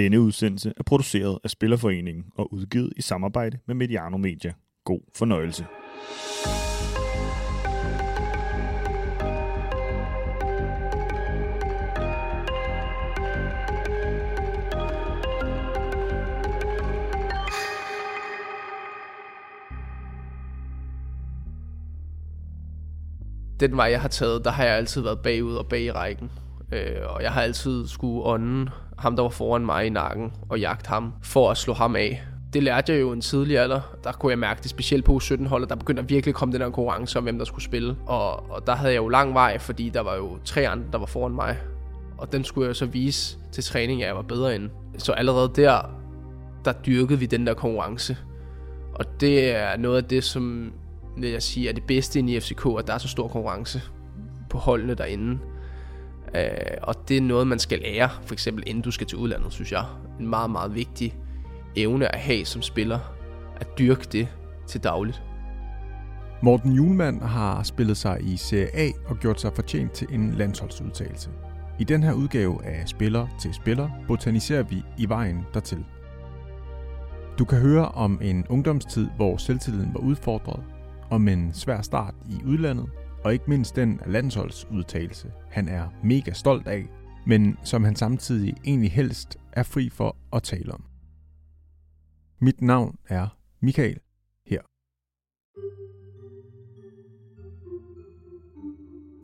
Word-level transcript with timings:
Denne 0.00 0.20
udsendelse 0.20 0.72
er 0.76 0.82
produceret 0.82 1.38
af 1.44 1.50
Spillerforeningen 1.50 2.24
og 2.34 2.52
udgivet 2.52 2.92
i 2.96 3.02
samarbejde 3.02 3.58
med 3.66 3.74
Mediano 3.74 4.16
Media. 4.16 4.52
God 4.84 5.00
fornøjelse. 5.16 5.66
den 23.60 23.76
vej, 23.76 23.86
jeg 23.86 24.00
har 24.00 24.08
taget, 24.08 24.44
der 24.44 24.50
har 24.50 24.64
jeg 24.64 24.76
altid 24.76 25.02
været 25.02 25.18
bagud 25.18 25.54
og 25.54 25.66
bag 25.66 25.82
i 25.82 25.90
rækken. 25.90 26.30
Øh, 26.72 26.96
og 27.08 27.22
jeg 27.22 27.32
har 27.32 27.42
altid 27.42 27.86
skulle 27.86 28.24
ånden 28.24 28.68
ham, 29.00 29.16
der 29.16 29.22
var 29.22 29.30
foran 29.30 29.66
mig 29.66 29.86
i 29.86 29.88
nakken, 29.88 30.32
og 30.48 30.60
jagte 30.60 30.88
ham 30.88 31.12
for 31.22 31.50
at 31.50 31.56
slå 31.56 31.74
ham 31.74 31.96
af. 31.96 32.22
Det 32.52 32.62
lærte 32.62 32.92
jeg 32.92 33.00
jo 33.00 33.12
en 33.12 33.20
tidlig 33.20 33.58
alder. 33.58 33.80
Der 34.04 34.12
kunne 34.12 34.30
jeg 34.30 34.38
mærke 34.38 34.62
det, 34.62 34.70
specielt 34.70 35.04
på 35.04 35.20
17 35.20 35.46
holdet 35.46 35.68
der 35.68 35.76
begyndte 35.76 36.02
at 36.02 36.10
virkelig 36.10 36.34
komme 36.34 36.52
den 36.52 36.60
her 36.60 36.70
konkurrence 36.70 37.18
om, 37.18 37.24
hvem 37.24 37.38
der 37.38 37.44
skulle 37.44 37.64
spille. 37.64 37.96
Og, 38.06 38.50
og 38.50 38.66
der 38.66 38.74
havde 38.74 38.92
jeg 38.92 39.02
jo 39.02 39.08
lang 39.08 39.34
vej, 39.34 39.58
fordi 39.58 39.88
der 39.88 40.00
var 40.00 40.16
jo 40.16 40.38
tre 40.44 40.68
andre, 40.68 40.86
der 40.92 40.98
var 40.98 41.06
foran 41.06 41.32
mig. 41.32 41.56
Og 42.18 42.32
den 42.32 42.44
skulle 42.44 42.66
jeg 42.66 42.76
så 42.76 42.86
vise 42.86 43.38
til 43.52 43.64
træning, 43.64 44.02
at 44.02 44.08
jeg 44.08 44.16
var 44.16 44.22
bedre 44.22 44.54
end. 44.54 44.70
Så 44.98 45.12
allerede 45.12 45.52
der, 45.56 45.80
der 46.64 46.72
dyrkede 46.72 47.18
vi 47.18 47.26
den 47.26 47.46
der 47.46 47.54
konkurrence. 47.54 48.16
Og 48.94 49.20
det 49.20 49.56
er 49.56 49.76
noget 49.76 49.96
af 49.96 50.04
det, 50.04 50.24
som 50.24 50.72
vil 51.18 51.30
jeg 51.30 51.42
sige, 51.42 51.68
er 51.68 51.72
det 51.72 51.84
bedste 51.84 52.20
i 52.20 52.40
FCK, 52.40 52.66
at 52.78 52.86
der 52.86 52.94
er 52.94 52.98
så 52.98 53.08
stor 53.08 53.28
konkurrence 53.28 53.82
på 54.50 54.58
holdene 54.58 54.94
derinde. 54.94 55.38
Øh, 56.34 56.50
og 56.82 56.94
det 57.08 57.16
er 57.16 57.20
noget, 57.20 57.46
man 57.46 57.58
skal 57.58 57.78
lære, 57.78 58.10
for 58.26 58.32
eksempel 58.32 58.64
inden 58.66 58.82
du 58.82 58.90
skal 58.90 59.06
til 59.06 59.18
udlandet, 59.18 59.52
synes 59.52 59.72
jeg. 59.72 59.84
En 60.20 60.28
meget, 60.28 60.50
meget 60.50 60.74
vigtig 60.74 61.14
evne 61.76 62.14
at 62.14 62.20
have 62.20 62.44
som 62.44 62.62
spiller, 62.62 62.98
at 63.60 63.78
dyrke 63.78 64.06
det 64.12 64.28
til 64.66 64.84
dagligt. 64.84 65.22
Morten 66.42 66.72
Julemand 66.72 67.22
har 67.22 67.62
spillet 67.62 67.96
sig 67.96 68.18
i 68.22 68.36
Serie 68.36 68.76
A 68.76 68.90
og 69.06 69.18
gjort 69.18 69.40
sig 69.40 69.52
fortjent 69.54 69.92
til 69.92 70.06
en 70.10 70.32
landsholdsudtalelse. 70.32 71.30
I 71.78 71.84
den 71.84 72.02
her 72.02 72.12
udgave 72.12 72.64
af 72.64 72.88
Spiller 72.88 73.26
til 73.40 73.54
Spiller 73.54 73.90
botaniserer 74.08 74.62
vi 74.62 74.82
i 74.98 75.08
vejen 75.08 75.44
dertil. 75.54 75.84
Du 77.38 77.44
kan 77.44 77.58
høre 77.58 77.88
om 77.88 78.18
en 78.22 78.46
ungdomstid, 78.48 79.08
hvor 79.16 79.36
selvtilliden 79.36 79.94
var 79.94 80.00
udfordret, 80.00 80.62
om 81.10 81.28
en 81.28 81.52
svær 81.54 81.80
start 81.80 82.14
i 82.28 82.44
udlandet, 82.46 82.86
og 83.24 83.32
ikke 83.32 83.44
mindst 83.48 83.76
den 83.76 84.00
landsholdsudtalelse, 84.06 85.32
han 85.50 85.68
er 85.68 85.88
mega 86.04 86.32
stolt 86.32 86.68
af, 86.68 86.86
men 87.26 87.58
som 87.64 87.84
han 87.84 87.96
samtidig 87.96 88.54
egentlig 88.64 88.92
helst 88.92 89.38
er 89.52 89.62
fri 89.62 89.88
for 89.88 90.16
at 90.32 90.42
tale 90.42 90.72
om. 90.72 90.84
Mit 92.40 92.62
navn 92.62 92.96
er 93.08 93.36
Michael 93.60 93.98
her. 94.46 94.60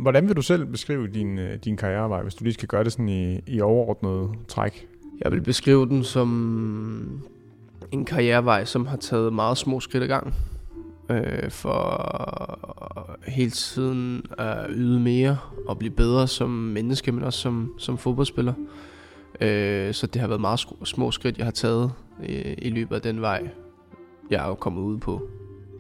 Hvordan 0.03 0.29
vil 0.29 0.37
du 0.37 0.43
selv 0.43 0.67
beskrive 0.67 1.09
din, 1.09 1.39
øh, 1.39 1.59
din 1.59 1.77
karrierevej, 1.77 2.23
hvis 2.23 2.35
du 2.35 2.45
lige 2.45 2.55
skal 2.55 2.69
gøre 2.69 2.85
det 2.85 2.93
sådan 2.93 3.09
i, 3.09 3.41
i 3.47 3.61
overordnet 3.61 4.49
træk? 4.49 4.89
Jeg 5.25 5.33
vil 5.33 5.43
beskrive 5.43 5.87
den 5.87 6.05
som 6.05 7.23
en 7.93 8.05
karrierevej, 8.05 8.65
som 8.65 8.87
har 8.87 8.97
taget 8.97 9.33
meget 9.33 9.59
små 9.59 9.81
skridt 9.81 10.03
ad 10.03 10.09
gangen 10.09 10.35
øh, 11.11 11.51
for 11.51 13.19
hele 13.27 13.51
tiden 13.51 14.27
at 14.39 14.67
yde 14.71 15.01
mere 15.01 15.39
og 15.67 15.79
blive 15.79 15.93
bedre 15.93 16.29
som 16.29 16.51
menneske, 16.51 17.13
men 17.13 17.25
også 17.25 17.39
som, 17.39 17.75
som 17.79 17.99
fodboldspiller. 17.99 18.55
Øh, 19.41 19.95
så 19.95 20.07
det 20.07 20.21
har 20.21 20.29
været 20.29 20.41
meget 20.41 20.67
små 20.85 21.11
skridt, 21.11 21.39
jeg 21.39 21.47
har 21.47 21.51
taget 21.51 21.93
i, 22.25 22.33
i 22.59 22.71
løbet 22.71 22.97
af 22.97 23.03
den 23.03 23.21
vej, 23.21 23.49
jeg 24.31 24.51
er 24.51 24.55
kommet 24.55 24.83
ud 24.83 24.99
på. 24.99 25.29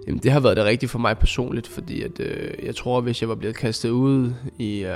Jamen, 0.06 0.20
det 0.22 0.32
har 0.32 0.40
været 0.40 0.56
det 0.56 0.64
rigtige 0.64 0.88
for 0.90 0.98
mig 0.98 1.18
personligt, 1.18 1.66
fordi 1.66 2.02
at, 2.02 2.20
øh, 2.20 2.64
jeg 2.66 2.76
tror, 2.76 3.00
hvis 3.00 3.20
jeg 3.20 3.28
var 3.28 3.34
blevet 3.34 3.56
kastet 3.56 3.90
ud 3.90 4.32
i, 4.58 4.84
øh, 4.84 4.94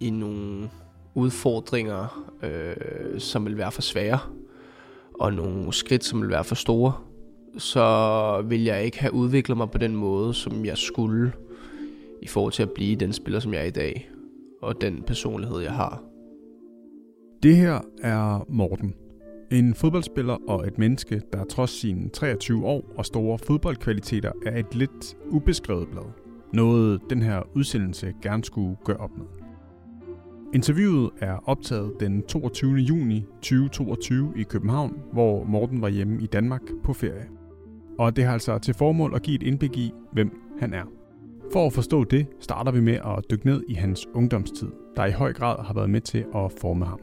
i 0.00 0.10
nogle 0.10 0.70
udfordringer, 1.14 2.30
øh, 2.42 3.20
som 3.20 3.44
vil 3.44 3.58
være 3.58 3.72
for 3.72 3.82
svære, 3.82 4.18
og 5.20 5.32
nogle 5.32 5.72
skridt, 5.72 6.04
som 6.04 6.22
vil 6.22 6.30
være 6.30 6.44
for 6.44 6.54
store, 6.54 6.92
så 7.58 8.44
vil 8.48 8.64
jeg 8.64 8.84
ikke 8.84 9.00
have 9.00 9.12
udviklet 9.12 9.56
mig 9.56 9.70
på 9.70 9.78
den 9.78 9.96
måde, 9.96 10.34
som 10.34 10.64
jeg 10.64 10.78
skulle, 10.78 11.32
i 12.22 12.26
forhold 12.26 12.52
til 12.52 12.62
at 12.62 12.70
blive 12.70 12.96
den 12.96 13.12
spiller, 13.12 13.40
som 13.40 13.54
jeg 13.54 13.62
er 13.62 13.66
i 13.66 13.70
dag, 13.70 14.10
og 14.62 14.80
den 14.80 15.02
personlighed, 15.06 15.60
jeg 15.60 15.72
har. 15.72 16.02
Det 17.42 17.56
her 17.56 17.80
er 18.02 18.44
Morten. 18.48 18.94
En 19.50 19.74
fodboldspiller 19.74 20.36
og 20.48 20.66
et 20.66 20.78
menneske, 20.78 21.22
der 21.32 21.44
trods 21.44 21.70
sine 21.70 22.08
23 22.08 22.66
år 22.66 22.92
og 22.96 23.06
store 23.06 23.38
fodboldkvaliteter 23.38 24.32
er 24.46 24.58
et 24.58 24.74
lidt 24.74 25.16
ubeskrevet 25.30 25.88
blad. 25.88 26.04
Noget 26.52 27.00
den 27.10 27.22
her 27.22 27.42
udsendelse 27.54 28.14
gerne 28.22 28.44
skulle 28.44 28.76
gøre 28.84 28.96
op 28.96 29.16
med. 29.18 29.26
Interviewet 30.54 31.10
er 31.20 31.36
optaget 31.48 31.92
den 32.00 32.22
22. 32.22 32.74
juni 32.74 33.24
2022 33.42 34.32
i 34.36 34.42
København, 34.42 34.96
hvor 35.12 35.44
Morten 35.44 35.82
var 35.82 35.88
hjemme 35.88 36.22
i 36.22 36.26
Danmark 36.26 36.62
på 36.84 36.92
ferie 36.92 37.26
og 37.98 38.16
det 38.16 38.24
har 38.24 38.32
altså 38.32 38.58
til 38.58 38.74
formål 38.74 39.12
at 39.14 39.22
give 39.22 39.34
et 39.34 39.42
indblik 39.42 39.76
i, 39.76 39.92
hvem 40.12 40.40
han 40.60 40.74
er. 40.74 40.84
For 41.52 41.66
at 41.66 41.72
forstå 41.72 42.04
det, 42.04 42.26
starter 42.40 42.72
vi 42.72 42.80
med 42.80 42.94
at 42.94 43.24
dykke 43.30 43.46
ned 43.46 43.62
i 43.68 43.74
hans 43.74 44.06
ungdomstid, 44.14 44.68
der 44.96 45.06
i 45.06 45.12
høj 45.12 45.32
grad 45.32 45.64
har 45.64 45.74
været 45.74 45.90
med 45.90 46.00
til 46.00 46.24
at 46.34 46.52
forme 46.60 46.86
ham. 46.86 47.00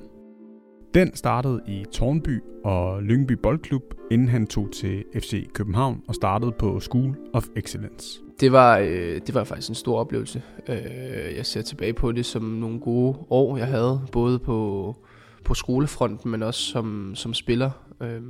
Den 0.94 1.16
startede 1.16 1.62
i 1.68 1.86
Tornby 1.92 2.42
og 2.64 3.04
Lyngby 3.04 3.32
Boldklub, 3.32 3.84
inden 4.12 4.28
han 4.28 4.48
tog 4.48 4.72
til 4.74 5.04
FC 5.20 5.50
København 5.54 6.02
og 6.08 6.16
startede 6.16 6.52
på 6.52 6.80
School 6.80 7.18
of 7.34 7.48
Excellence. 7.56 8.20
Det 8.40 8.52
var, 8.52 8.78
øh, 8.78 9.22
det 9.28 9.34
var 9.34 9.44
faktisk 9.44 9.70
en 9.70 9.76
stor 9.76 10.00
oplevelse. 10.00 10.42
Øh, 10.70 11.36
jeg 11.38 11.46
ser 11.46 11.62
tilbage 11.62 11.94
på 11.94 12.12
det 12.12 12.26
som 12.26 12.44
nogle 12.44 12.80
gode 12.80 13.18
år, 13.30 13.58
jeg 13.58 13.68
havde, 13.68 14.02
både 14.12 14.40
på, 14.40 14.96
på 15.44 15.54
skolefronten, 15.54 16.32
men 16.32 16.44
også 16.44 16.62
som, 16.62 17.12
som 17.16 17.34
spiller. 17.34 17.72
Øh, 18.02 18.22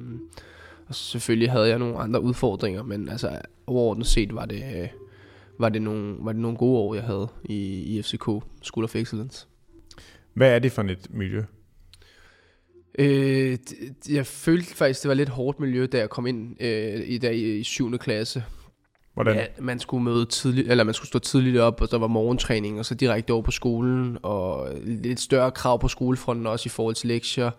og 0.88 0.96
selvfølgelig 0.96 1.52
havde 1.52 1.68
jeg 1.68 1.80
nogle 1.80 1.98
andre 1.98 2.22
udfordringer, 2.22 2.84
men 2.84 3.10
altså 3.10 3.40
overordnet 3.68 4.08
set 4.08 4.36
var 4.36 4.46
det, 4.46 4.90
var 5.60 5.70
det, 5.70 5.82
nogle, 5.82 6.16
var 6.20 6.32
det 6.32 6.42
nogle 6.42 6.58
gode 6.58 6.80
år, 6.80 6.96
jeg 6.96 7.04
havde 7.04 7.28
i, 7.44 7.82
i 7.82 8.02
FCK, 8.02 8.30
School 8.62 8.84
of 8.84 8.96
Excellence. 8.96 9.48
Hvad 10.34 10.56
er 10.56 10.60
det 10.60 10.72
for 10.72 10.82
et 10.82 11.08
miljø? 11.10 11.44
Øh, 13.00 13.58
jeg 14.10 14.26
følte 14.26 14.76
faktisk, 14.76 15.04
det 15.04 15.10
var 15.10 15.16
lidt 15.16 15.30
hårdt 15.30 15.60
miljø, 15.60 15.86
da 15.86 15.98
jeg 15.98 16.10
kom 16.10 16.28
ind 16.28 16.64
øh, 16.64 17.02
i 17.06 17.18
dag 17.18 17.36
i 17.36 17.64
7. 17.64 17.98
klasse. 17.98 18.44
Hvordan? 19.14 19.36
Ja, 19.36 19.46
man 19.60 19.80
skulle 19.80 20.04
møde 20.04 20.26
tidligt, 20.26 20.72
eller 20.72 20.84
man 20.84 20.94
skulle 20.94 21.08
stå 21.08 21.20
tidligt 21.20 21.58
op, 21.58 21.82
og 21.82 21.92
der 21.92 21.98
var 21.98 22.08
morgentræning, 22.08 22.80
og 22.80 22.86
så 22.86 22.96
direkte 22.96 23.32
over 23.32 23.42
på 23.42 23.52
skolen, 23.52 24.18
og 24.24 24.70
lidt 24.86 25.20
større 25.20 25.52
krav 25.52 25.80
på 25.80 25.88
skolefronten 25.88 26.48
også 26.48 26.68
i 26.68 26.70
forhold 26.70 26.96
til 26.96 27.08
lektier 27.08 27.52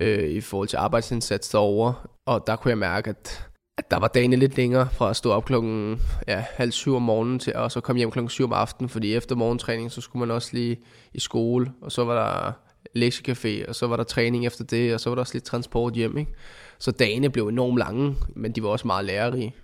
øh, 0.00 0.30
i 0.30 0.40
forhold 0.40 0.68
til 0.68 0.76
arbejdsindsats 0.76 1.48
derovre. 1.48 1.94
Og 2.26 2.46
der 2.46 2.56
kunne 2.56 2.70
jeg 2.70 2.78
mærke, 2.78 3.10
at, 3.10 3.48
at 3.78 3.90
der 3.90 3.98
var 3.98 4.08
dagene 4.08 4.36
lidt 4.36 4.56
længere 4.56 4.88
fra 4.92 5.10
at 5.10 5.16
stå 5.16 5.30
op 5.30 5.44
klokken 5.44 6.00
ja, 6.28 6.44
halv 6.50 6.72
syv 6.72 6.96
om 6.96 7.02
morgenen 7.02 7.38
til 7.38 7.52
at 7.54 7.72
så 7.72 7.80
komme 7.80 7.98
hjem 7.98 8.10
klokken 8.10 8.30
syv 8.30 8.44
om 8.44 8.52
aftenen, 8.52 8.88
fordi 8.88 9.14
efter 9.14 9.36
morgentræning, 9.36 9.92
så 9.92 10.00
skulle 10.00 10.20
man 10.20 10.30
også 10.30 10.50
lige 10.52 10.80
i 11.14 11.20
skole, 11.20 11.72
og 11.82 11.92
så 11.92 12.04
var 12.04 12.14
der 12.14 12.52
lektiecafé, 12.98 13.68
og 13.68 13.74
så 13.74 13.86
var 13.86 13.96
der 13.96 14.04
træning 14.04 14.46
efter 14.46 14.64
det, 14.64 14.94
og 14.94 15.00
så 15.00 15.10
var 15.10 15.14
der 15.14 15.20
også 15.20 15.34
lidt 15.34 15.44
transport 15.44 15.92
hjem, 15.92 16.18
ikke? 16.18 16.32
Så 16.78 16.90
dagene 16.90 17.30
blev 17.30 17.48
enormt 17.48 17.78
lange, 17.78 18.16
men 18.36 18.52
de 18.52 18.62
var 18.62 18.68
også 18.68 18.86
meget 18.86 19.04
lærerige. 19.04 19.54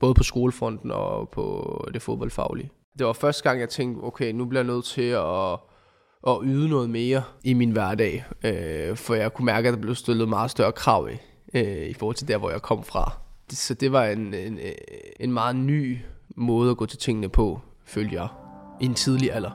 Både 0.00 0.14
på 0.14 0.22
skolefronten 0.22 0.90
og 0.90 1.28
på 1.28 1.88
det 1.94 2.02
fodboldfaglige. 2.02 2.70
Det 2.98 3.06
var 3.06 3.12
første 3.12 3.42
gang, 3.42 3.60
jeg 3.60 3.68
tænkte, 3.68 4.04
okay, 4.04 4.32
nu 4.32 4.44
bliver 4.44 4.62
jeg 4.62 4.72
nødt 4.72 4.84
til 4.84 5.02
at 5.02 5.58
at 6.26 6.38
yde 6.42 6.68
noget 6.68 6.90
mere 6.90 7.22
i 7.44 7.52
min 7.52 7.70
hverdag, 7.70 8.24
øh, 8.44 8.96
for 8.96 9.14
jeg 9.14 9.34
kunne 9.34 9.46
mærke, 9.46 9.68
at 9.68 9.74
der 9.74 9.80
blev 9.80 9.94
stillet 9.94 10.28
meget 10.28 10.50
større 10.50 10.72
krav 10.72 11.08
i, 11.08 11.16
øh, 11.54 11.86
i 11.86 11.94
forhold 11.94 12.16
til 12.16 12.28
der, 12.28 12.38
hvor 12.38 12.50
jeg 12.50 12.62
kom 12.62 12.82
fra. 12.82 13.12
Så 13.48 13.74
det 13.74 13.92
var 13.92 14.04
en, 14.04 14.34
en, 14.34 14.58
en 15.20 15.32
meget 15.32 15.56
ny 15.56 15.98
måde 16.36 16.70
at 16.70 16.76
gå 16.76 16.86
til 16.86 16.98
tingene 16.98 17.28
på, 17.28 17.60
følte 17.84 18.14
jeg, 18.14 18.28
i 18.80 18.84
en 18.84 18.94
tidlig 18.94 19.32
alder. 19.32 19.50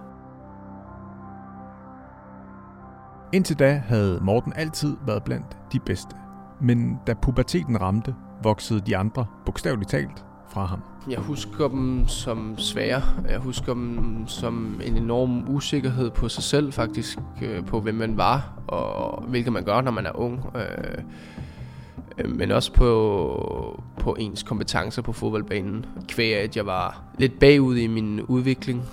Indtil 3.34 3.60
da 3.60 3.84
havde 3.88 4.19
Morten 4.22 4.54
altid 4.56 4.98
været 5.06 5.24
blandt 5.24 5.57
de 5.74 5.80
bedste. 5.80 6.16
Men 6.62 7.00
da 7.07 7.13
puberteten 7.13 7.81
ramte, 7.81 8.16
voksede 8.44 8.81
de 8.81 8.98
andre 8.98 9.25
bogstaveligt 9.45 9.90
talt 9.90 10.25
fra 10.50 10.66
ham. 10.66 10.81
Jeg 11.10 11.19
husker 11.19 11.68
dem 11.68 12.07
som 12.07 12.57
svære. 12.57 13.02
Jeg 13.30 13.40
husker 13.40 13.74
dem 13.74 14.28
som 14.28 14.81
en 14.84 14.98
enorm 14.98 15.50
usikkerhed 15.50 16.12
på 16.12 16.30
sig 16.30 16.44
selv 16.44 16.74
faktisk, 16.74 17.18
øh, 17.42 17.66
på 17.66 17.80
hvem 17.80 17.95
man 17.95 18.18
var, 18.18 18.54
og 18.68 19.24
hvilket 19.24 19.54
man 19.54 19.63
gør, 19.63 19.81
når 19.81 19.92
man 19.92 20.06
er 20.06 20.19
ung. 20.19 20.45
Øh, 20.56 20.62
øh, 20.62 21.04
men 22.25 22.51
også 22.51 22.74
på, 22.74 23.81
på 24.00 24.16
ens 24.19 24.44
kompetencer 24.44 25.01
på 25.01 25.13
fodboldbanen. 25.13 25.86
Kvæg 26.07 26.36
at 26.36 26.57
jeg 26.57 26.66
var 26.66 27.04
lidt 27.18 27.39
bagud 27.39 27.77
i 27.77 27.88
min 27.88 28.21
udvikling 28.21 28.83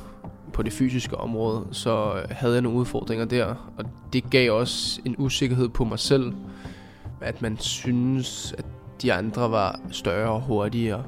på 0.52 0.62
det 0.62 0.72
fysiske 0.72 1.16
område, 1.16 1.66
så 1.72 2.22
havde 2.30 2.54
jeg 2.54 2.62
nogle 2.62 2.78
udfordringer 2.78 3.24
der, 3.24 3.72
og 3.78 3.84
det 4.12 4.30
gav 4.30 4.52
også 4.52 5.00
en 5.04 5.14
usikkerhed 5.18 5.68
på 5.68 5.84
mig 5.84 5.98
selv, 5.98 6.32
at 7.20 7.42
man 7.42 7.58
synes, 7.58 8.54
at 8.58 8.64
de 9.02 9.12
andre 9.12 9.50
var 9.50 9.80
større 9.90 10.30
og 10.30 10.40
hurtigere 10.40 11.02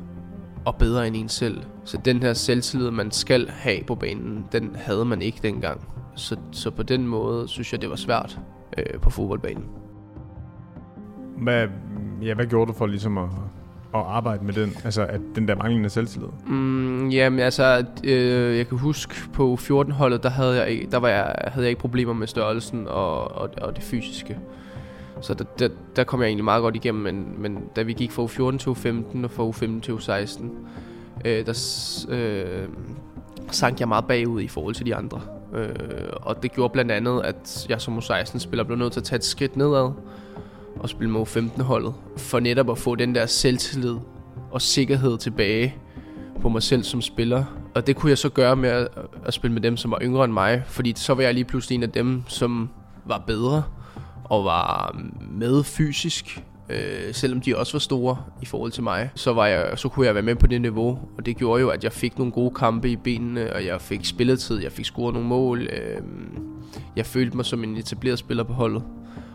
og 0.64 0.76
bedre 0.76 1.06
end 1.06 1.16
en 1.16 1.28
selv. 1.28 1.62
Så 1.84 1.98
den 2.04 2.22
her 2.22 2.32
selvtillid, 2.32 2.90
man 2.90 3.10
skal 3.10 3.48
have 3.48 3.84
på 3.86 3.94
banen, 3.94 4.44
den 4.52 4.76
havde 4.76 5.04
man 5.04 5.22
ikke 5.22 5.38
dengang. 5.42 5.88
Så, 6.16 6.36
så 6.52 6.70
på 6.70 6.82
den 6.82 7.06
måde 7.06 7.48
synes 7.48 7.72
jeg, 7.72 7.80
det 7.80 7.90
var 7.90 7.96
svært 7.96 8.38
øh, 8.78 9.00
på 9.00 9.10
fodboldbanen. 9.10 9.64
Hvad, 11.43 11.69
ja, 12.23 12.35
hvad 12.35 12.46
gjorde 12.46 12.73
du 12.73 12.79
for 12.79 12.87
ligesom 12.87 13.19
at, 13.19 13.29
at 13.94 14.00
arbejde 14.00 14.44
med 14.44 14.55
den, 14.55 14.76
altså 14.85 15.02
at 15.02 15.20
den 15.35 15.49
der 15.49 15.56
manglende 15.56 15.90
selvtillid? 15.90 16.29
Mm, 16.46 17.08
jamen 17.08 17.40
altså, 17.40 17.85
øh, 18.05 18.56
jeg 18.56 18.69
kan 18.69 18.79
huske 18.79 19.14
på 19.32 19.58
14-holdet, 19.61 20.23
der, 20.23 20.29
havde 20.29 20.62
jeg, 20.62 20.87
der 20.90 20.99
var 20.99 21.08
jeg, 21.08 21.35
havde 21.44 21.64
jeg 21.64 21.70
ikke 21.70 21.81
problemer 21.81 22.12
med 22.12 22.26
størrelsen 22.26 22.87
og, 22.88 23.31
og, 23.31 23.50
og 23.61 23.76
det 23.76 23.85
fysiske. 23.85 24.38
Så 25.20 25.35
der, 25.35 25.44
der, 25.58 25.69
der 25.96 26.05
kom 26.05 26.20
jeg 26.20 26.26
egentlig 26.26 26.44
meget 26.44 26.62
godt 26.62 26.76
igennem, 26.76 27.02
men, 27.02 27.35
men 27.38 27.64
da 27.76 27.82
vi 27.82 27.93
gik 27.93 28.12
fra 28.12 28.25
U14 28.25 28.58
til 28.58 28.70
U15 28.70 29.25
og 29.25 29.31
fra 29.31 29.49
U15 29.49 29.81
til 29.81 29.93
U16, 29.93 30.44
øh, 31.25 31.46
der 31.46 31.52
øh, 32.08 32.69
sank 33.50 33.81
jeg 33.81 33.88
meget 33.88 34.05
bagud 34.05 34.40
i 34.40 34.49
forhold 34.49 34.75
til 34.75 34.87
de 34.87 34.94
andre. 34.94 35.20
Øh, 35.55 35.69
og 36.12 36.43
det 36.43 36.52
gjorde 36.52 36.73
blandt 36.73 36.93
andet, 36.93 37.23
at 37.25 37.67
jeg 37.69 37.81
som 37.81 37.99
U16-spiller 37.99 38.64
blev 38.64 38.79
nødt 38.79 38.93
til 38.93 39.00
at 39.00 39.05
tage 39.05 39.17
et 39.17 39.25
skridt 39.25 39.56
nedad 39.56 39.93
og 40.80 40.88
spille 40.88 41.12
med 41.12 41.26
15 41.26 41.62
holdet 41.62 41.94
for 42.16 42.40
netop 42.40 42.70
at 42.70 42.78
få 42.78 42.94
den 42.94 43.14
der 43.14 43.26
selvtillid 43.26 43.96
og 44.50 44.62
sikkerhed 44.62 45.19
tilbage 45.19 45.75
på 46.40 46.48
mig 46.48 46.62
selv 46.62 46.82
som 46.82 47.02
spiller. 47.02 47.44
Og 47.75 47.86
det 47.86 47.96
kunne 47.96 48.10
jeg 48.10 48.19
så 48.19 48.28
gøre 48.28 48.56
med 48.56 48.69
at, 48.69 48.88
at 49.26 49.34
spille 49.34 49.54
med 49.54 49.62
dem, 49.62 49.76
som 49.76 49.90
var 49.90 49.98
yngre 50.02 50.25
end 50.25 50.32
mig, 50.32 50.62
fordi 50.66 50.92
så 50.96 51.14
var 51.14 51.22
jeg 51.22 51.34
lige 51.34 51.44
pludselig 51.44 51.76
en 51.76 51.82
af 51.82 51.90
dem, 51.90 52.22
som 52.26 52.69
var 53.04 53.22
bedre 53.26 53.62
og 54.25 54.44
var 54.44 54.96
med 55.30 55.64
fysisk, 55.64 56.44
øh, 56.69 57.14
selvom 57.14 57.40
de 57.40 57.56
også 57.56 57.72
var 57.72 57.78
store 57.78 58.16
i 58.42 58.46
forhold 58.46 58.72
til 58.72 58.82
mig, 58.82 59.10
så, 59.14 59.32
var 59.32 59.46
jeg, 59.46 59.72
så 59.76 59.88
kunne 59.88 60.06
jeg 60.06 60.14
være 60.14 60.22
med 60.22 60.34
på 60.34 60.46
det 60.46 60.60
niveau, 60.60 60.98
og 61.19 61.26
det 61.26 61.36
gjorde 61.36 61.60
jo, 61.60 61.69
at 61.69 61.84
jeg 61.84 61.92
fik 61.92 62.19
nogle 62.19 62.32
gode 62.32 62.54
kampe 62.54 62.90
i 62.90 62.96
benene, 62.96 63.52
og 63.52 63.66
jeg 63.66 63.80
fik 63.80 64.04
spilletid, 64.04 64.62
jeg 64.62 64.72
fik 64.72 64.84
scoret 64.84 65.14
nogle 65.14 65.28
mål. 65.28 65.62
Øh, 65.62 66.02
jeg 66.96 67.06
følte 67.06 67.36
mig 67.36 67.44
som 67.44 67.64
en 67.64 67.76
etableret 67.76 68.19
spiller 68.19 68.44
på 68.44 68.52
holdet, 68.52 68.82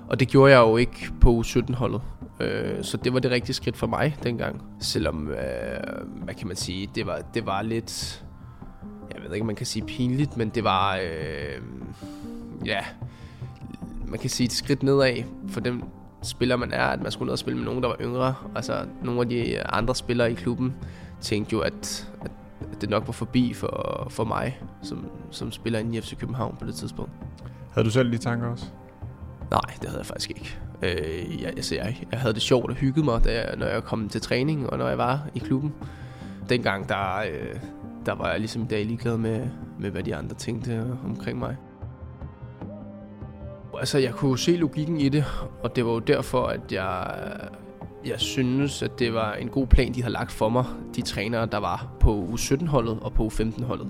og 0.07 0.19
det 0.19 0.27
gjorde 0.27 0.51
jeg 0.51 0.59
jo 0.59 0.77
ikke 0.77 1.11
på 1.21 1.41
U17-holdet. 1.45 2.01
Øh, 2.39 2.83
så 2.83 2.97
det 2.97 3.13
var 3.13 3.19
det 3.19 3.31
rigtige 3.31 3.53
skridt 3.53 3.77
for 3.77 3.87
mig 3.87 4.17
dengang. 4.23 4.61
Selvom, 4.79 5.29
øh, 5.29 5.37
hvad 6.23 6.33
kan 6.33 6.47
man 6.47 6.55
sige, 6.55 6.89
det 6.95 7.07
var, 7.07 7.21
det 7.33 7.45
var 7.45 7.61
lidt, 7.61 8.23
jeg 9.13 9.21
ved 9.23 9.33
ikke, 9.33 9.43
om 9.43 9.47
man 9.47 9.55
kan 9.55 9.65
sige 9.65 9.85
pinligt, 9.85 10.37
men 10.37 10.49
det 10.49 10.63
var, 10.63 10.95
øh, 10.95 11.61
ja, 12.65 12.79
man 14.07 14.19
kan 14.19 14.29
sige 14.29 14.45
et 14.45 14.51
skridt 14.51 14.83
nedad 14.83 15.23
for 15.49 15.59
dem 15.59 15.83
spiller 16.23 16.55
man 16.55 16.71
er, 16.71 16.85
at 16.85 17.01
man 17.01 17.11
skulle 17.11 17.27
ned 17.27 17.31
og 17.31 17.39
spille 17.39 17.57
med 17.57 17.65
nogen, 17.65 17.83
der 17.83 17.89
var 17.89 17.97
yngre. 18.01 18.35
Altså 18.55 18.85
nogle 19.03 19.21
af 19.21 19.29
de 19.29 19.63
andre 19.63 19.95
spillere 19.95 20.31
i 20.31 20.33
klubben 20.33 20.75
tænkte 21.21 21.53
jo, 21.53 21.59
at, 21.59 22.09
at, 22.21 22.31
at 22.71 22.81
det 22.81 22.89
nok 22.89 23.07
var 23.07 23.11
forbi 23.11 23.53
for, 23.53 24.07
for 24.09 24.23
mig, 24.23 24.61
som, 24.81 25.05
som 25.31 25.51
spiller 25.51 25.79
i 25.79 26.01
FC 26.01 26.17
København 26.17 26.55
på 26.59 26.65
det 26.65 26.75
tidspunkt. 26.75 27.11
Havde 27.73 27.85
du 27.85 27.91
selv 27.91 28.11
de 28.11 28.17
tanker 28.17 28.47
også? 28.47 28.65
Nej, 29.53 29.75
det 29.81 29.89
havde 29.89 29.99
jeg 29.99 30.05
faktisk 30.05 30.29
ikke. 30.29 30.57
Øh, 30.81 31.41
jeg, 31.41 31.49
altså, 31.49 31.75
jeg, 31.75 32.05
jeg 32.11 32.19
havde 32.19 32.33
det 32.33 32.41
sjovt 32.41 32.69
og 32.69 32.75
hyggede 32.75 33.05
mig, 33.05 33.23
da 33.23 33.33
jeg, 33.33 33.55
når 33.57 33.65
jeg 33.65 33.83
kom 33.83 34.09
til 34.09 34.21
træning 34.21 34.69
og 34.69 34.77
når 34.77 34.87
jeg 34.87 34.97
var 34.97 35.27
i 35.35 35.39
klubben. 35.39 35.73
Dengang, 36.49 36.89
der, 36.89 37.17
øh, 37.17 37.59
der 38.05 38.15
var 38.15 38.29
jeg 38.29 38.39
ligesom 38.39 38.61
i 38.61 38.65
dag 38.65 38.85
ligeglad 38.85 39.17
med, 39.17 39.47
med, 39.79 39.89
hvad 39.89 40.03
de 40.03 40.15
andre 40.15 40.35
tænkte 40.35 40.97
omkring 41.05 41.39
mig. 41.39 41.55
Altså, 43.79 43.97
jeg 43.97 44.13
kunne 44.13 44.39
se 44.39 44.55
logikken 44.55 44.99
i 44.99 45.09
det, 45.09 45.25
og 45.63 45.75
det 45.75 45.85
var 45.85 45.91
jo 45.91 45.99
derfor, 45.99 46.45
at 46.45 46.71
jeg, 46.71 47.15
jeg 48.05 48.19
synes, 48.19 48.83
at 48.83 48.99
det 48.99 49.13
var 49.13 49.33
en 49.33 49.47
god 49.47 49.67
plan, 49.67 49.93
de 49.93 50.01
havde 50.01 50.13
lagt 50.13 50.31
for 50.31 50.49
mig, 50.49 50.65
de 50.95 51.01
trænere, 51.01 51.45
der 51.45 51.57
var 51.57 51.87
på 51.99 52.29
U17-holdet 52.33 52.99
og 53.01 53.13
på 53.13 53.27
U15-holdet. 53.27 53.87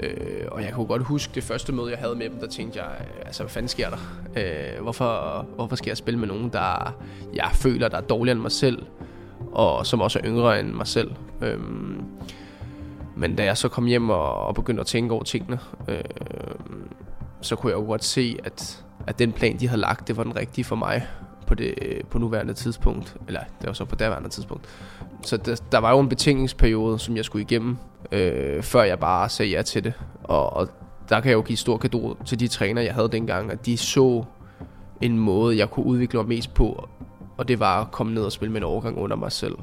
Øh, 0.00 0.46
og 0.50 0.62
jeg 0.62 0.72
kunne 0.72 0.86
godt 0.86 1.02
huske 1.02 1.34
det 1.34 1.42
første 1.42 1.72
møde, 1.72 1.90
jeg 1.90 1.98
havde 1.98 2.14
med 2.14 2.30
dem, 2.30 2.38
der 2.38 2.46
tænkte 2.46 2.82
jeg, 2.82 2.90
altså 3.26 3.42
hvad 3.42 3.50
fanden 3.50 3.68
sker 3.68 3.90
der? 3.90 3.98
Øh, 4.36 4.82
hvorfor, 4.82 5.46
hvorfor 5.54 5.76
skal 5.76 5.90
jeg 5.90 5.96
spille 5.96 6.20
med 6.20 6.28
nogen, 6.28 6.48
der 6.48 6.96
jeg 7.34 7.50
føler, 7.54 7.88
der 7.88 7.96
er 7.96 8.00
dårligere 8.00 8.32
end 8.34 8.42
mig 8.42 8.52
selv, 8.52 8.86
og 9.52 9.86
som 9.86 10.00
også 10.00 10.18
er 10.18 10.24
yngre 10.26 10.60
end 10.60 10.72
mig 10.72 10.86
selv? 10.86 11.10
Øh, 11.40 11.58
men 13.16 13.36
da 13.36 13.44
jeg 13.44 13.56
så 13.56 13.68
kom 13.68 13.86
hjem 13.86 14.10
og, 14.10 14.34
og 14.34 14.54
begyndte 14.54 14.80
at 14.80 14.86
tænke 14.86 15.14
over 15.14 15.22
tingene, 15.22 15.58
øh, 15.88 16.00
så 17.40 17.56
kunne 17.56 17.70
jeg 17.70 17.78
jo 17.78 17.84
godt 17.84 18.04
se, 18.04 18.38
at, 18.44 18.84
at 19.06 19.18
den 19.18 19.32
plan, 19.32 19.60
de 19.60 19.68
havde 19.68 19.80
lagt, 19.80 20.08
det 20.08 20.16
var 20.16 20.22
den 20.22 20.36
rigtige 20.36 20.64
for 20.64 20.76
mig 20.76 21.06
på 21.52 21.56
det 21.56 21.74
øh, 21.82 22.00
på 22.10 22.18
nuværende 22.18 22.54
tidspunkt. 22.54 23.16
Eller 23.26 23.40
det 23.60 23.66
var 23.66 23.72
så 23.72 23.84
på 23.84 23.96
daværende 23.96 24.28
tidspunkt. 24.28 24.68
Så 25.22 25.36
der, 25.36 25.62
der 25.72 25.78
var 25.78 25.90
jo 25.90 26.00
en 26.00 26.08
betingningsperiode, 26.08 26.98
som 26.98 27.16
jeg 27.16 27.24
skulle 27.24 27.42
igennem, 27.42 27.76
øh, 28.12 28.62
før 28.62 28.82
jeg 28.82 28.98
bare 28.98 29.28
sagde 29.28 29.50
ja 29.50 29.62
til 29.62 29.84
det. 29.84 29.92
Og, 30.24 30.52
og 30.52 30.68
der 31.08 31.20
kan 31.20 31.30
jeg 31.30 31.36
jo 31.36 31.42
give 31.42 31.56
stor 31.56 31.76
kado 31.76 32.16
til 32.24 32.40
de 32.40 32.48
træner, 32.48 32.82
jeg 32.82 32.94
havde 32.94 33.08
dengang, 33.08 33.50
at 33.52 33.66
de 33.66 33.76
så 33.76 34.24
en 35.00 35.18
måde, 35.18 35.58
jeg 35.58 35.70
kunne 35.70 35.86
udvikle 35.86 36.18
mig 36.18 36.28
mest 36.28 36.54
på, 36.54 36.88
og 37.36 37.48
det 37.48 37.60
var 37.60 37.80
at 37.80 37.90
komme 37.90 38.14
ned 38.14 38.22
og 38.22 38.32
spille 38.32 38.52
med 38.52 38.60
en 38.60 38.64
overgang 38.64 38.98
under 38.98 39.16
mig 39.16 39.32
selv. 39.32 39.54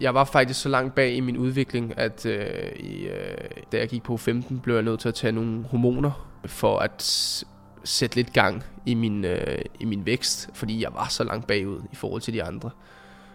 Jeg 0.00 0.14
var 0.14 0.24
faktisk 0.24 0.60
så 0.60 0.68
langt 0.68 0.94
bag 0.94 1.14
i 1.14 1.20
min 1.20 1.36
udvikling, 1.36 1.98
at 1.98 2.26
øh, 2.26 2.72
i, 2.76 3.04
øh, 3.04 3.38
da 3.72 3.78
jeg 3.78 3.88
gik 3.88 4.02
på 4.02 4.16
15, 4.16 4.60
blev 4.60 4.74
jeg 4.74 4.84
nødt 4.84 5.00
til 5.00 5.08
at 5.08 5.14
tage 5.14 5.32
nogle 5.32 5.64
hormoner, 5.70 6.26
for 6.46 6.78
at 6.78 7.44
sætte 7.84 8.16
lidt 8.16 8.32
gang 8.32 8.64
i 8.86 8.94
min, 8.94 9.24
øh, 9.24 9.58
i 9.80 9.84
min 9.84 10.06
vækst, 10.06 10.50
fordi 10.54 10.82
jeg 10.82 10.90
var 10.94 11.08
så 11.08 11.24
langt 11.24 11.46
bagud 11.46 11.80
i 11.92 11.94
forhold 11.94 12.22
til 12.22 12.34
de 12.34 12.42
andre. 12.42 12.70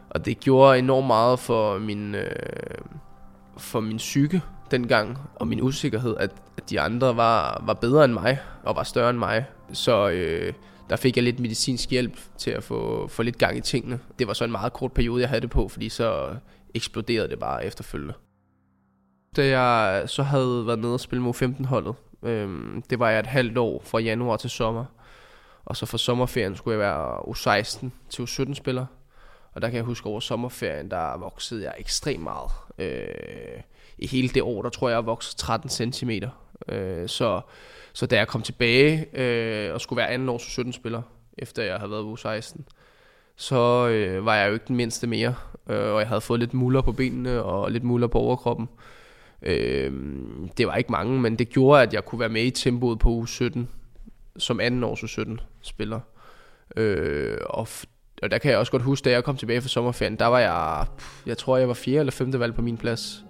Og 0.10 0.26
det 0.26 0.40
gjorde 0.40 0.80
enormt 0.80 1.08
meget 1.08 1.40
for 1.40 1.80
min, 1.80 2.16
øh, 2.16 2.32
for 3.58 3.80
min 3.80 3.98
psyke 3.98 4.42
dengang, 4.72 5.18
og 5.36 5.48
min 5.48 5.62
usikkerhed, 5.62 6.18
at, 6.18 6.32
at 6.58 6.70
de 6.70 6.82
andre 6.82 7.18
var, 7.18 7.64
var 7.66 7.74
bedre 7.74 8.06
end 8.06 8.14
mig, 8.14 8.40
og 8.64 8.76
var 8.76 8.84
større 8.84 9.10
end 9.10 9.18
mig. 9.18 9.46
Så 9.74 10.10
øh, 10.10 10.54
der 10.90 10.96
fik 10.96 11.16
jeg 11.16 11.24
lidt 11.24 11.40
medicinsk 11.40 11.90
hjælp 11.90 12.20
til 12.38 12.52
at 12.52 12.64
få, 12.64 13.08
få 13.08 13.24
lidt 13.24 13.38
gang 13.38 13.58
i 13.58 13.62
tingene. 13.62 14.00
Det 14.20 14.28
var 14.28 14.34
så 14.34 14.44
en 14.44 14.52
meget 14.52 14.74
kort 14.74 14.92
periode, 14.92 15.22
jeg 15.22 15.30
havde 15.30 15.42
det 15.42 15.50
på, 15.50 15.68
fordi 15.68 15.90
så 15.90 16.36
eksploderede 16.74 17.30
det 17.30 17.40
bare 17.40 17.66
efterfølgende. 17.66 18.14
Da 19.36 19.60
jeg 19.60 20.10
så 20.10 20.24
havde 20.24 20.68
været 20.68 20.80
nede 20.80 20.94
og 20.94 21.00
spille 21.00 21.22
mod 21.22 21.34
15-holdet, 21.34 21.96
Øhm, 22.24 22.84
det 22.90 23.00
var 23.00 23.10
jeg 23.10 23.20
et 23.20 23.26
halvt 23.26 23.58
år 23.58 23.82
fra 23.86 24.00
januar 24.00 24.38
til 24.38 24.50
sommer. 24.50 24.86
Og 25.66 25.78
så 25.78 25.86
for 25.86 25.98
sommerferien 25.98 26.56
skulle 26.56 26.74
jeg 26.74 26.80
være 26.80 27.20
U16 27.20 27.88
til 28.10 28.24
U17-spiller. 28.24 28.86
Og 29.54 29.62
der 29.62 29.70
kan 29.70 29.76
jeg 29.76 29.84
huske 29.84 30.10
over 30.10 30.20
sommerferien, 30.20 30.92
der 30.92 31.18
voksede 31.18 31.64
jeg 31.64 31.74
ekstremt 31.78 32.24
meget. 32.24 32.52
Øh, 32.78 33.62
I 33.98 34.08
hele 34.08 34.30
det 34.30 34.42
år, 34.42 34.62
der 34.62 34.70
tror 34.70 34.90
jeg, 34.90 34.96
jeg 34.96 35.06
voksede 35.06 35.38
13 35.38 35.70
cm. 35.70 36.12
Øh, 36.68 37.10
så, 37.10 37.42
så 37.94 38.06
da 38.06 38.16
jeg 38.16 38.28
kom 38.28 38.42
tilbage 38.42 39.06
øh, 39.14 39.74
og 39.74 39.82
skulle 39.82 39.98
være 39.98 40.10
anden 40.10 40.30
års 40.30 40.60
U17-spiller, 40.60 41.02
efter 41.38 41.64
jeg 41.64 41.78
havde 41.78 41.92
været 41.92 42.18
U16, 42.18 42.62
så 43.36 43.88
øh, 43.88 44.26
var 44.26 44.36
jeg 44.36 44.48
jo 44.48 44.54
ikke 44.54 44.68
den 44.68 44.76
mindste 44.76 45.08
mere. 45.08 45.36
Øh, 45.70 45.94
og 45.94 46.00
jeg 46.00 46.08
havde 46.08 46.22
fået 46.22 46.40
lidt 46.40 46.54
muller 46.54 46.82
på 46.82 46.92
benene 46.92 47.44
og 47.44 47.72
lidt 47.72 47.84
muller 47.84 48.08
på 48.08 48.20
overkroppen. 48.20 48.70
Øh, 48.72 48.95
Øh, 49.42 49.94
det 50.58 50.68
var 50.68 50.76
ikke 50.76 50.92
mange, 50.92 51.22
men 51.22 51.36
det 51.36 51.50
gjorde, 51.50 51.82
at 51.82 51.94
jeg 51.94 52.06
kunne 52.06 52.20
være 52.20 52.30
med 52.30 52.44
i 52.44 52.52
tempoet 52.52 53.00
på 53.00 53.26
U17, 53.28 53.60
som 54.38 54.60
anden 54.60 54.84
års 54.84 55.04
uge 55.04 55.10
17 55.10 55.40
spiller. 55.62 56.00
Øh, 56.76 57.38
og, 57.46 57.68
og 58.22 58.32
der 58.32 58.38
kan 58.38 58.52
jeg 58.52 58.60
også 58.60 58.72
godt 58.72 58.84
huske, 58.84 59.06
da 59.06 59.12
jeg 59.12 59.24
kom 59.24 59.38
tilbage 59.38 59.62
fra 59.62 59.68
sommerferien, 59.68 60.16
der 60.16 60.26
var 60.26 60.40
jeg, 60.40 60.86
jeg 61.26 61.38
tror 61.38 61.58
jeg 61.58 61.68
var 61.68 61.74
fjerde 61.74 62.00
eller 62.00 62.12
femte 62.12 62.40
valg 62.40 62.56
på 62.56 62.62
min 62.62 62.78
plads. 62.78 63.26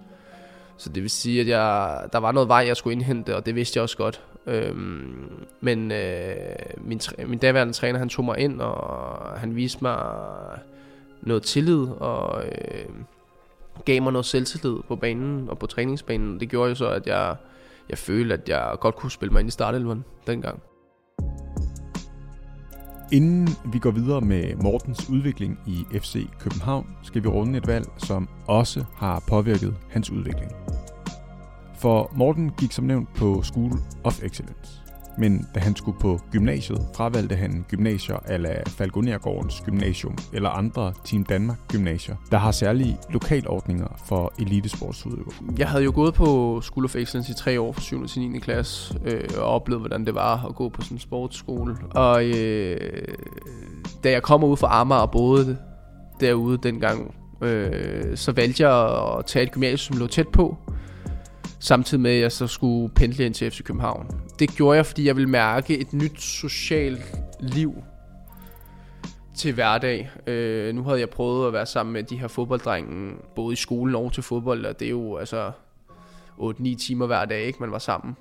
Så 0.76 0.88
det 0.88 1.02
vil 1.02 1.10
sige, 1.10 1.40
at 1.40 1.48
jeg, 1.48 2.00
der 2.12 2.18
var 2.18 2.32
noget 2.32 2.48
vej, 2.48 2.64
jeg 2.66 2.76
skulle 2.76 2.92
indhente, 2.92 3.36
og 3.36 3.46
det 3.46 3.54
vidste 3.54 3.76
jeg 3.76 3.82
også 3.82 3.96
godt. 3.96 4.22
Øhm, 4.46 5.46
men 5.60 5.92
øh, 5.92 6.36
min, 6.76 7.00
min 7.26 7.38
daværende 7.38 7.72
træner, 7.72 7.98
han 7.98 8.08
tog 8.08 8.24
mig 8.24 8.38
ind, 8.38 8.60
og 8.60 9.40
han 9.40 9.56
viste 9.56 9.78
mig 9.82 9.98
noget 11.22 11.42
tillid, 11.42 11.86
og 11.88 12.44
øh, 12.44 12.84
gav 13.84 14.02
mig 14.02 14.12
noget 14.12 14.26
selvtillid 14.26 14.76
på 14.88 14.96
banen 14.96 15.50
og 15.50 15.58
på 15.58 15.66
træningsbanen. 15.66 16.40
Det 16.40 16.48
gjorde 16.50 16.68
jo 16.68 16.74
så, 16.74 16.88
at 16.88 17.06
jeg, 17.06 17.36
jeg 17.88 17.98
følte, 17.98 18.34
at 18.34 18.48
jeg 18.48 18.76
godt 18.80 18.96
kunne 18.96 19.10
spille 19.10 19.32
mig 19.32 19.40
ind 19.40 19.48
i 19.48 19.52
startelveren 19.52 20.04
dengang. 20.26 20.62
Inden 23.12 23.48
vi 23.72 23.78
går 23.78 23.90
videre 23.90 24.20
med 24.20 24.56
Mortens 24.56 25.10
udvikling 25.10 25.58
i 25.66 25.98
FC 25.98 26.26
København, 26.40 26.96
skal 27.02 27.22
vi 27.22 27.28
runde 27.28 27.58
et 27.58 27.66
valg, 27.66 27.86
som 27.98 28.28
også 28.46 28.84
har 28.94 29.22
påvirket 29.28 29.74
hans 29.90 30.10
udvikling. 30.10 30.52
For 31.78 32.12
Morten 32.16 32.52
gik 32.58 32.72
som 32.72 32.84
nævnt 32.84 33.14
på 33.14 33.42
School 33.42 33.72
of 34.04 34.22
Excellence 34.22 34.85
men 35.18 35.48
da 35.54 35.60
han 35.60 35.76
skulle 35.76 35.98
på 36.00 36.20
gymnasiet, 36.32 36.86
fravalgte 36.96 37.36
han 37.36 37.64
gymnasier 37.68 38.16
ala 38.24 38.62
Falconergårdens 38.66 39.62
Gymnasium 39.66 40.18
eller 40.32 40.50
andre 40.50 40.92
Team 41.04 41.24
Danmark 41.24 41.58
gymnasier, 41.68 42.16
der 42.30 42.38
har 42.38 42.50
særlige 42.50 42.98
lokalordninger 43.10 44.02
for 44.06 44.32
elitesportsudøvere. 44.38 45.34
Jeg 45.58 45.68
havde 45.68 45.84
jo 45.84 45.92
gået 45.94 46.14
på 46.14 46.60
School 46.60 46.84
of 46.84 46.96
Excellence 46.96 47.32
i 47.32 47.34
tre 47.34 47.60
år 47.60 47.72
fra 47.72 47.80
7. 47.80 48.06
til 48.06 48.22
9. 48.30 48.38
klasse 48.38 48.98
øh, 49.04 49.28
og 49.38 49.44
oplevet, 49.44 49.82
hvordan 49.82 50.06
det 50.06 50.14
var 50.14 50.46
at 50.48 50.54
gå 50.54 50.68
på 50.68 50.82
sådan 50.82 50.94
en 50.94 51.00
sportsskole. 51.00 51.76
Og 51.90 52.24
øh, 52.26 52.78
da 54.04 54.10
jeg 54.10 54.22
kommer 54.22 54.48
ud 54.48 54.56
fra 54.56 54.80
Amager 54.80 55.00
og 55.00 55.10
boede 55.10 55.58
derude 56.20 56.58
dengang, 56.62 57.14
øh, 57.42 58.16
så 58.16 58.32
valgte 58.32 58.68
jeg 58.68 59.02
at 59.18 59.26
tage 59.26 59.42
et 59.42 59.52
gymnasium, 59.52 59.78
som 59.78 59.96
lå 59.96 60.06
tæt 60.06 60.28
på, 60.28 60.56
samtidig 61.58 62.00
med 62.00 62.10
at 62.10 62.20
jeg 62.20 62.32
så 62.32 62.46
skulle 62.46 62.94
pendle 62.94 63.24
ind 63.24 63.34
til 63.34 63.50
FC 63.50 63.62
København. 63.62 64.20
Det 64.38 64.50
gjorde 64.50 64.76
jeg, 64.76 64.86
fordi 64.86 65.06
jeg 65.06 65.16
ville 65.16 65.30
mærke 65.30 65.78
et 65.78 65.92
nyt 65.92 66.20
socialt 66.22 67.14
liv 67.40 67.74
til 69.36 69.54
hverdag. 69.54 70.10
Øh, 70.26 70.74
nu 70.74 70.82
havde 70.82 71.00
jeg 71.00 71.10
prøvet 71.10 71.46
at 71.46 71.52
være 71.52 71.66
sammen 71.66 71.92
med 71.92 72.02
de 72.02 72.18
her 72.18 72.28
fodbolddrenge, 72.28 73.14
både 73.34 73.52
i 73.52 73.56
skolen 73.56 73.94
og 73.94 74.12
til 74.12 74.22
fodbold, 74.22 74.64
og 74.66 74.80
det 74.80 74.86
er 74.86 74.90
jo 74.90 75.16
altså 75.16 75.52
8-9 76.38 76.76
timer 76.86 77.06
hver 77.06 77.24
dag, 77.24 77.42
ikke, 77.42 77.58
man 77.60 77.72
var 77.72 77.78
sammen. 77.78 78.16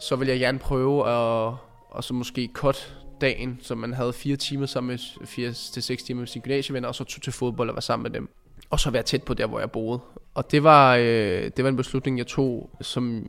Så 0.00 0.16
ville 0.16 0.32
jeg 0.32 0.40
gerne 0.40 0.58
prøve 0.58 1.00
at, 1.08 1.54
og 1.90 2.04
så 2.04 2.14
måske 2.14 2.50
cut 2.52 2.96
dagen, 3.20 3.58
så 3.62 3.74
man 3.74 3.92
havde 3.92 4.12
fire 4.12 4.36
timer 4.36 4.66
sammen 4.66 4.88
med 4.90 5.26
4 5.26 5.52
til 5.52 5.82
6 5.82 6.02
timer 6.02 6.20
med 6.20 6.26
sine 6.26 6.42
gymnasievenner, 6.42 6.88
og 6.88 6.94
så 6.94 7.04
tog 7.04 7.22
til 7.22 7.32
fodbold 7.32 7.68
og 7.68 7.74
var 7.74 7.80
sammen 7.80 8.02
med 8.02 8.10
dem. 8.10 8.28
Og 8.70 8.80
så 8.80 8.90
være 8.90 9.02
tæt 9.02 9.22
på 9.22 9.34
der, 9.34 9.46
hvor 9.46 9.58
jeg 9.58 9.70
boede. 9.70 10.00
Og 10.34 10.50
det 10.50 10.64
var, 10.64 10.96
øh, 10.96 11.50
det 11.56 11.64
var 11.64 11.68
en 11.68 11.76
beslutning, 11.76 12.18
jeg 12.18 12.26
tog, 12.26 12.70
som 12.80 13.24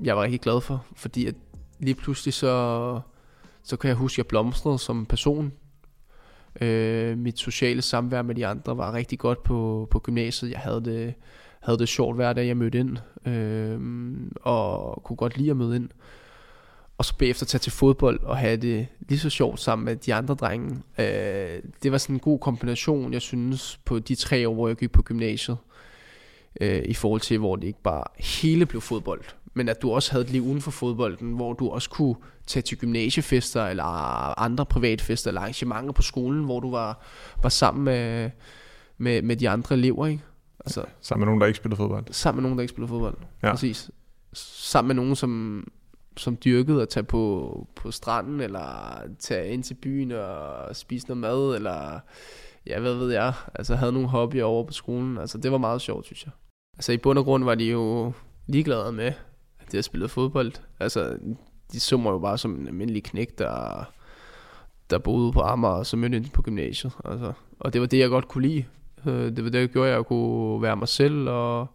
jeg 0.00 0.16
var 0.16 0.22
rigtig 0.22 0.40
glad 0.40 0.60
for, 0.60 0.84
fordi 0.96 1.26
at 1.26 1.34
lige 1.78 1.94
pludselig 1.94 2.34
så, 2.34 3.00
så 3.62 3.76
kan 3.76 3.88
jeg 3.88 3.96
huske, 3.96 4.14
at 4.14 4.18
jeg 4.18 4.26
blomstrede 4.26 4.78
som 4.78 5.06
person. 5.06 5.52
Øh, 6.60 7.18
mit 7.18 7.38
sociale 7.38 7.82
samvær 7.82 8.22
med 8.22 8.34
de 8.34 8.46
andre 8.46 8.76
var 8.76 8.92
rigtig 8.92 9.18
godt 9.18 9.42
på, 9.42 9.88
på 9.90 9.98
gymnasiet. 9.98 10.50
Jeg 10.50 10.58
havde 10.58 10.84
det, 10.84 11.14
havde 11.60 11.78
det 11.78 11.88
sjovt 11.88 12.16
hver 12.16 12.32
dag, 12.32 12.46
jeg 12.46 12.56
mødte 12.56 12.78
ind, 12.78 12.96
øh, 13.26 13.80
og 14.42 15.02
kunne 15.04 15.16
godt 15.16 15.36
lide 15.36 15.50
at 15.50 15.56
møde 15.56 15.76
ind. 15.76 15.88
Og 17.02 17.06
så 17.06 17.14
bagefter 17.16 17.46
tage 17.46 17.58
til 17.58 17.72
fodbold 17.72 18.22
og 18.22 18.36
have 18.36 18.56
det 18.56 18.86
lige 19.08 19.18
så 19.18 19.30
sjovt 19.30 19.60
sammen 19.60 19.84
med 19.84 19.96
de 19.96 20.14
andre 20.14 20.34
drenge. 20.34 20.82
Øh, 20.98 21.62
det 21.82 21.92
var 21.92 21.98
sådan 21.98 22.16
en 22.16 22.20
god 22.20 22.38
kombination, 22.38 23.12
jeg 23.12 23.22
synes, 23.22 23.80
på 23.84 23.98
de 23.98 24.14
tre 24.14 24.48
år, 24.48 24.54
hvor 24.54 24.68
jeg 24.68 24.76
gik 24.76 24.92
på 24.92 25.02
gymnasiet. 25.02 25.56
Øh, 26.60 26.82
I 26.84 26.94
forhold 26.94 27.20
til, 27.20 27.38
hvor 27.38 27.56
det 27.56 27.66
ikke 27.66 27.82
bare 27.82 28.04
hele 28.18 28.66
blev 28.66 28.80
fodbold, 28.80 29.20
men 29.54 29.68
at 29.68 29.82
du 29.82 29.90
også 29.90 30.12
havde 30.12 30.24
et 30.24 30.30
liv 30.30 30.42
uden 30.42 30.60
for 30.60 30.70
fodbolden, 30.70 31.32
hvor 31.32 31.52
du 31.52 31.68
også 31.68 31.90
kunne 31.90 32.14
tage 32.46 32.62
til 32.62 32.78
gymnasiefester, 32.78 33.66
eller 33.66 33.84
andre 34.40 34.66
privatfester, 34.66 35.28
eller 35.28 35.40
arrangementer 35.40 35.92
på 35.92 36.02
skolen, 36.02 36.44
hvor 36.44 36.60
du 36.60 36.70
var, 36.70 37.02
var 37.42 37.48
sammen 37.48 37.84
med, 37.84 38.30
med, 38.98 39.22
med 39.22 39.36
de 39.36 39.48
andre 39.48 39.74
elever, 39.74 40.06
ikke? 40.06 40.22
Altså, 40.64 40.84
sammen 41.00 41.20
med 41.20 41.26
nogen, 41.26 41.40
der 41.40 41.46
ikke 41.46 41.56
spiller 41.56 41.76
fodbold? 41.76 42.04
Sammen 42.10 42.36
med 42.36 42.42
nogen, 42.42 42.58
der 42.58 42.62
ikke 42.62 42.72
spiller 42.72 42.88
fodbold, 42.88 43.16
ja. 43.42 43.50
præcis. 43.50 43.90
Sammen 44.32 44.88
med 44.88 44.94
nogen, 44.94 45.16
som, 45.16 45.64
som 46.16 46.36
dyrkede 46.44 46.82
at 46.82 46.88
tage 46.88 47.04
på, 47.04 47.66
på 47.76 47.90
stranden, 47.90 48.40
eller 48.40 48.98
tage 49.18 49.52
ind 49.52 49.62
til 49.62 49.74
byen 49.74 50.12
og 50.12 50.76
spise 50.76 51.06
noget 51.06 51.20
mad, 51.20 51.56
eller 51.56 52.00
ja, 52.66 52.80
hvad 52.80 52.94
ved 52.94 53.12
jeg, 53.12 53.32
altså 53.54 53.74
havde 53.74 53.92
nogle 53.92 54.08
hobbyer 54.08 54.44
over 54.44 54.64
på 54.64 54.72
skolen. 54.72 55.18
Altså 55.18 55.38
det 55.38 55.52
var 55.52 55.58
meget 55.58 55.80
sjovt, 55.80 56.06
synes 56.06 56.24
jeg. 56.24 56.32
Altså 56.76 56.92
i 56.92 56.96
bund 56.96 57.18
og 57.18 57.24
grund 57.24 57.44
var 57.44 57.54
de 57.54 57.64
jo 57.64 58.12
ligeglade 58.46 58.92
med, 58.92 59.12
at 59.60 59.74
jeg 59.74 59.84
spillede 59.84 60.08
fodbold. 60.08 60.52
Altså 60.80 61.18
de 61.72 61.80
så 61.80 61.96
mig 61.96 62.10
jo 62.10 62.18
bare 62.18 62.38
som 62.38 62.60
en 62.60 62.66
almindelig 62.66 63.04
knæk, 63.04 63.38
der, 63.38 63.84
der 64.90 64.98
boede 64.98 65.32
på 65.32 65.40
Amager, 65.40 65.74
og 65.74 65.86
så 65.86 65.96
mødte 65.96 66.16
ind 66.16 66.30
på 66.30 66.42
gymnasiet. 66.42 66.92
Altså. 67.04 67.32
Og 67.60 67.72
det 67.72 67.80
var 67.80 67.86
det, 67.86 67.98
jeg 67.98 68.08
godt 68.08 68.28
kunne 68.28 68.48
lide. 68.48 68.64
Øh, 69.06 69.36
det 69.36 69.44
var 69.44 69.50
det, 69.50 69.60
jeg 69.60 69.68
gjorde, 69.68 69.88
at 69.88 69.94
jeg 69.94 70.06
kunne 70.06 70.62
være 70.62 70.76
mig 70.76 70.88
selv, 70.88 71.28
og, 71.28 71.66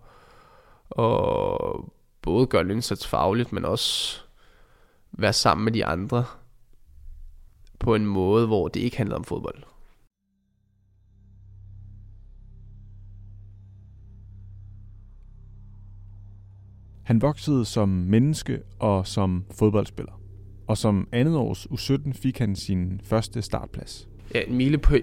og 0.89 1.94
både 2.22 2.48
gøre 2.48 2.62
en 2.62 2.72
indsats 2.72 3.08
fagligt, 3.08 3.53
men 3.53 3.65
også 3.65 4.22
være 5.17 5.33
sammen 5.33 5.65
med 5.65 5.71
de 5.71 5.86
andre 5.86 6.25
på 7.79 7.95
en 7.95 8.05
måde, 8.05 8.47
hvor 8.47 8.67
det 8.67 8.79
ikke 8.79 8.97
handler 8.97 9.15
om 9.15 9.24
fodbold. 9.24 9.63
Han 17.03 17.21
voksede 17.21 17.65
som 17.65 17.89
menneske 17.89 18.62
og 18.79 19.07
som 19.07 19.45
fodboldspiller. 19.51 20.21
Og 20.67 20.77
som 20.77 21.07
andet 21.12 21.36
års 21.36 21.65
U17 21.65 22.13
fik 22.13 22.38
han 22.38 22.55
sin 22.55 23.01
første 23.03 23.41
startplads. 23.41 24.07
Ja, 24.33 24.41
en 24.47 24.55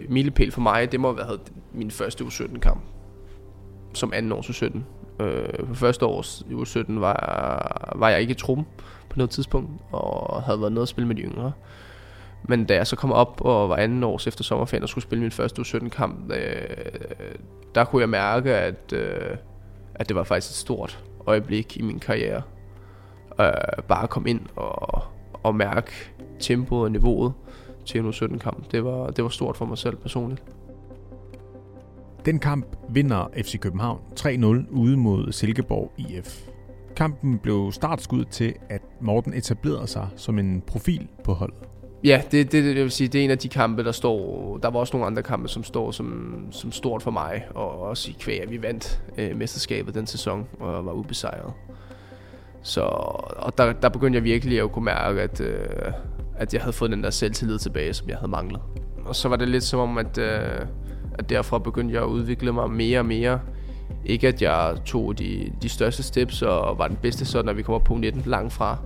milepæl, 0.09 0.53
for 0.53 0.61
mig, 0.61 0.93
det 0.93 1.01
må 1.01 1.09
have 1.09 1.17
været 1.17 1.53
min 1.73 1.91
første 1.91 2.25
U17-kamp. 2.25 2.85
Som 3.95 4.13
anden 4.13 4.33
års 4.33 4.51
U17. 4.51 4.79
Øh, 5.21 5.67
på 5.69 5.75
første 5.75 6.07
års 6.07 6.43
U17 6.51 6.99
var, 6.99 7.93
var 7.97 8.09
jeg 8.09 8.21
ikke 8.21 8.31
i 8.31 8.35
trum 8.35 8.67
på 9.09 9.17
noget 9.17 9.31
tidspunkt, 9.31 9.71
og 9.93 10.43
havde 10.43 10.61
været 10.61 10.73
nede 10.73 10.83
at 10.83 10.89
spille 10.89 11.09
med 11.09 11.17
de 11.17 11.23
yngre. 11.23 11.53
Men 12.49 12.65
da 12.65 12.75
jeg 12.75 12.87
så 12.87 12.97
kom 12.97 13.13
op 13.13 13.41
og 13.41 13.69
var 13.69 13.77
anden 13.77 14.05
års 14.05 14.27
efter 14.27 14.45
sommerferien 14.45 14.83
og 14.83 14.89
skulle 14.89 15.03
spille 15.03 15.23
min 15.23 15.31
første 15.31 15.63
U17-kamp, 15.63 16.33
øh, 16.33 16.77
der 17.75 17.85
kunne 17.85 18.01
jeg 18.01 18.09
mærke, 18.09 18.55
at, 18.55 18.93
øh, 18.93 19.37
at 19.95 20.09
det 20.09 20.17
var 20.17 20.25
faktisk 20.25 20.51
et 20.51 20.57
stort 20.57 21.05
øjeblik 21.27 21.77
i 21.77 21.83
min 21.83 21.99
karriere. 21.99 22.43
Øh, 23.41 23.83
bare 23.89 24.03
at 24.03 24.11
komme 24.11 24.31
ind 24.31 24.41
og, 24.57 25.03
og 25.33 25.55
mærke 25.55 25.93
tempoet 26.41 26.83
og 26.85 26.93
niveauet 26.93 27.33
til 27.87 28.01
en 28.01 28.11
U17-kamp. 28.11 28.73
Det 28.73 28.85
var, 28.85 29.11
det 29.11 29.25
var 29.25 29.31
stort 29.31 29.57
for 29.57 29.65
mig 29.65 29.79
selv 29.79 29.97
personligt. 29.97 30.43
Den 32.25 32.39
kamp 32.39 32.67
vinder 32.89 33.31
FC 33.37 33.59
København 33.61 34.01
3-0 34.21 34.71
ude 34.71 34.97
mod 34.97 35.33
Silkeborg 35.33 35.93
IF. 35.99 36.41
Kampen 36.97 37.39
blev 37.39 37.73
startskud 37.73 38.25
til, 38.25 38.55
at 38.69 38.83
Morten 39.01 39.35
etablerede 39.35 39.87
sig 39.87 40.09
som 40.17 40.39
en 40.39 40.63
profil 40.67 41.09
på 41.25 41.33
holdet. 41.33 41.59
Ja, 42.05 42.23
det, 42.31 42.53
det, 42.53 42.65
det, 42.65 42.77
vil 42.77 42.91
sige, 42.91 43.09
det 43.09 43.21
er 43.21 43.25
en 43.25 43.31
af 43.31 43.39
de 43.39 43.49
kampe, 43.49 43.85
der 43.85 43.93
står... 43.93 44.59
Der 44.63 44.71
var 44.71 44.81
også 44.81 44.97
nogle 44.97 45.07
andre 45.07 45.23
kampe, 45.23 45.49
som 45.49 45.65
står 45.65 45.91
som, 45.91 46.37
som 46.51 46.73
stort 46.73 47.03
for 47.03 47.11
mig, 47.11 47.47
og 47.55 47.81
også 47.81 48.11
i 48.11 48.17
kvæg, 48.21 48.43
at 48.43 48.51
vi 48.51 48.63
vandt 48.63 49.03
øh, 49.19 49.37
mesterskabet 49.37 49.95
den 49.95 50.07
sæson, 50.07 50.47
og 50.61 50.87
var 50.87 50.93
ubesejret. 50.93 51.53
Så 52.63 52.81
og 53.37 53.59
der, 53.59 53.73
der 53.73 53.89
begyndte 53.89 54.17
jeg 54.17 54.25
virkelig 54.25 54.61
at 54.61 54.73
kunne 54.73 54.85
mærke, 54.85 55.23
at, 55.23 55.41
øh, 55.41 55.93
at 56.37 56.55
jeg 56.55 56.63
havde 56.63 56.73
fået 56.73 56.91
den 56.91 57.03
der 57.05 57.11
selvtillid 57.11 57.59
tilbage, 57.59 57.93
som 57.93 58.09
jeg 58.09 58.17
havde 58.17 58.31
manglet. 58.31 58.61
Og 59.05 59.17
så 59.17 59.29
var 59.29 59.37
det 59.37 59.49
lidt 59.49 59.65
som 59.65 59.81
om, 59.81 59.99
at, 59.99 60.19
øh, 60.19 60.61
at 61.15 61.31
derfra 61.31 61.59
begyndte 61.59 61.95
jeg 61.95 62.03
at 62.03 62.09
udvikle 62.09 62.53
mig 62.53 62.71
mere 62.71 62.99
og 62.99 63.07
mere. 63.07 63.41
Ikke 64.05 64.29
at 64.29 64.43
jeg 64.43 64.77
tog 64.85 65.19
de, 65.19 65.53
de 65.63 65.69
største 65.69 66.03
steps 66.03 66.43
og 66.43 66.79
var 66.79 66.89
den 66.89 66.97
bedste, 67.03 67.25
så 67.25 67.43
når 67.43 67.53
vi 67.53 67.63
kommer 67.63 67.79
på 67.79 67.95
19 67.95 68.23
langt 68.27 68.53
fra. 68.53 68.79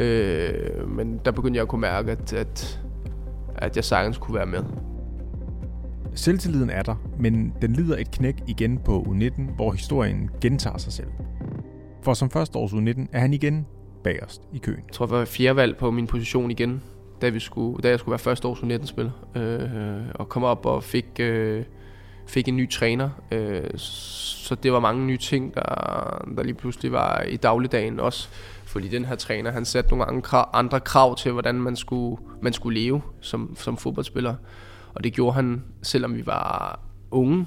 Øh, 0.00 0.88
men 0.88 1.20
der 1.24 1.30
begyndte 1.30 1.56
jeg 1.56 1.62
at 1.62 1.68
kunne 1.68 1.80
mærke, 1.80 2.12
at, 2.12 2.32
at, 2.32 2.80
at 3.54 3.76
jeg 3.76 3.84
sagtens 3.84 4.18
kunne 4.18 4.34
være 4.34 4.46
med. 4.46 4.64
Selvtilliden 6.14 6.70
er 6.70 6.82
der, 6.82 6.94
men 7.18 7.52
den 7.62 7.72
lider 7.72 7.96
et 7.96 8.10
knæk 8.10 8.42
igen 8.46 8.78
på 8.78 9.06
U19, 9.08 9.42
hvor 9.56 9.72
historien 9.72 10.30
gentager 10.40 10.78
sig 10.78 10.92
selv. 10.92 11.08
For 12.02 12.14
som 12.14 12.30
første 12.30 12.58
års 12.58 12.72
U19 12.72 13.06
er 13.12 13.20
han 13.20 13.34
igen 13.34 13.66
bagerst 14.04 14.42
i 14.52 14.58
køen. 14.58 14.80
Jeg 14.86 14.92
tror, 14.92 15.06
jeg 15.06 15.18
var 15.18 15.24
fjerde 15.24 15.56
valg 15.56 15.76
på 15.76 15.90
min 15.90 16.06
position 16.06 16.50
igen, 16.50 16.82
da, 17.22 17.28
vi 17.28 17.40
skulle, 17.40 17.82
da 17.82 17.88
jeg 17.88 17.98
skulle 17.98 18.12
være 18.12 18.18
første 18.18 18.48
års 18.48 18.58
U19-spiller. 18.58 19.12
Øh, 19.36 20.06
og 20.14 20.28
kom 20.28 20.44
op 20.44 20.66
og 20.66 20.84
fik, 20.84 21.06
øh, 21.20 21.64
fik 22.26 22.48
en 22.48 22.56
ny 22.56 22.70
træner. 22.70 23.10
Øh, 23.30 23.70
så 23.76 24.54
det 24.54 24.72
var 24.72 24.80
mange 24.80 25.06
nye 25.06 25.16
ting, 25.16 25.54
der, 25.54 25.62
der 26.36 26.42
lige 26.42 26.54
pludselig 26.54 26.92
var 26.92 27.22
i 27.22 27.36
dagligdagen 27.36 28.00
også. 28.00 28.28
Fordi 28.64 28.88
den 28.88 29.04
her 29.04 29.14
træner, 29.14 29.50
han 29.50 29.64
satte 29.64 29.90
nogle 29.90 30.04
andre 30.04 30.22
krav, 30.22 30.48
andre 30.52 30.80
krav 30.80 31.16
til, 31.16 31.32
hvordan 31.32 31.54
man 31.54 31.76
skulle, 31.76 32.22
man 32.42 32.52
skulle 32.52 32.80
leve 32.80 33.02
som, 33.20 33.56
som 33.58 33.76
fodboldspiller. 33.76 34.34
Og 34.94 35.04
det 35.04 35.12
gjorde 35.12 35.34
han, 35.34 35.64
selvom 35.82 36.14
vi 36.14 36.26
var 36.26 36.80
unge. 37.10 37.46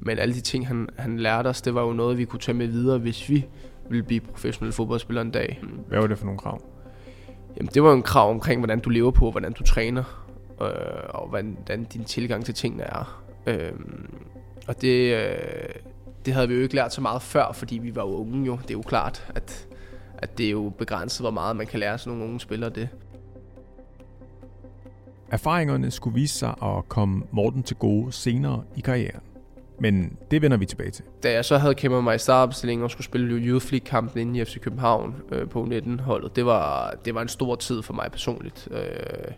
Men 0.00 0.18
alle 0.18 0.34
de 0.34 0.40
ting, 0.40 0.68
han, 0.68 0.88
han 0.98 1.18
lærte 1.18 1.48
os, 1.48 1.62
det 1.62 1.74
var 1.74 1.82
jo 1.82 1.92
noget, 1.92 2.18
vi 2.18 2.24
kunne 2.24 2.40
tage 2.40 2.56
med 2.56 2.66
videre, 2.66 2.98
hvis 2.98 3.28
vi 3.28 3.44
ville 3.90 4.02
blive 4.02 4.20
professionelle 4.20 4.72
fodboldspillere 4.72 5.24
en 5.24 5.30
dag. 5.30 5.62
Hvad 5.88 5.98
var 5.98 6.06
det 6.06 6.18
for 6.18 6.24
nogle 6.24 6.38
krav? 6.38 6.71
Jamen, 7.56 7.70
det 7.74 7.82
var 7.82 7.88
jo 7.90 7.96
en 7.96 8.02
krav 8.02 8.30
omkring, 8.30 8.60
hvordan 8.60 8.80
du 8.80 8.90
lever 8.90 9.10
på, 9.10 9.30
hvordan 9.30 9.52
du 9.52 9.62
træner, 9.62 10.26
øh, 10.62 10.68
og 11.08 11.28
hvordan 11.28 11.84
din 11.92 12.04
tilgang 12.04 12.44
til 12.44 12.54
tingene 12.54 12.82
er. 12.82 13.22
Øh, 13.46 13.72
og 14.68 14.82
det, 14.82 15.14
øh, 15.14 15.74
det 16.26 16.34
havde 16.34 16.48
vi 16.48 16.54
jo 16.54 16.60
ikke 16.60 16.74
lært 16.74 16.94
så 16.94 17.00
meget 17.00 17.22
før, 17.22 17.52
fordi 17.52 17.78
vi 17.78 17.96
var 17.96 18.02
jo 18.02 18.16
unge 18.16 18.46
jo. 18.46 18.58
Det 18.62 18.70
er 18.70 18.74
jo 18.74 18.82
klart, 18.82 19.32
at 19.34 19.68
at 20.22 20.38
det 20.38 20.46
er 20.46 20.50
jo 20.50 20.72
begrænset, 20.78 21.20
hvor 21.20 21.30
meget 21.30 21.56
man 21.56 21.66
kan 21.66 21.80
lære 21.80 21.98
sådan 21.98 22.10
nogle 22.18 22.28
unge 22.28 22.40
spillere 22.40 22.70
det. 22.70 22.88
Erfaringerne 25.30 25.90
skulle 25.90 26.14
vise 26.14 26.38
sig 26.38 26.54
at 26.62 26.88
komme 26.88 27.22
Morten 27.30 27.62
til 27.62 27.76
gode 27.76 28.12
senere 28.12 28.64
i 28.76 28.80
karrieren. 28.80 29.20
Men 29.82 30.16
det 30.30 30.42
vender 30.42 30.56
vi 30.56 30.66
tilbage 30.66 30.90
til. 30.90 31.04
Da 31.22 31.32
jeg 31.32 31.44
så 31.44 31.58
havde 31.58 31.74
kæmpet 31.74 32.04
mig 32.04 32.14
i 32.14 32.18
startopstillingen 32.18 32.84
og 32.84 32.90
skulle 32.90 33.04
spille 33.04 33.36
Youth 33.36 33.72
League-kampen 33.72 34.20
inde 34.20 34.40
i 34.40 34.44
FC 34.44 34.60
København 34.60 35.14
øh, 35.32 35.48
på 35.48 35.62
19-holdet, 35.70 36.36
det 36.36 36.46
var, 36.46 36.94
det 37.04 37.14
var 37.14 37.22
en 37.22 37.28
stor 37.28 37.54
tid 37.54 37.82
for 37.82 37.92
mig 37.94 38.10
personligt. 38.12 38.68
Øh, 38.70 39.32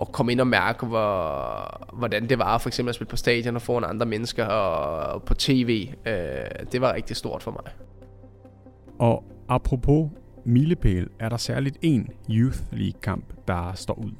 at 0.00 0.12
komme 0.12 0.32
ind 0.32 0.40
og 0.40 0.46
mærke, 0.46 0.86
hvor, 0.86 1.96
hvordan 1.98 2.28
det 2.28 2.38
var 2.38 2.58
for 2.58 2.68
eksempel 2.68 2.88
at 2.88 2.94
spille 2.94 3.08
på 3.08 3.16
stadion 3.16 3.56
og 3.56 3.62
foran 3.62 3.84
andre 3.84 4.06
mennesker 4.06 4.44
og, 4.44 5.14
og 5.14 5.22
på 5.22 5.34
tv. 5.34 5.88
Øh, 6.06 6.14
det 6.72 6.80
var 6.80 6.94
rigtig 6.94 7.16
stort 7.16 7.42
for 7.42 7.50
mig. 7.50 7.72
Og 8.98 9.24
apropos 9.48 10.10
milepæl, 10.44 11.08
er 11.20 11.28
der 11.28 11.36
særligt 11.36 11.78
en 11.82 12.08
Youth 12.30 12.58
League-kamp, 12.72 13.24
der 13.48 13.72
står 13.74 13.94
ud. 13.94 14.12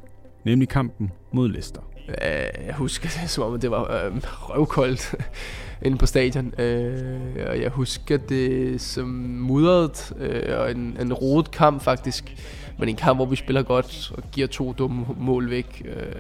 Nemlig 0.45 0.69
kampen 0.69 1.13
mod 1.33 1.49
Leicester. 1.49 1.94
Øh, 2.09 2.67
jeg 2.67 2.75
husker 2.75 3.09
det, 3.21 3.31
som 3.31 3.45
om 3.45 3.61
det 3.61 3.71
var 3.71 4.05
øh, 4.05 4.13
røvkoldt 4.25 5.15
inde 5.85 5.99
på 5.99 6.07
stadion. 6.07 6.61
Øh, 6.61 7.47
og 7.47 7.61
jeg 7.61 7.71
husker 7.71 8.17
det 8.17 8.81
som 8.81 9.09
mudret 9.39 10.13
øh, 10.19 10.59
og 10.61 10.71
en, 10.71 10.97
en 11.01 11.13
rodet 11.13 11.51
kamp 11.51 11.83
faktisk. 11.83 12.37
Men 12.79 12.89
en 12.89 12.97
kamp, 12.97 13.19
hvor 13.19 13.27
vi 13.27 13.37
spiller 13.37 13.63
godt 13.63 14.13
og 14.17 14.23
giver 14.33 14.47
to 14.47 14.73
dumme 14.73 15.07
mål 15.17 15.51
væk. 15.51 15.83
Øh, 15.85 16.13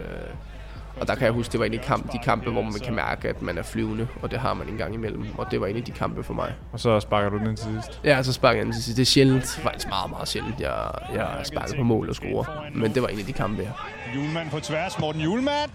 og 1.00 1.08
der 1.08 1.14
kan 1.14 1.24
jeg 1.24 1.32
huske, 1.32 1.52
det 1.52 1.60
var 1.60 1.66
en 1.66 1.74
af 1.74 1.80
kamp, 1.80 2.12
de 2.12 2.18
kampe, 2.18 2.50
hvor 2.50 2.62
man 2.62 2.72
kan 2.72 2.94
mærke, 2.94 3.28
at 3.28 3.42
man 3.42 3.58
er 3.58 3.62
flyvende, 3.62 4.08
og 4.22 4.30
det 4.30 4.38
har 4.38 4.54
man 4.54 4.68
en 4.68 4.76
gang 4.76 4.94
imellem. 4.94 5.26
Og 5.38 5.46
det 5.50 5.60
var 5.60 5.66
en 5.66 5.76
af 5.76 5.82
de 5.82 5.92
kampe 5.92 6.22
for 6.22 6.34
mig. 6.34 6.54
Og 6.72 6.80
så 6.80 7.00
sparker 7.00 7.28
du 7.28 7.38
den 7.38 7.46
ind 7.46 7.56
til 7.56 7.66
sidst? 7.72 8.00
Ja, 8.04 8.22
så 8.22 8.32
sparker 8.32 8.58
jeg 8.58 8.66
den 8.66 8.72
til 8.72 8.82
sidst. 8.84 8.96
Det 8.96 9.02
er 9.02 9.06
sjældent, 9.06 9.46
faktisk 9.62 9.88
meget, 9.88 10.10
meget 10.10 10.28
sjældent, 10.28 10.60
jeg, 10.60 10.90
jeg 11.14 11.28
sparker 11.44 11.76
på 11.76 11.82
mål 11.82 12.08
og 12.08 12.14
scorer. 12.14 12.44
Men 12.74 12.94
det 12.94 13.02
var 13.02 13.08
en 13.08 13.18
af 13.18 13.24
de 13.24 13.32
kampe, 13.32 13.62
her. 13.62 13.72
Julemand 14.14 14.50
på 14.50 14.60
tværs, 14.60 14.98
Morten 14.98 15.20
Julemand. 15.20 15.70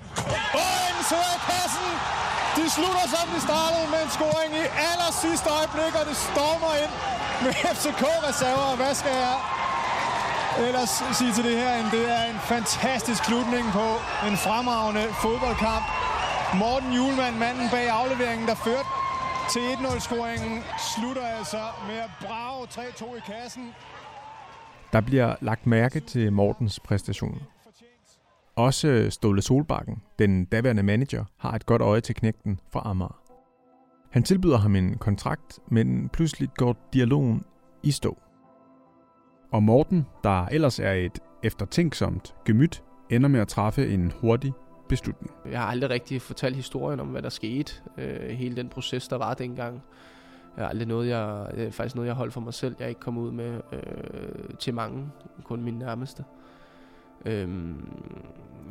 Og 0.53 0.69
en 0.89 1.03
kassen. 1.49 1.89
De 2.57 2.65
slutter 2.75 3.05
som 3.15 3.25
de 3.35 3.39
startede 3.49 3.85
med 3.93 4.01
en 4.07 4.11
scoring 4.17 4.51
i 4.63 4.65
aller 4.89 5.11
sidste 5.23 5.47
øjeblik, 5.57 5.93
og 5.99 6.05
det 6.09 6.17
stormer 6.29 6.73
ind 6.83 6.93
med 7.43 7.53
FCK-reserver. 7.75 8.69
Hvad 8.81 8.93
skal 9.01 9.15
jeg 9.25 9.38
ellers 10.68 10.94
sige 11.20 11.34
til 11.38 11.44
det 11.50 11.58
her? 11.63 11.89
Det 11.91 12.06
er 12.18 12.24
en 12.34 12.39
fantastisk 12.53 13.22
slutning 13.25 13.65
på 13.79 13.88
en 14.27 14.36
fremragende 14.46 15.06
fodboldkamp. 15.24 15.86
Morten 16.62 16.91
Julemand, 16.98 17.36
manden 17.44 17.68
bag 17.75 17.88
afleveringen, 18.00 18.48
der 18.48 18.56
førte 18.56 18.89
til 19.53 19.60
1-0-scoringen, 19.60 20.53
slutter 20.94 21.25
altså 21.38 21.62
med 21.88 21.98
at 21.98 22.12
brage 22.22 22.63
3-2 22.65 23.18
i 23.18 23.22
kassen. 23.32 23.65
Der 24.94 25.01
bliver 25.01 25.36
lagt 25.41 25.68
mærke 25.68 26.00
til 26.00 26.34
Mortens 26.34 26.79
præstation. 26.79 27.41
Også 28.56 29.08
Ståle 29.10 29.41
Solbakken, 29.41 30.01
den 30.20 30.46
daværende 30.46 30.84
manager, 30.84 31.25
har 31.38 31.51
et 31.51 31.65
godt 31.65 31.82
øje 31.82 32.01
til 32.01 32.15
knægten 32.15 32.60
fra 32.74 32.82
Amager. 32.86 33.20
Han 34.12 34.24
tilbyder 34.24 34.58
ham 34.58 34.75
en 34.75 34.98
kontrakt, 34.98 35.60
men 35.68 36.10
pludselig 36.10 36.50
går 36.58 36.75
dialogen 36.94 37.44
i 37.84 37.91
stå. 37.91 38.18
Og 39.51 39.63
Morten, 39.63 40.06
der 40.24 40.46
ellers 40.46 40.79
er 40.79 40.91
et 40.91 41.20
eftertænksomt 41.44 42.36
gemyt, 42.46 42.84
ender 43.10 43.29
med 43.29 43.39
at 43.39 43.48
træffe 43.48 43.89
en 43.89 44.12
hurtig 44.22 44.53
beslutning. 44.89 45.32
Jeg 45.51 45.60
har 45.60 45.68
aldrig 45.68 45.89
rigtig 45.89 46.22
fortalt 46.22 46.56
historien 46.56 47.00
om, 47.00 47.08
hvad 47.08 47.22
der 47.22 47.29
skete. 47.29 47.74
Øh, 47.98 48.29
hele 48.29 48.56
den 48.56 48.70
proces, 48.70 49.08
der 49.08 49.18
var 49.18 49.34
dengang. 49.34 49.82
Jeg 50.58 50.65
har 50.65 50.70
aldrig 50.70 50.88
noget, 50.88 51.10
jeg, 51.10 51.46
det 51.56 51.68
er 51.68 51.72
faktisk 51.72 51.96
noget, 51.96 52.08
jeg 52.08 52.15
holdt 52.15 52.34
for 52.34 52.41
mig 52.41 52.53
selv. 52.53 52.75
Jeg 52.79 52.86
er 52.86 52.89
ikke 52.89 53.01
kommet 53.01 53.22
ud 53.22 53.32
med 53.32 53.62
øh, 53.74 53.79
til 54.60 54.74
mange, 54.74 55.08
kun 55.44 55.63
mine 55.63 55.79
nærmeste. 55.79 56.24
Øhm, 57.25 57.75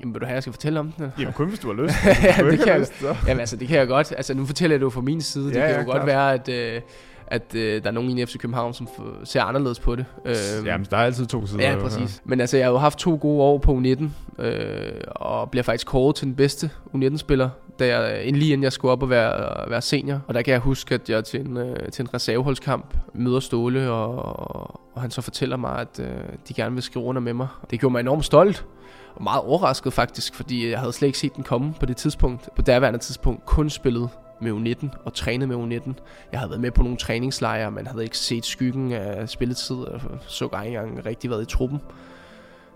jamen, 0.01 0.15
vil 0.15 0.21
du 0.21 0.27
have, 0.27 0.35
jeg 0.35 0.43
skal 0.43 0.53
fortælle 0.53 0.81
om 0.81 0.93
den? 0.93 1.13
Jamen 1.19 1.33
kun 1.35 1.49
hvis 1.49 1.59
du 1.59 1.75
har 1.75 1.83
lyst. 1.83 1.95
ja, 2.07 2.51
det 2.51 2.59
kan, 2.59 2.69
jeg, 2.69 2.81
lyst, 2.81 3.01
så. 3.01 3.17
jamen, 3.27 3.41
altså, 3.41 3.57
det 3.57 3.69
kan 3.69 3.79
jeg 3.79 3.89
godt. 3.89 4.13
Altså, 4.17 4.35
nu 4.35 4.47
fortæller 4.47 4.75
jeg 4.75 4.81
det 4.81 4.85
jo 4.85 4.91
fra 4.91 5.01
min 5.01 5.21
side. 5.21 5.47
Det 5.49 5.55
Ja, 5.57 5.61
kan 5.61 5.71
ja, 5.71 5.79
jo 5.81 5.85
godt 5.85 5.95
klart. 5.95 6.07
være, 6.07 6.35
at, 6.35 6.49
øh, 6.77 6.83
at 7.31 7.55
øh, 7.55 7.83
der 7.83 7.89
er 7.89 7.93
nogen 7.93 8.19
i 8.19 8.27
FC 8.27 8.39
København, 8.39 8.75
som 8.75 8.89
ser 9.25 9.43
anderledes 9.43 9.81
på 9.81 9.97
det. 9.97 10.05
Øhm, 10.25 10.67
Jamen, 10.67 10.87
der 10.91 10.97
er 10.97 11.05
altid 11.05 11.27
to 11.27 11.47
sider. 11.47 11.71
Ja, 11.71 11.79
præcis. 11.81 12.23
Men 12.25 12.41
altså, 12.41 12.57
jeg 12.57 12.67
har 12.67 12.73
jo 12.73 12.79
haft 12.79 12.99
to 12.99 13.19
gode 13.21 13.43
år 13.43 13.59
på 13.59 13.73
U19, 13.79 14.43
øh, 14.43 14.93
og 15.07 15.51
bliver 15.51 15.63
faktisk 15.63 15.87
kåret 15.87 16.17
til 16.17 16.27
den 16.27 16.35
bedste 16.35 16.71
U19-spiller, 16.95 17.51
da 17.79 17.99
jeg, 17.99 18.25
inden 18.25 18.39
lige 18.39 18.53
inden 18.53 18.63
jeg 18.63 18.73
skulle 18.73 18.93
op 18.93 19.03
og 19.03 19.11
være, 19.11 19.71
være 19.71 19.83
senior. 19.83 20.21
Og 20.27 20.35
der 20.35 20.43
kan 20.43 20.53
jeg 20.53 20.61
huske, 20.61 20.95
at 20.95 21.11
jeg 21.11 21.25
til 21.25 21.41
en, 21.41 21.57
øh, 21.57 21.77
til 21.93 22.03
en 22.03 22.15
reserveholdskamp 22.15 22.95
møder 23.15 23.41
Ståle, 23.41 23.91
og, 23.91 24.81
og 24.95 25.03
han 25.03 25.11
så 25.11 25.23
fortæller 25.23 25.57
mig, 25.57 25.79
at 25.79 26.01
øh, 26.01 26.07
de 26.49 26.55
gerne 26.55 26.75
vil 26.75 26.83
skrive 26.83 27.05
under 27.05 27.21
med 27.21 27.35
mig. 27.35 27.49
Det 27.71 27.81
gjorde 27.81 27.93
mig 27.93 28.01
enormt 28.01 28.25
stolt, 28.25 28.67
og 29.15 29.23
meget 29.23 29.43
overrasket 29.43 29.93
faktisk, 29.93 30.35
fordi 30.35 30.71
jeg 30.71 30.79
havde 30.79 30.93
slet 30.93 31.09
ikke 31.09 31.19
set 31.19 31.37
den 31.37 31.45
komme 31.45 31.75
på 31.81 31.87
det 31.87 31.97
tidspunkt. 31.97 32.49
På 32.57 32.63
daværende 32.63 32.99
tidspunkt 32.99 33.47
kun 33.47 33.71
spillet 33.71 34.09
med 34.41 34.53
U19 34.53 34.89
og 35.05 35.15
trænet 35.15 35.49
med 35.49 35.57
U19. 35.57 35.93
Jeg 36.33 36.41
havde 36.41 36.51
været 36.51 36.61
med 36.61 36.71
på 36.71 36.83
nogle 36.83 36.99
træningslejre, 36.99 37.71
men 37.71 37.87
havde 37.87 38.05
ikke 38.05 38.19
set 38.19 38.47
skyggen 38.47 38.93
af 38.93 39.29
spilletid, 39.29 39.77
og 39.77 40.01
så 40.27 40.45
ikke 40.45 40.57
engang 40.67 41.07
rigtig 41.07 41.31
været 41.31 41.43
i 41.43 41.47
truppen. 41.47 41.81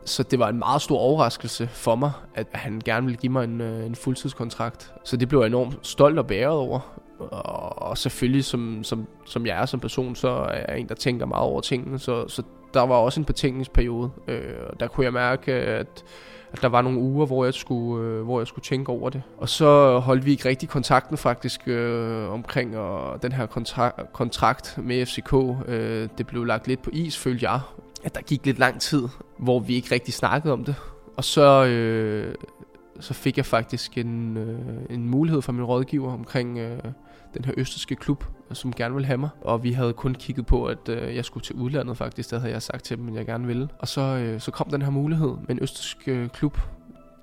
Så 0.05 0.23
det 0.23 0.39
var 0.39 0.49
en 0.49 0.59
meget 0.59 0.83
stor 0.83 0.99
overraskelse 0.99 1.69
for 1.69 1.95
mig, 1.95 2.13
at 2.35 2.47
han 2.53 2.83
gerne 2.85 3.07
ville 3.07 3.19
give 3.19 3.33
mig 3.33 3.45
en, 3.45 3.61
øh, 3.61 3.87
en 3.87 3.95
fuldtidskontrakt. 3.95 4.93
Så 5.05 5.17
det 5.17 5.29
blev 5.29 5.41
jeg 5.41 5.47
enormt 5.47 5.79
stolt 5.83 6.19
og 6.19 6.27
bæret 6.27 6.57
over. 6.57 6.81
Og, 7.31 7.99
selvfølgelig, 7.99 8.45
som, 8.45 8.85
som, 8.85 9.07
som 9.27 9.47
jeg 9.47 9.63
er 9.63 9.67
som 9.67 9.81
person, 9.81 10.15
så 10.15 10.29
er 10.29 10.65
jeg 10.69 10.81
en, 10.81 10.89
der 10.89 10.95
tænker 10.95 11.27
meget 11.27 11.45
over 11.45 11.61
tingene. 11.61 11.99
Så, 11.99 12.29
så 12.29 12.43
der 12.75 12.81
var 12.81 12.95
også 12.95 13.21
en 13.21 13.25
betænkningsperiode. 13.25 14.11
Øh, 14.29 14.55
og 14.71 14.81
der 14.81 14.87
kunne 14.87 15.05
jeg 15.05 15.13
mærke, 15.13 15.53
at, 15.53 16.05
at 16.53 16.63
der 16.63 16.69
var 16.69 16.83
nogle 16.83 16.99
uger, 16.99 17.27
hvor 17.27 17.45
jeg, 17.45 17.55
skulle, 17.55 18.07
øh, 18.07 18.23
hvor 18.23 18.41
jeg 18.41 18.47
skulle 18.47 18.65
tænke 18.65 18.93
over 18.93 19.11
det. 19.11 19.23
Og 19.39 19.49
så 19.49 19.99
holdt 19.99 20.27
vi 20.27 20.31
ikke 20.31 20.49
rigtig 20.49 20.69
kontakten 20.69 21.17
faktisk 21.17 21.69
øh, 21.69 22.31
omkring 22.31 22.77
og 22.79 23.23
den 23.23 23.33
her 23.33 23.47
kontra- 23.47 24.13
kontrakt 24.13 24.79
med 24.83 25.07
FCK. 25.07 25.35
Øh, 25.69 26.09
det 26.19 26.27
blev 26.27 26.45
lagt 26.45 26.69
lidt 26.69 26.83
på 26.83 26.91
is, 26.93 27.19
følte 27.19 27.51
jeg. 27.51 27.61
At 28.05 28.15
der 28.15 28.21
gik 28.21 28.47
lidt 28.47 28.59
lang 28.59 28.81
tid, 28.81 29.09
hvor 29.39 29.61
vi 29.61 29.75
ikke 29.75 29.95
rigtig 29.95 30.15
snakkede 30.15 30.53
om 30.53 30.65
det. 30.65 30.75
Og 31.17 31.25
så, 31.25 31.65
øh, 31.65 32.35
så 33.01 33.15
fik 33.15 33.37
jeg 33.37 33.47
faktisk 33.47 33.99
en, 33.99 34.37
øh, 34.37 34.59
en 34.91 35.09
mulighed 35.09 35.43
fra 35.43 35.53
min 35.53 35.65
rådgiver 35.65 36.13
omkring 36.13 36.59
øh, 36.59 36.79
den 37.35 37.45
her 37.45 37.55
østerske 37.57 37.97
klub, 37.97 38.25
øh, 38.51 38.57
som 38.57 38.73
gerne 38.73 38.95
ville 38.95 39.07
have 39.07 39.19
mig. 39.19 39.31
Og 39.41 39.65
vi 39.65 39.73
havde 39.73 39.93
kun 39.93 40.15
kigget 40.15 40.47
på, 40.47 40.65
at 40.65 40.89
øh, 40.89 41.17
jeg 41.17 41.25
skulle 41.25 41.45
til 41.45 41.55
udlandet 41.55 41.97
faktisk. 41.97 42.31
Der 42.31 42.39
havde 42.39 42.53
jeg 42.53 42.63
sagt 42.63 42.85
til 42.85 42.99
dem, 42.99 43.09
at 43.09 43.15
jeg 43.15 43.27
gerne 43.27 43.47
ville. 43.47 43.69
Og 43.79 43.89
så, 43.89 44.01
øh, 44.01 44.41
så 44.41 44.51
kom 44.51 44.71
den 44.71 44.83
her 44.83 44.91
mulighed 44.91 45.29
med 45.29 45.49
en 45.49 45.59
østersk 45.63 46.09
øh, 46.09 46.29
klub, 46.29 46.59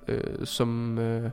øh, 0.08 0.46
som, 0.46 0.98
øh, 0.98 1.30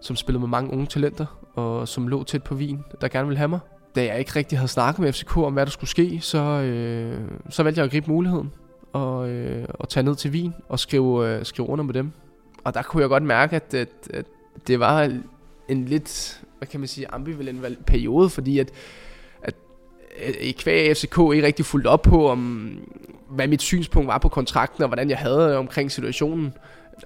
som 0.00 0.16
spillede 0.16 0.40
med 0.40 0.48
mange 0.48 0.72
unge 0.72 0.86
talenter, 0.86 1.26
og 1.54 1.88
som 1.88 2.08
lå 2.08 2.24
tæt 2.24 2.42
på 2.42 2.54
Wien, 2.54 2.84
der 3.00 3.08
gerne 3.08 3.28
ville 3.28 3.38
have 3.38 3.48
mig. 3.48 3.60
Da 3.94 4.04
jeg 4.04 4.18
ikke 4.18 4.32
rigtig 4.36 4.58
havde 4.58 4.68
snakket 4.68 5.00
med 5.00 5.12
FCK 5.12 5.36
om, 5.36 5.52
hvad 5.52 5.66
der 5.66 5.72
skulle 5.72 5.90
ske, 5.90 6.20
så, 6.20 6.38
øh, 6.38 7.20
så 7.50 7.62
valgte 7.62 7.78
jeg 7.78 7.84
at 7.84 7.90
gribe 7.90 8.10
muligheden 8.10 8.52
og, 8.92 9.30
øh, 9.30 9.64
og 9.68 9.88
tage 9.88 10.04
ned 10.04 10.16
til 10.16 10.30
Wien 10.30 10.54
og 10.68 10.78
skrive, 10.78 11.28
øh, 11.28 11.44
skrive 11.44 11.68
under 11.68 11.84
med 11.84 11.94
dem. 11.94 12.12
Og 12.64 12.74
der 12.74 12.82
kunne 12.82 13.00
jeg 13.00 13.08
godt 13.08 13.22
mærke, 13.22 13.56
at, 13.56 13.74
at, 13.74 13.88
at 14.10 14.26
det 14.66 14.80
var 14.80 15.12
en 15.68 15.84
lidt, 15.84 16.42
hvad 16.62 16.66
kan 16.66 16.80
man 16.80 16.88
sige, 16.88 17.10
ambivalent 17.10 17.86
periode, 17.86 18.30
fordi 18.30 18.58
at, 18.58 18.70
at 19.42 19.54
øh, 20.26 20.34
i 20.40 20.52
kvæg 20.52 20.96
FCK 20.96 21.18
ikke 21.18 21.46
rigtig 21.46 21.64
fulgte 21.64 21.88
op 21.88 22.02
på, 22.02 22.28
om, 22.28 22.70
hvad 23.30 23.48
mit 23.48 23.62
synspunkt 23.62 24.08
var 24.08 24.18
på 24.18 24.28
kontrakten, 24.28 24.82
og 24.82 24.88
hvordan 24.88 25.10
jeg 25.10 25.18
havde 25.18 25.56
omkring 25.56 25.92
situationen. 25.92 26.54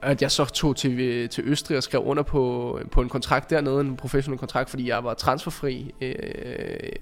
At 0.03 0.23
jeg 0.23 0.31
så 0.31 0.45
tog 0.45 0.77
til, 0.77 1.29
til 1.29 1.45
Østrig 1.47 1.77
og 1.77 1.83
skrev 1.83 2.03
under 2.05 2.23
på, 2.23 2.81
på 2.91 3.01
en 3.01 3.09
kontrakt 3.09 3.51
dernede, 3.51 3.81
en 3.81 3.97
professionel 3.97 4.39
kontrakt, 4.39 4.71
fordi 4.71 4.89
jeg 4.89 5.05
var 5.05 5.15
transferfri 5.15 5.95
øh, 6.01 6.15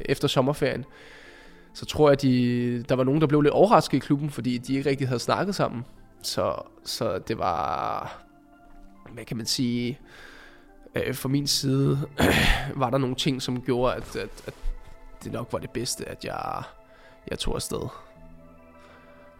efter 0.00 0.28
sommerferien. 0.28 0.84
Så 1.74 1.86
tror 1.86 2.08
jeg, 2.10 2.22
de, 2.22 2.84
der 2.88 2.94
var 2.94 3.04
nogen, 3.04 3.20
der 3.20 3.26
blev 3.26 3.40
lidt 3.40 3.54
overrasket 3.54 3.96
i 3.96 4.00
klubben, 4.00 4.30
fordi 4.30 4.58
de 4.58 4.74
ikke 4.74 4.90
rigtig 4.90 5.08
havde 5.08 5.20
snakket 5.20 5.54
sammen. 5.54 5.84
Så, 6.22 6.54
så 6.84 7.18
det 7.18 7.38
var, 7.38 8.24
hvad 9.14 9.24
kan 9.24 9.36
man 9.36 9.46
sige, 9.46 9.98
øh, 10.94 11.14
fra 11.14 11.28
min 11.28 11.46
side 11.46 11.98
var 12.76 12.90
der 12.90 12.98
nogle 12.98 13.16
ting, 13.16 13.42
som 13.42 13.62
gjorde, 13.62 13.94
at, 13.94 14.16
at, 14.16 14.30
at 14.46 14.54
det 15.24 15.32
nok 15.32 15.48
var 15.52 15.58
det 15.58 15.70
bedste, 15.70 16.08
at 16.08 16.24
jeg, 16.24 16.62
jeg 17.30 17.38
tog 17.38 17.54
afsted. 17.54 17.88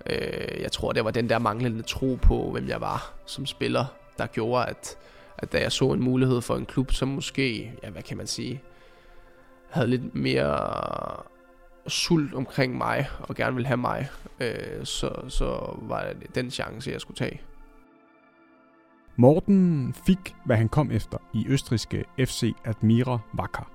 Øh, 0.07 0.61
jeg 0.61 0.73
tror, 0.73 0.93
det 0.93 1.05
var 1.05 1.11
den 1.11 1.29
der 1.29 1.39
manglende 1.39 1.83
tro 1.83 2.19
på, 2.23 2.51
hvem 2.51 2.69
jeg 2.69 2.81
var 2.81 3.15
som 3.27 3.47
spiller, 3.47 3.85
der 4.19 4.27
gjorde, 4.27 4.67
at, 4.67 4.97
at 5.39 5.53
da 5.53 5.61
jeg 5.61 5.73
så 5.73 5.93
en 5.93 6.01
mulighed 6.01 6.41
for 6.41 6.57
en 6.57 6.67
klub, 6.67 6.93
som 6.93 7.09
måske, 7.09 7.73
ja, 7.83 7.91
hvad 7.91 8.03
kan 8.03 8.17
man 8.17 8.27
sige, 8.27 8.63
havde 9.71 9.89
lidt 9.89 10.15
mere 10.15 11.23
sult 11.87 12.35
omkring 12.35 12.77
mig, 12.77 13.09
og 13.21 13.35
gerne 13.35 13.55
ville 13.55 13.67
have 13.67 13.77
mig, 13.77 14.09
øh, 14.41 14.85
så, 14.85 15.11
så 15.29 15.77
var 15.83 16.13
det 16.21 16.35
den 16.35 16.51
chance, 16.51 16.91
jeg 16.91 17.01
skulle 17.01 17.17
tage. 17.17 17.41
Morten 19.17 19.95
fik, 20.07 20.35
hvad 20.45 20.57
han 20.57 20.69
kom 20.69 20.91
efter 20.91 21.19
i 21.33 21.45
østriske 21.49 22.05
FC 22.19 22.55
Admira 22.65 23.19
Wacker. 23.39 23.71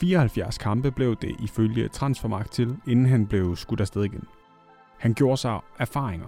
74 0.00 0.58
kampe 0.58 0.90
blev 0.90 1.16
det 1.16 1.36
ifølge 1.40 1.88
Transfermarkt 1.88 2.52
til, 2.52 2.76
inden 2.86 3.06
han 3.06 3.26
blev 3.26 3.56
skudt 3.56 3.80
afsted 3.80 4.04
igen. 4.04 4.24
Han 4.98 5.14
gjorde 5.14 5.36
sig 5.36 5.60
erfaringer. 5.78 6.26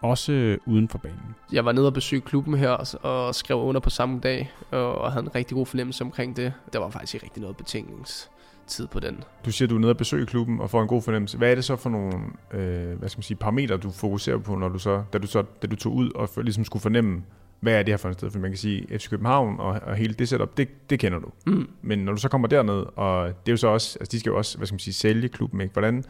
også 0.00 0.58
uden 0.66 0.88
for 0.88 0.98
banen. 0.98 1.34
Jeg 1.52 1.64
var 1.64 1.72
nede 1.72 1.86
og 1.86 1.92
besøgte 1.94 2.28
klubben 2.28 2.54
her 2.54 2.70
og, 3.02 3.34
skrev 3.34 3.58
under 3.58 3.80
på 3.80 3.90
samme 3.90 4.20
dag, 4.20 4.52
og, 4.70 5.12
havde 5.12 5.24
en 5.24 5.34
rigtig 5.34 5.54
god 5.54 5.66
fornemmelse 5.66 6.04
omkring 6.04 6.36
det. 6.36 6.52
Der 6.72 6.78
var 6.78 6.90
faktisk 6.90 7.14
ikke 7.14 7.26
rigtig 7.26 7.40
noget 7.40 7.56
betænkningstid 7.56 8.86
på 8.86 9.00
den. 9.00 9.24
Du 9.44 9.52
siger, 9.52 9.68
du 9.68 9.74
er 9.74 9.78
nede 9.78 9.90
og 9.90 9.96
besøge 9.96 10.26
klubben 10.26 10.60
og 10.60 10.70
får 10.70 10.82
en 10.82 10.88
god 10.88 11.02
fornemmelse. 11.02 11.38
Hvad 11.38 11.50
er 11.50 11.54
det 11.54 11.64
så 11.64 11.76
for 11.76 11.90
nogle 11.90 12.14
øh, 12.52 12.98
hvad 12.98 13.08
skal 13.08 13.18
man 13.18 13.22
sige, 13.22 13.36
parametre, 13.36 13.76
du 13.76 13.90
fokuserer 13.90 14.38
på, 14.38 14.54
når 14.54 14.68
du 14.68 14.78
så, 14.78 15.02
da, 15.12 15.18
du 15.18 15.26
så, 15.26 15.42
da 15.62 15.66
du 15.66 15.76
tog 15.76 15.94
ud 15.94 16.10
og 16.14 16.28
for, 16.28 16.42
ligesom 16.42 16.64
skulle 16.64 16.82
fornemme, 16.82 17.22
hvad 17.60 17.72
er 17.72 17.82
det 17.82 17.92
her 17.92 17.96
for 17.96 18.08
et 18.08 18.14
sted? 18.14 18.30
For 18.30 18.38
man 18.38 18.50
kan 18.50 18.58
sige, 18.58 18.98
FC 18.98 19.10
København 19.10 19.60
og, 19.60 19.80
og 19.82 19.96
hele 19.96 20.14
det 20.14 20.28
setup, 20.28 20.56
det, 20.56 20.90
det 20.90 20.98
kender 20.98 21.18
du. 21.18 21.28
Mm. 21.46 21.68
Men 21.82 21.98
når 21.98 22.12
du 22.12 22.20
så 22.20 22.28
kommer 22.28 22.48
derned, 22.48 22.84
og 22.96 23.26
det 23.28 23.48
er 23.48 23.52
jo 23.52 23.56
så 23.56 23.68
også, 23.68 23.98
altså 24.00 24.12
de 24.12 24.20
skal 24.20 24.30
jo 24.30 24.36
også, 24.36 24.56
hvad 24.56 24.66
skal 24.66 24.74
man 24.74 24.78
sige, 24.78 24.94
sælge 24.94 25.28
klubben, 25.28 25.60
ikke? 25.60 25.72
Hvordan, 25.72 26.04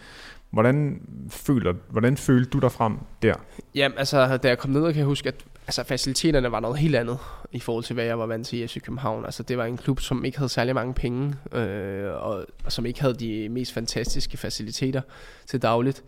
hvordan, 0.51 1.01
føler, 1.31 1.75
hvordan 1.91 2.17
følte 2.17 2.51
du 2.51 2.59
dig 2.59 2.73
frem 2.73 2.99
der? 3.23 3.35
Jamen, 3.75 3.99
altså, 3.99 4.37
da 4.37 4.49
jeg 4.49 4.59
kom 4.59 4.71
ned, 4.71 4.83
kan 4.87 4.97
jeg 4.97 5.07
huske, 5.07 5.29
at 5.29 5.45
altså, 5.67 5.85
faciliteterne 5.85 6.53
var 6.53 6.61
noget 6.61 6.79
helt 6.79 6.97
andet 6.97 7.19
i 7.53 7.61
forhold 7.61 7.85
til, 7.85 7.95
hvad 7.95 8.05
jeg 8.05 8.19
var 8.19 8.27
vant 8.27 8.47
til 8.47 8.59
i 8.59 8.67
FC 8.67 8.83
København. 8.83 9.25
Altså, 9.25 9.43
det 9.43 9.59
var 9.59 9.65
en 9.65 9.77
klub, 9.77 10.01
som 10.01 10.25
ikke 10.25 10.39
havde 10.39 10.49
særlig 10.49 10.75
mange 10.75 10.95
penge, 10.95 11.35
øh, 11.53 12.13
og, 12.23 12.47
og 12.65 12.73
som 12.73 12.87
ikke 12.87 13.01
havde 13.01 13.15
de 13.15 13.49
mest 13.49 13.73
fantastiske 13.73 14.37
faciliteter 14.37 15.01
til 15.47 15.63
dagligt. 15.63 16.05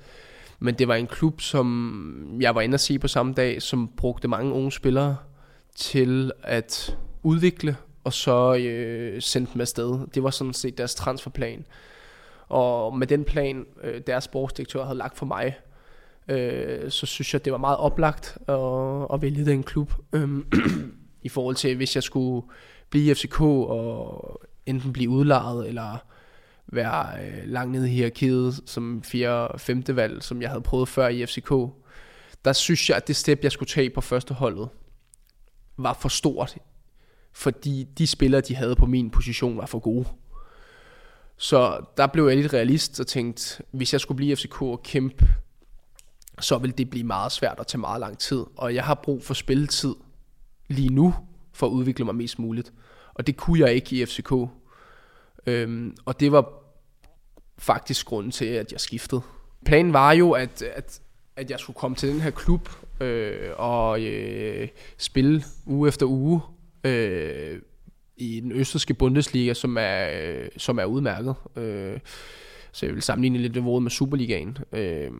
Men 0.61 0.75
det 0.75 0.89
var 0.89 0.95
en 0.95 1.07
klub, 1.07 1.41
som 1.41 2.39
jeg 2.41 2.55
var 2.55 2.61
inde 2.61 2.75
at 2.75 2.81
se 2.81 2.99
på 2.99 3.09
samme 3.09 3.33
dag, 3.33 3.63
som 3.63 3.91
brugte 3.97 4.29
mange 4.29 4.53
unge 4.53 4.73
spillere 4.73 5.17
til 5.77 6.33
at 6.43 6.99
udvikle, 7.23 7.77
og 8.05 8.13
så 8.13 8.55
øh, 8.55 9.23
sendte 9.23 9.53
dem 9.53 9.61
afsted. 9.61 10.07
Det 10.15 10.23
var 10.23 10.31
sådan 10.31 10.53
set 10.53 10.79
deres 10.79 10.95
transferplan. 10.95 11.65
Og 12.49 12.99
med 12.99 13.07
den 13.07 13.25
plan, 13.25 13.67
øh, 13.83 14.01
deres 14.07 14.25
sportsdirektør 14.25 14.85
havde 14.85 14.99
lagt 14.99 15.19
for 15.19 15.27
mig, 15.27 15.59
øh, 16.29 16.91
så 16.91 17.07
synes 17.07 17.33
jeg, 17.33 17.45
det 17.45 17.53
var 17.53 17.59
meget 17.59 17.79
oplagt 17.79 18.39
at, 18.49 19.15
at 19.15 19.23
vælge 19.23 19.45
den 19.45 19.63
klub. 19.63 19.93
Øh, 20.13 20.29
I 21.23 21.29
forhold 21.29 21.57
til, 21.57 21.77
hvis 21.77 21.95
jeg 21.95 22.03
skulle 22.03 22.47
blive 22.91 23.11
i 23.11 23.15
FCK 23.15 23.41
og 23.41 24.41
enten 24.67 24.93
blive 24.93 25.11
udlejet, 25.11 25.69
eller 25.69 26.05
være 26.67 27.25
øh, 27.25 27.43
langt 27.45 27.73
nede 27.73 27.91
i 27.91 27.95
hierarkiet 27.95 28.61
som 28.67 29.03
4. 29.03 29.59
femte 29.59 29.97
valg, 29.97 30.23
som 30.23 30.43
jeg 30.43 30.51
havde 30.51 30.63
prøvet 30.63 30.89
før 30.89 31.09
i 31.09 31.27
FCK, 31.27 31.53
der 32.45 32.53
synes 32.53 32.89
jeg, 32.89 32.97
at 32.97 33.09
det 33.09 33.17
step, 33.17 33.43
jeg 33.43 33.53
skulle 33.53 33.69
tage 33.69 33.91
på 33.91 34.01
første 34.01 34.35
holdet, 34.35 34.69
var 35.83 35.93
for 35.93 36.09
stort. 36.09 36.57
Fordi 37.33 37.89
de 37.99 38.07
spillere, 38.07 38.41
de 38.41 38.55
havde 38.55 38.77
på 38.77 38.87
min 38.87 39.11
position, 39.11 39.57
var 39.57 39.67
for 39.67 39.79
gode. 39.79 40.09
Så 41.37 41.85
der 41.97 42.07
blev 42.07 42.29
jeg 42.29 42.37
lidt 42.37 42.53
realist 42.53 43.01
og 43.01 43.07
tænkte, 43.07 43.63
hvis 43.71 43.93
jeg 43.93 44.01
skulle 44.01 44.17
blive 44.17 44.37
FCK 44.37 44.63
og 44.63 44.83
kæmpe, 44.83 45.29
så 46.41 46.59
ville 46.59 46.75
det 46.79 46.91
blive 46.91 47.05
meget 47.05 47.33
svært 47.33 47.59
og 47.59 47.67
tage 47.67 47.81
meget 47.81 48.01
lang 48.01 48.19
tid. 48.19 48.45
Og 48.57 48.75
jeg 48.75 48.85
har 48.85 48.95
brug 48.95 49.25
for 49.25 49.35
spilletid 49.35 49.95
lige 50.69 50.89
nu, 50.89 51.15
for 51.53 51.67
at 51.67 51.71
udvikle 51.71 52.05
mig 52.05 52.15
mest 52.15 52.39
muligt. 52.39 52.73
Og 53.15 53.27
det 53.27 53.37
kunne 53.37 53.61
jeg 53.61 53.75
ikke 53.75 53.97
i 53.97 54.07
FCK. 54.07 54.33
Øhm, 55.47 55.97
og 56.05 56.21
det 56.21 56.33
var 56.33 56.53
faktisk 57.59 58.07
grunden 58.07 58.33
til, 58.33 58.45
at 58.45 58.73
jeg 58.73 58.81
skiftede. 58.81 59.23
Planen 59.65 59.93
var 59.93 60.13
jo, 60.13 60.33
at, 60.33 60.63
at, 60.63 61.01
at 61.41 61.51
jeg 61.51 61.61
skulle 61.61 61.77
komme 61.77 61.97
til 61.97 62.09
den 62.09 62.21
her 62.21 62.31
klub 62.31 62.69
øh, 63.01 63.51
og 63.57 64.03
øh, 64.03 64.69
spille 64.99 65.43
uge 65.67 65.89
efter 65.89 66.07
uge 66.07 66.41
øh, 66.85 67.59
i 68.17 68.41
den 68.41 68.53
østrigske 68.53 68.95
Bundesliga, 68.95 69.55
som 69.55 69.77
er, 69.81 70.09
øh, 70.23 70.49
som 70.57 70.79
er 70.79 70.85
udmærket. 70.85 71.35
Øh, 71.57 71.99
så 72.73 72.87
jeg 72.87 72.95
vil 72.95 73.03
sammenligne 73.03 73.39
lidt 73.39 73.55
niveauet 73.55 73.83
med 73.83 73.91
Superligaen. 73.91 74.59
Øh, 74.73 75.11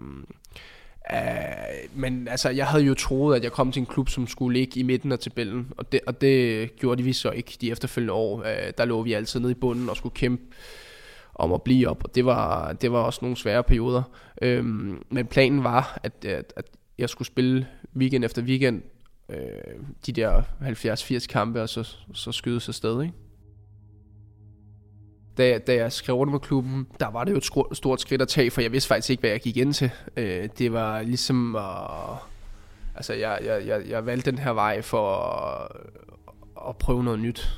Uh, 1.13 2.01
men 2.01 2.29
altså, 2.29 2.51
jeg 2.51 2.67
havde 2.67 2.85
jo 2.85 2.95
troet, 2.95 3.37
at 3.37 3.45
jeg 3.45 3.53
kom 3.53 3.73
til 3.73 3.81
en 3.81 3.87
klub, 3.87 4.09
som 4.09 4.27
skulle 4.27 4.59
ligge 4.59 4.81
i 4.81 4.83
midten 4.83 5.13
af 5.13 5.19
tabellen, 5.19 5.73
og 5.77 5.93
det, 5.93 6.01
og 6.07 6.21
det 6.21 6.77
gjorde 6.77 6.99
de 6.99 7.03
vi 7.03 7.13
så 7.13 7.31
ikke 7.31 7.59
de 7.61 7.71
efterfølgende 7.71 8.13
år. 8.13 8.39
Uh, 8.39 8.45
der 8.79 8.85
lå 8.85 9.03
vi 9.03 9.13
altid 9.13 9.41
nede 9.41 9.53
i 9.53 9.55
bunden 9.55 9.89
og 9.89 9.97
skulle 9.97 10.15
kæmpe 10.15 10.43
om 11.35 11.53
at 11.53 11.63
blive 11.63 11.89
op, 11.89 12.05
og 12.05 12.15
det 12.15 12.25
var, 12.25 12.73
det 12.73 12.93
var 12.93 12.99
også 12.99 13.19
nogle 13.23 13.37
svære 13.37 13.63
perioder. 13.63 14.03
Øhm, 14.43 15.03
men 15.11 15.27
planen 15.27 15.65
var, 15.65 16.01
at, 16.03 16.25
at, 16.25 16.53
at 16.57 16.65
jeg 16.99 17.09
skulle 17.09 17.27
spille 17.27 17.67
weekend 17.97 18.25
efter 18.25 18.43
weekend, 18.43 18.83
øh, 19.29 19.37
de 20.07 20.13
der 20.13 20.43
70-80 20.63 21.27
kampe, 21.27 21.63
og 21.63 21.69
så, 21.69 21.97
så 22.15 22.33
skyde 22.33 22.61
sig 22.61 22.75
sted, 22.75 23.03
ikke? 23.03 23.15
da, 25.41 25.59
da 25.59 25.75
jeg 25.75 25.93
skrev 25.93 26.17
under 26.17 26.33
med 26.33 26.41
klubben, 26.41 26.87
der 27.01 27.11
var 27.11 27.25
det 27.25 27.33
jo 27.33 27.37
et 27.71 27.77
stort 27.77 28.01
skridt 28.01 28.23
at 28.23 28.29
tage, 28.29 28.51
for 28.51 28.61
jeg 28.61 28.73
vidste 28.73 28.89
faktisk 28.89 29.11
ikke, 29.11 29.21
hvad 29.21 29.31
jeg 29.31 29.41
gik 29.41 29.57
ind 29.57 29.75
til. 29.75 29.91
Øh, 30.17 30.49
det 30.59 30.73
var 30.73 31.03
ligesom 31.03 31.57
at... 31.57 32.17
Altså, 32.97 33.15
jeg, 33.15 33.39
jeg, 33.45 33.67
jeg, 33.67 33.83
jeg 33.89 34.07
valgte 34.07 34.31
den 34.31 34.39
her 34.39 34.51
vej 34.51 34.83
for 34.83 35.17
at, 35.17 35.69
at 36.69 36.77
prøve 36.77 37.05
noget 37.05 37.21
nyt. 37.21 37.49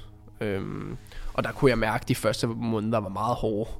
Øhm, 0.40 0.96
og 1.34 1.44
der 1.44 1.52
kunne 1.52 1.70
jeg 1.70 1.78
mærke, 1.78 2.02
at 2.02 2.08
de 2.08 2.14
første 2.14 2.46
måneder 2.46 2.98
var 2.98 3.08
meget 3.08 3.36
hårde. 3.36 3.70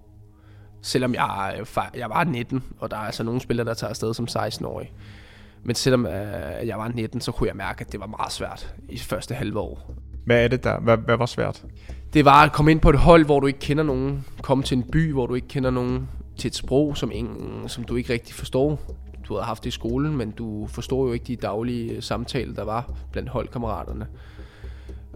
Selvom 0.83 1.15
jeg, 1.15 1.61
jeg 1.95 2.11
var 2.11 2.25
19, 2.25 2.65
og 2.79 2.91
der 2.91 2.97
er 2.97 3.01
altså 3.01 3.23
nogle 3.23 3.41
spillere, 3.41 3.67
der 3.67 3.75
tager 3.75 3.89
afsted 3.89 4.15
som 4.15 4.27
16-årig. 4.31 4.93
Men 5.65 5.75
selvom 5.75 6.07
øh, 6.07 6.67
jeg 6.67 6.79
var 6.79 6.89
19, 6.89 7.21
så 7.21 7.33
kunne 7.33 7.49
jeg 7.49 7.57
mærke, 7.57 7.81
at 7.81 7.93
det 7.93 8.01
var 8.01 8.07
meget 8.07 8.33
svært 8.33 8.75
i 8.89 8.99
første 8.99 9.35
halve 9.35 9.59
år. 9.59 9.95
Hvad 10.25 10.45
er 10.45 10.49
det 10.49 10.65
der? 10.65 10.81
Hvad, 10.81 10.97
hvad 10.97 11.17
var 11.17 11.27
svært? 11.27 11.65
Det 12.13 12.25
var 12.25 12.43
at 12.45 12.53
komme 12.53 12.71
ind 12.71 12.81
på 12.81 12.91
et 12.91 12.99
hold, 12.99 13.25
hvor 13.25 13.41
du 13.41 13.47
ikke 13.47 13.59
kender 13.59 13.85
nogen. 13.85 14.25
Komme 14.43 14.65
til 14.65 14.77
en 14.77 14.85
by, 14.93 15.13
hvor 15.13 15.27
du 15.27 15.35
ikke 15.35 15.49
kender 15.49 15.71
nogen. 15.71 16.09
Til 16.39 16.49
et 16.49 16.55
sprog, 16.55 16.97
som, 16.97 17.11
ingen, 17.15 17.69
som 17.69 17.85
du 17.85 17.97
ikke 17.97 18.13
rigtig 18.13 18.35
forstår. 18.35 18.81
Du 19.29 19.35
havde 19.35 19.45
haft 19.45 19.65
det 19.65 19.69
i 19.69 19.71
skolen, 19.71 20.17
men 20.17 20.31
du 20.31 20.67
forstår 20.67 21.07
jo 21.07 21.13
ikke 21.13 21.25
de 21.25 21.37
daglige 21.37 22.03
samtaler, 22.03 22.55
der 22.55 22.65
var 22.65 22.93
blandt 23.13 23.29
holdkammeraterne. 23.29 24.07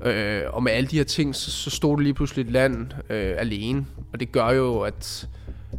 Øh, 0.03 0.43
og 0.49 0.63
med 0.63 0.73
alle 0.73 0.89
de 0.89 0.97
her 0.97 1.05
ting, 1.05 1.35
så, 1.35 1.51
så 1.51 1.71
stod 1.71 1.97
du 1.97 2.03
lige 2.03 2.15
pludselig 2.15 2.45
et 2.45 2.51
land 2.51 2.87
øh, 3.11 3.35
alene. 3.39 3.87
Og 4.13 4.21
det 4.21 4.33
gør 4.33 4.51
jo, 4.51 4.81
at, 4.81 5.29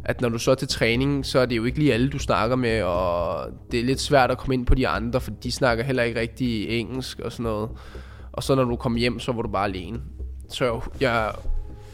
at 0.04 0.20
når 0.20 0.28
du 0.28 0.38
så 0.38 0.50
er 0.50 0.54
til 0.54 0.68
træning, 0.68 1.26
så 1.26 1.38
er 1.38 1.46
det 1.46 1.56
jo 1.56 1.64
ikke 1.64 1.78
lige 1.78 1.94
alle, 1.94 2.10
du 2.10 2.18
snakker 2.18 2.56
med. 2.56 2.82
Og 2.82 3.46
det 3.72 3.80
er 3.80 3.84
lidt 3.84 4.00
svært 4.00 4.30
at 4.30 4.38
komme 4.38 4.54
ind 4.54 4.66
på 4.66 4.74
de 4.74 4.88
andre, 4.88 5.20
for 5.20 5.30
de 5.30 5.52
snakker 5.52 5.84
heller 5.84 6.02
ikke 6.02 6.20
rigtig 6.20 6.68
engelsk 6.68 7.20
og 7.20 7.32
sådan 7.32 7.44
noget. 7.44 7.70
Og 8.32 8.42
så 8.42 8.54
når 8.54 8.64
du 8.64 8.76
kommer 8.76 8.98
hjem, 8.98 9.18
så 9.20 9.32
var 9.32 9.42
du 9.42 9.48
bare 9.48 9.64
alene. 9.64 10.00
Så 10.48 10.64
jeg, 10.64 10.82
jeg 11.00 11.32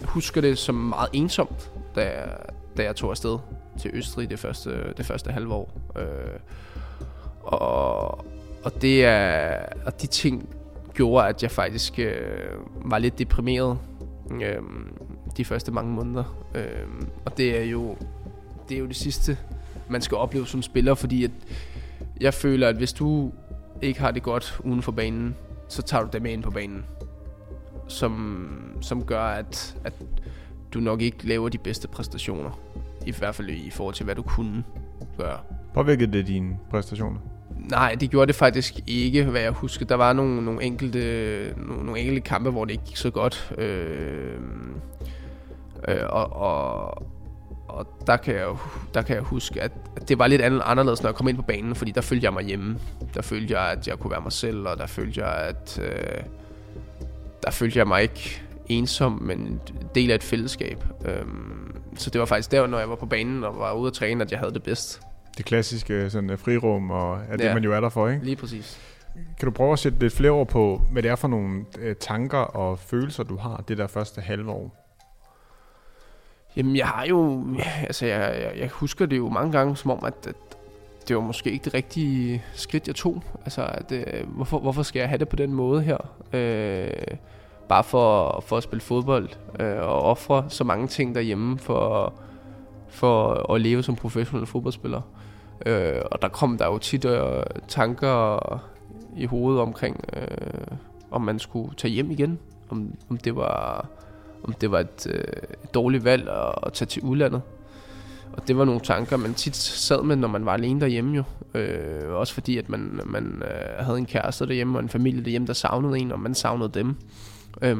husker 0.02 0.40
det 0.40 0.58
som 0.58 0.74
meget 0.74 1.08
ensomt, 1.12 1.70
da 1.94 2.00
jeg, 2.00 2.36
da 2.76 2.82
jeg 2.82 2.96
tog 2.96 3.10
afsted 3.10 3.38
til 3.80 3.90
Østrig 3.94 4.30
det 4.30 4.38
første, 4.38 4.92
det 4.96 5.06
første 5.06 5.30
halve 5.30 5.54
år. 5.54 5.80
Øh, 5.98 6.38
og, 7.42 8.24
og, 8.64 8.82
det 8.82 9.04
er, 9.04 9.58
og 9.86 10.02
de 10.02 10.06
ting 10.06 10.48
gjorde, 10.94 11.28
at 11.28 11.42
jeg 11.42 11.50
faktisk 11.50 11.98
øh, 11.98 12.12
var 12.84 12.98
lidt 12.98 13.18
deprimeret 13.18 13.78
øh, 14.42 14.62
de 15.36 15.44
første 15.44 15.72
mange 15.72 15.92
måneder. 15.92 16.46
Øh, 16.54 17.06
og 17.24 17.36
det 17.36 17.58
er 17.58 17.64
jo 17.64 17.96
det 18.68 18.74
er 18.74 18.78
jo 18.78 18.86
det 18.86 18.96
sidste, 18.96 19.38
man 19.88 20.02
skal 20.02 20.16
opleve 20.16 20.46
som 20.46 20.62
spiller, 20.62 20.94
fordi 20.94 21.24
at 21.24 21.30
jeg 22.20 22.34
føler, 22.34 22.68
at 22.68 22.76
hvis 22.76 22.92
du 22.92 23.32
ikke 23.82 24.00
har 24.00 24.10
det 24.10 24.22
godt 24.22 24.60
uden 24.64 24.82
for 24.82 24.92
banen, 24.92 25.36
så 25.68 25.82
tager 25.82 26.04
du 26.04 26.10
det 26.12 26.22
med 26.22 26.32
ind 26.32 26.42
på 26.42 26.50
banen 26.50 26.84
som, 27.88 28.76
som 28.80 29.04
gør, 29.04 29.22
at, 29.22 29.76
at 29.84 29.92
du 30.74 30.80
nok 30.80 31.00
ikke 31.02 31.26
laver 31.26 31.48
de 31.48 31.58
bedste 31.58 31.88
præstationer. 31.88 32.60
I 33.06 33.12
hvert 33.12 33.34
fald 33.34 33.50
i 33.50 33.70
forhold 33.70 33.94
til, 33.94 34.04
hvad 34.04 34.14
du 34.14 34.22
kunne 34.22 34.64
gøre. 35.18 35.38
Påvirkede 35.74 36.12
det 36.12 36.26
dine 36.26 36.58
præstationer? 36.70 37.18
Nej, 37.70 37.96
det 38.00 38.10
gjorde 38.10 38.26
det 38.26 38.34
faktisk 38.34 38.74
ikke, 38.86 39.24
hvad 39.24 39.40
jeg 39.40 39.50
husker. 39.50 39.86
Der 39.86 39.94
var 39.94 40.12
nogle, 40.12 40.44
nogle, 40.44 40.62
enkelte, 40.62 41.54
nogle, 41.56 41.84
nogle 41.84 42.00
enkelte 42.00 42.20
kampe, 42.20 42.50
hvor 42.50 42.64
det 42.64 42.72
ikke 42.72 42.84
gik 42.84 42.96
så 42.96 43.10
godt. 43.10 43.52
Øh, 43.58 44.38
øh, 45.88 45.96
og, 46.08 46.32
og, 46.32 47.06
og 47.68 47.86
der 48.06 48.16
kan, 48.16 48.34
jeg, 48.34 48.46
der 48.94 49.02
kan 49.02 49.16
jeg 49.16 49.22
huske, 49.22 49.62
at, 49.62 49.72
det 50.08 50.18
var 50.18 50.26
lidt 50.26 50.42
anderledes, 50.42 51.02
når 51.02 51.10
jeg 51.10 51.14
kom 51.14 51.28
ind 51.28 51.36
på 51.36 51.42
banen, 51.42 51.74
fordi 51.74 51.90
der 51.90 52.00
følte 52.00 52.24
jeg 52.24 52.32
mig 52.32 52.44
hjemme. 52.44 52.78
Der 53.14 53.22
følte 53.22 53.58
jeg, 53.58 53.70
at 53.70 53.88
jeg 53.88 53.98
kunne 53.98 54.10
være 54.10 54.20
mig 54.20 54.32
selv, 54.32 54.68
og 54.68 54.78
der 54.78 54.86
følte 54.86 55.24
jeg, 55.24 55.34
at... 55.34 55.80
Øh, 55.82 56.22
der 57.44 57.50
følte 57.50 57.78
jeg 57.78 57.88
mig 57.88 58.02
ikke 58.02 58.42
ensom, 58.68 59.12
men 59.22 59.60
del 59.94 60.10
af 60.10 60.14
et 60.14 60.22
fællesskab. 60.22 60.84
Øhm, 61.04 61.76
så 61.96 62.10
det 62.10 62.18
var 62.18 62.26
faktisk 62.26 62.50
der, 62.50 62.66
når 62.66 62.78
jeg 62.78 62.90
var 62.90 62.96
på 62.96 63.06
banen 63.06 63.44
og 63.44 63.58
var 63.58 63.72
ude 63.72 63.86
at 63.86 63.92
træne, 63.92 64.24
at 64.24 64.30
jeg 64.30 64.38
havde 64.38 64.54
det 64.54 64.62
bedst. 64.62 65.00
Det 65.36 65.44
klassiske 65.44 66.10
sådan, 66.10 66.30
uh, 66.30 66.38
frirum, 66.38 66.90
og 66.90 67.18
er 67.28 67.36
det, 67.36 67.44
ja. 67.44 67.54
man 67.54 67.64
jo 67.64 67.72
er 67.72 67.80
der 67.80 67.88
for, 67.88 68.08
ikke? 68.08 68.24
Lige 68.24 68.36
præcis. 68.36 68.80
Kan 69.14 69.46
du 69.46 69.50
prøve 69.50 69.72
at 69.72 69.78
sætte 69.78 69.98
lidt 69.98 70.12
flere 70.12 70.30
ord 70.30 70.48
på, 70.48 70.82
hvad 70.92 71.02
det 71.02 71.10
er 71.10 71.16
for 71.16 71.28
nogle 71.28 71.64
uh, 71.78 71.92
tanker 72.00 72.38
og 72.38 72.78
følelser, 72.78 73.22
du 73.22 73.36
har 73.36 73.64
det 73.68 73.78
der 73.78 73.86
første 73.86 74.20
halve 74.20 74.50
år? 74.50 74.84
Jamen, 76.56 76.76
jeg 76.76 76.86
har 76.86 77.04
jo... 77.06 77.44
Altså, 77.82 78.06
jeg, 78.06 78.40
jeg, 78.42 78.60
jeg 78.60 78.68
husker 78.68 79.06
det 79.06 79.16
jo 79.16 79.28
mange 79.28 79.52
gange, 79.52 79.76
som 79.76 79.90
om, 79.90 80.04
at, 80.04 80.14
at 80.26 80.36
det 81.08 81.16
var 81.16 81.22
måske 81.22 81.50
ikke 81.50 81.64
det 81.64 81.74
rigtige 81.74 82.42
skridt, 82.54 82.86
jeg 82.86 82.94
tog. 82.94 83.22
Altså, 83.44 83.64
at, 83.64 83.92
øh, 83.92 84.26
hvorfor, 84.26 84.58
hvorfor 84.58 84.82
skal 84.82 85.00
jeg 85.00 85.08
have 85.08 85.18
det 85.18 85.28
på 85.28 85.36
den 85.36 85.52
måde 85.52 85.82
her? 85.82 85.96
Øh, 86.32 87.16
bare 87.68 87.84
for, 87.84 88.40
for 88.46 88.56
at 88.56 88.62
spille 88.62 88.80
fodbold 88.80 89.28
øh, 89.60 89.76
og 89.76 90.02
ofre 90.02 90.44
så 90.48 90.64
mange 90.64 90.86
ting 90.86 91.14
derhjemme 91.14 91.58
for, 91.58 92.14
for 92.88 93.52
at 93.54 93.60
leve 93.60 93.82
som 93.82 93.96
professionel 93.96 94.46
fodboldspiller. 94.46 95.00
Øh, 95.00 95.23
Øh, 95.66 96.02
og 96.10 96.22
der 96.22 96.28
kom 96.28 96.58
der 96.58 96.66
jo 96.66 96.78
tit 96.78 97.04
øh, 97.04 97.42
tanker 97.68 98.62
i 99.16 99.26
hovedet 99.26 99.60
omkring, 99.60 100.04
øh, 100.16 100.76
om 101.10 101.22
man 101.22 101.38
skulle 101.38 101.74
tage 101.74 101.94
hjem 101.94 102.10
igen. 102.10 102.38
Om, 102.70 102.94
om 103.10 103.16
det 103.16 103.36
var 103.36 103.86
om 104.44 104.52
det 104.52 104.70
var 104.70 104.80
et, 104.80 105.06
øh, 105.10 105.24
et 105.64 105.74
dårligt 105.74 106.04
valg 106.04 106.28
at, 106.28 106.54
at 106.62 106.72
tage 106.72 106.86
til 106.86 107.02
udlandet. 107.02 107.42
Og 108.32 108.48
det 108.48 108.56
var 108.56 108.64
nogle 108.64 108.80
tanker, 108.80 109.16
man 109.16 109.34
tit 109.34 109.56
sad 109.56 110.02
med, 110.02 110.16
når 110.16 110.28
man 110.28 110.46
var 110.46 110.52
alene 110.52 110.80
derhjemme 110.80 111.16
jo. 111.16 111.22
Øh, 111.54 112.10
også 112.10 112.34
fordi, 112.34 112.58
at 112.58 112.68
man, 112.68 113.00
man 113.04 113.42
øh, 113.42 113.84
havde 113.84 113.98
en 113.98 114.06
kæreste 114.06 114.46
derhjemme 114.46 114.78
og 114.78 114.82
en 114.82 114.88
familie 114.88 115.24
derhjemme, 115.24 115.46
der 115.46 115.52
savnede 115.52 115.98
en, 115.98 116.12
og 116.12 116.20
man 116.20 116.34
savnede 116.34 116.68
dem. 116.68 116.96
Øh, 117.62 117.76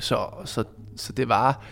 så, 0.00 0.26
så, 0.44 0.64
så 0.96 1.12
det 1.12 1.28
var 1.28 1.62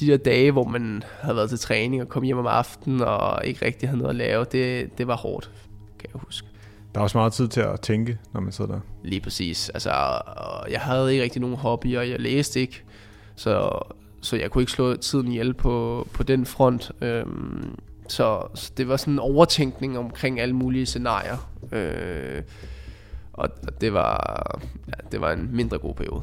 de 0.00 0.06
der 0.06 0.16
dage, 0.16 0.52
hvor 0.52 0.64
man 0.64 1.02
havde 1.20 1.36
været 1.36 1.48
til 1.48 1.58
træning 1.58 2.02
og 2.02 2.08
kom 2.08 2.22
hjem 2.22 2.38
om 2.38 2.46
aftenen 2.46 3.00
og 3.00 3.46
ikke 3.46 3.64
rigtig 3.66 3.88
havde 3.88 3.98
noget 3.98 4.10
at 4.10 4.16
lave, 4.16 4.44
det, 4.52 4.98
det 4.98 5.06
var 5.06 5.16
hårdt, 5.16 5.50
kan 5.98 6.10
jeg 6.14 6.20
huske. 6.24 6.48
Der 6.94 7.00
er 7.00 7.02
også 7.02 7.18
meget 7.18 7.32
tid 7.32 7.48
til 7.48 7.60
at 7.60 7.80
tænke, 7.80 8.18
når 8.32 8.40
man 8.40 8.52
sidder 8.52 8.72
der. 8.72 8.80
Lige 9.04 9.20
præcis. 9.20 9.68
Altså, 9.68 9.90
jeg 10.70 10.80
havde 10.80 11.12
ikke 11.12 11.24
rigtig 11.24 11.40
nogen 11.40 11.56
hobbyer, 11.56 12.02
jeg 12.02 12.20
læste 12.20 12.60
ikke, 12.60 12.82
så, 13.36 13.78
så 14.20 14.36
jeg 14.36 14.50
kunne 14.50 14.62
ikke 14.62 14.72
slå 14.72 14.96
tiden 14.96 15.28
ihjel 15.28 15.54
på, 15.54 16.06
på 16.12 16.22
den 16.22 16.46
front. 16.46 16.92
Øhm, 17.00 17.78
så, 18.08 18.42
så 18.54 18.72
det 18.76 18.88
var 18.88 18.96
sådan 18.96 19.12
en 19.12 19.18
overtænkning 19.18 19.98
omkring 19.98 20.40
alle 20.40 20.56
mulige 20.56 20.86
scenarier. 20.86 21.50
Øh, 21.72 22.42
og 23.32 23.48
det 23.80 23.92
var, 23.92 24.44
ja, 24.88 25.08
det 25.12 25.20
var 25.20 25.32
en 25.32 25.48
mindre 25.52 25.78
god 25.78 25.94
periode. 25.94 26.22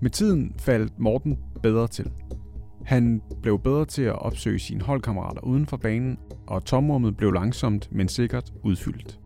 Med 0.00 0.10
tiden 0.10 0.54
faldt 0.58 0.98
Morten 0.98 1.38
bedre 1.62 1.88
til. 1.88 2.10
Han 2.84 3.22
blev 3.42 3.58
bedre 3.58 3.84
til 3.84 4.02
at 4.02 4.22
opsøge 4.22 4.58
sine 4.58 4.82
holdkammerater 4.82 5.40
uden 5.40 5.66
for 5.66 5.76
banen, 5.76 6.18
og 6.46 6.64
tomrummet 6.64 7.16
blev 7.16 7.32
langsomt, 7.32 7.88
men 7.92 8.08
sikkert 8.08 8.52
udfyldt. 8.62 9.18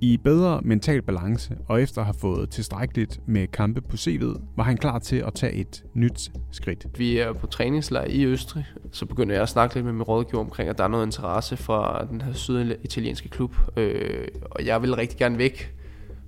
I 0.00 0.16
bedre 0.16 0.60
mental 0.64 1.02
balance 1.02 1.56
og 1.66 1.82
efter 1.82 2.00
at 2.00 2.04
have 2.04 2.14
fået 2.14 2.50
tilstrækkeligt 2.50 3.20
med 3.26 3.46
kampe 3.46 3.80
på 3.80 3.96
CV'et, 3.96 4.40
var 4.56 4.64
han 4.64 4.76
klar 4.76 4.98
til 4.98 5.16
at 5.16 5.34
tage 5.34 5.52
et 5.52 5.84
nyt 5.94 6.30
skridt. 6.50 6.86
Vi 6.98 7.18
er 7.18 7.32
på 7.32 7.46
træningslejr 7.46 8.04
i 8.04 8.24
Østrig, 8.24 8.66
så 8.92 9.06
begynder 9.06 9.34
jeg 9.34 9.42
at 9.42 9.48
snakke 9.48 9.74
lidt 9.74 9.84
med 9.84 9.92
min 9.92 10.02
rådgiver 10.02 10.42
omkring, 10.42 10.68
at 10.68 10.78
der 10.78 10.84
er 10.84 10.88
noget 10.88 11.06
interesse 11.06 11.56
fra 11.56 12.06
den 12.10 12.20
her 12.20 12.32
syditalienske 12.32 13.28
klub. 13.28 13.54
Øh, 13.76 14.28
og 14.50 14.66
jeg 14.66 14.82
vil 14.82 14.94
rigtig 14.94 15.18
gerne 15.18 15.38
væk 15.38 15.74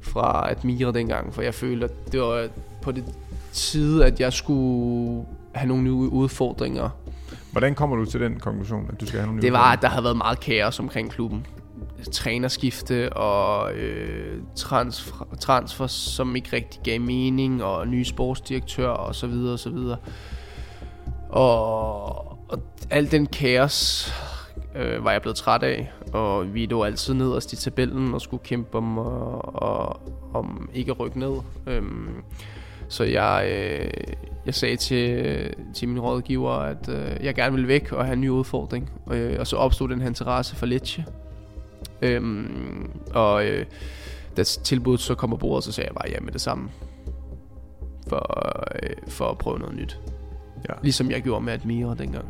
fra 0.00 0.50
Admira 0.50 0.92
dengang, 0.92 1.34
for 1.34 1.42
jeg 1.42 1.54
følte, 1.54 1.84
at 1.84 2.12
det 2.12 2.20
var 2.20 2.48
på 2.82 2.92
det 2.92 3.04
tid, 3.52 4.02
at 4.02 4.20
jeg 4.20 4.32
skulle 4.32 5.24
have 5.54 5.68
nogle 5.68 5.82
nye 5.82 5.92
udfordringer. 5.92 6.88
Hvordan 7.52 7.74
kommer 7.74 7.96
du 7.96 8.04
til 8.04 8.20
den 8.20 8.40
konklusion, 8.40 8.86
at 8.92 9.00
du 9.00 9.06
skal 9.06 9.18
have 9.18 9.26
nogle 9.26 9.40
nye 9.40 9.46
Det 9.46 9.52
var, 9.52 9.72
at 9.72 9.82
der 9.82 9.88
havde 9.88 10.04
været 10.04 10.16
meget 10.16 10.40
kaos 10.40 10.78
omkring 10.80 11.10
klubben. 11.10 11.46
Trænerskifte 12.12 13.12
og 13.12 13.72
øh, 13.72 14.42
transfer, 14.56 15.26
transfer, 15.40 15.86
som 15.86 16.36
ikke 16.36 16.48
rigtig 16.52 16.80
gav 16.84 17.00
mening, 17.00 17.64
og 17.64 17.88
nye 17.88 18.04
sportsdirektør 18.04 18.88
og 18.88 19.14
så 19.14 19.26
videre 19.26 19.52
og 19.52 19.58
så 19.58 19.70
videre. 19.70 19.96
Og, 21.28 22.16
og 22.48 22.62
al 22.90 23.10
den 23.10 23.26
kaos 23.26 24.12
øh, 24.76 25.04
var 25.04 25.12
jeg 25.12 25.22
blevet 25.22 25.36
træt 25.36 25.62
af, 25.62 25.92
og 26.12 26.54
vi 26.54 26.66
lå 26.66 26.82
altid 26.82 27.14
nederst 27.14 27.52
i 27.52 27.56
tabellen 27.56 28.14
og 28.14 28.20
skulle 28.20 28.42
kæmpe 28.44 28.78
om, 28.78 28.98
og, 28.98 29.62
og, 29.62 30.00
om 30.34 30.70
ikke 30.74 30.90
at 30.90 31.00
rykke 31.00 31.18
ned. 31.18 31.32
Øhm, 31.66 32.08
så 32.90 33.04
jeg, 33.04 33.46
øh, 33.46 33.90
jeg 34.46 34.54
sagde 34.54 34.76
til, 34.76 35.54
til 35.74 35.88
min 35.88 36.00
rådgiver, 36.00 36.50
at 36.50 36.88
øh, 36.88 37.24
jeg 37.24 37.34
gerne 37.34 37.52
ville 37.52 37.68
væk 37.68 37.92
og 37.92 38.04
have 38.04 38.12
en 38.12 38.20
ny 38.20 38.28
udfordring. 38.28 38.90
Øh, 39.10 39.36
og 39.38 39.46
så 39.46 39.56
opstod 39.56 39.88
den 39.88 40.00
her 40.00 40.08
interesse 40.08 40.56
for 40.56 40.66
Lecce. 40.66 41.04
Øhm, 42.02 42.90
og 43.14 43.46
øh, 43.46 43.66
da 44.36 44.42
tilbuddet 44.42 45.00
så 45.00 45.14
kom 45.14 45.30
på 45.30 45.36
bordet, 45.36 45.64
så 45.64 45.72
sagde 45.72 45.88
jeg 45.88 45.94
bare 45.94 46.10
ja 46.10 46.20
med 46.20 46.32
det 46.32 46.40
samme. 46.40 46.70
For, 48.08 48.64
øh, 48.82 48.90
for 49.08 49.30
at 49.30 49.38
prøve 49.38 49.58
noget 49.58 49.76
nyt. 49.76 50.00
Ja. 50.68 50.74
Ligesom 50.82 51.10
jeg 51.10 51.22
gjorde 51.22 51.44
med 51.44 51.52
Admira 51.52 51.94
dengang. 51.94 52.28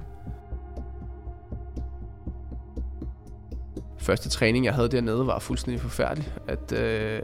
Første 3.99 4.29
træning, 4.29 4.65
jeg 4.65 4.75
havde 4.75 4.89
dernede, 4.89 5.27
var 5.27 5.39
fuldstændig 5.39 5.81
forfærdelig. 5.81 6.29
At 6.49 6.73
øh, 6.73 7.23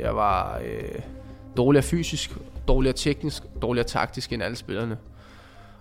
jeg 0.00 0.16
var 0.16 0.58
øh, 0.64 1.00
dårligere 1.56 1.82
fysisk, 1.82 2.30
dårligere 2.68 2.96
teknisk, 2.96 3.42
dårligere 3.62 3.86
taktisk 3.86 4.32
end 4.32 4.42
alle 4.42 4.56
spillerne. 4.56 4.98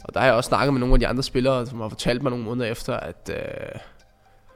Og 0.03 0.13
der 0.13 0.19
har 0.19 0.27
jeg 0.27 0.35
også 0.35 0.47
snakket 0.47 0.73
med 0.73 0.79
nogle 0.79 0.95
af 0.95 0.99
de 0.99 1.07
andre 1.07 1.23
spillere, 1.23 1.65
som 1.65 1.81
har 1.81 1.89
fortalt 1.89 2.23
mig 2.23 2.29
nogle 2.29 2.45
måneder 2.45 2.71
efter, 2.71 2.97
at, 2.97 3.29
øh, 3.29 3.79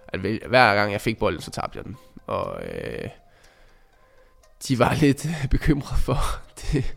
at 0.08 0.20
hver 0.20 0.76
gang 0.76 0.92
jeg 0.92 1.02
fik 1.02 1.20
bolden, 1.20 1.42
så 1.42 1.52
tabte 1.52 1.78
jeg 1.78 1.86
den. 1.86 1.98
Og 2.28 2.62
øh, 2.64 3.10
de 4.68 4.80
var 4.80 4.94
lidt 5.02 5.28
bekymret 5.52 6.00
for 6.00 6.18
det, 6.62 6.96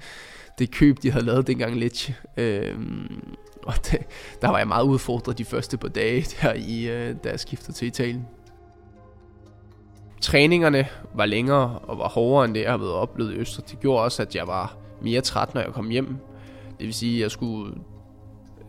det 0.58 0.70
køb, 0.70 1.02
de 1.02 1.10
havde 1.10 1.24
lavet 1.24 1.46
dengang 1.46 1.76
Lecce. 1.76 2.14
Øh, 2.36 2.78
og 3.62 3.74
det, 3.90 3.98
der 4.42 4.48
var 4.48 4.58
jeg 4.58 4.68
meget 4.68 4.84
udfordret 4.84 5.38
de 5.38 5.44
første 5.44 5.76
par 5.76 5.88
dage, 5.88 6.26
der 6.42 6.52
i, 6.52 6.88
øh, 6.88 7.16
da 7.24 7.30
jeg 7.30 7.40
skiftede 7.40 7.72
til 7.72 7.88
Italien. 7.88 8.26
Træningerne 10.20 10.88
var 11.14 11.26
længere 11.26 11.78
og 11.78 11.98
var 11.98 12.08
hårdere 12.08 12.44
end 12.44 12.54
det, 12.54 12.62
jeg 12.62 12.70
havde 12.70 12.94
oplevet 12.94 13.32
i 13.32 13.36
Østrig. 13.36 13.70
Det 13.70 13.80
gjorde 13.80 14.04
også, 14.04 14.22
at 14.22 14.34
jeg 14.34 14.46
var 14.46 14.76
mere 15.02 15.20
træt, 15.20 15.54
når 15.54 15.60
jeg 15.60 15.72
kom 15.72 15.88
hjem. 15.88 16.16
Det 16.78 16.86
vil 16.86 16.94
sige, 16.94 17.16
at 17.16 17.22
jeg 17.22 17.30
skulle 17.30 17.74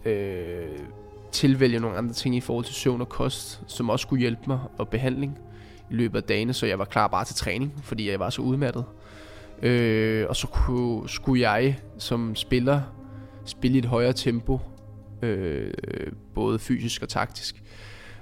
øh, 0.05 0.79
tilvælge 1.31 1.79
nogle 1.79 1.97
andre 1.97 2.13
ting 2.13 2.35
i 2.35 2.39
forhold 2.39 2.65
til 2.65 2.75
søvn 2.75 3.01
og 3.01 3.09
kost, 3.09 3.61
som 3.67 3.89
også 3.89 4.03
skulle 4.03 4.19
hjælpe 4.19 4.41
mig, 4.47 4.59
og 4.77 4.89
behandling 4.89 5.39
i 5.89 5.93
løbet 5.93 6.17
af 6.17 6.23
dagene, 6.23 6.53
så 6.53 6.65
jeg 6.65 6.79
var 6.79 6.85
klar 6.85 7.07
bare 7.07 7.25
til 7.25 7.35
træning, 7.35 7.73
fordi 7.83 8.09
jeg 8.09 8.19
var 8.19 8.29
så 8.29 8.41
udmattet. 8.41 8.85
Øh, 9.61 10.25
og 10.29 10.35
så 10.35 10.47
kunne, 10.47 11.09
skulle 11.09 11.49
jeg 11.49 11.79
som 11.97 12.35
spiller 12.35 12.81
spille 13.45 13.75
i 13.75 13.79
et 13.79 13.85
højere 13.85 14.13
tempo, 14.13 14.59
øh, 15.21 15.73
både 16.35 16.59
fysisk 16.59 17.01
og 17.01 17.09
taktisk. 17.09 17.63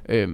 Øh, 0.10 0.30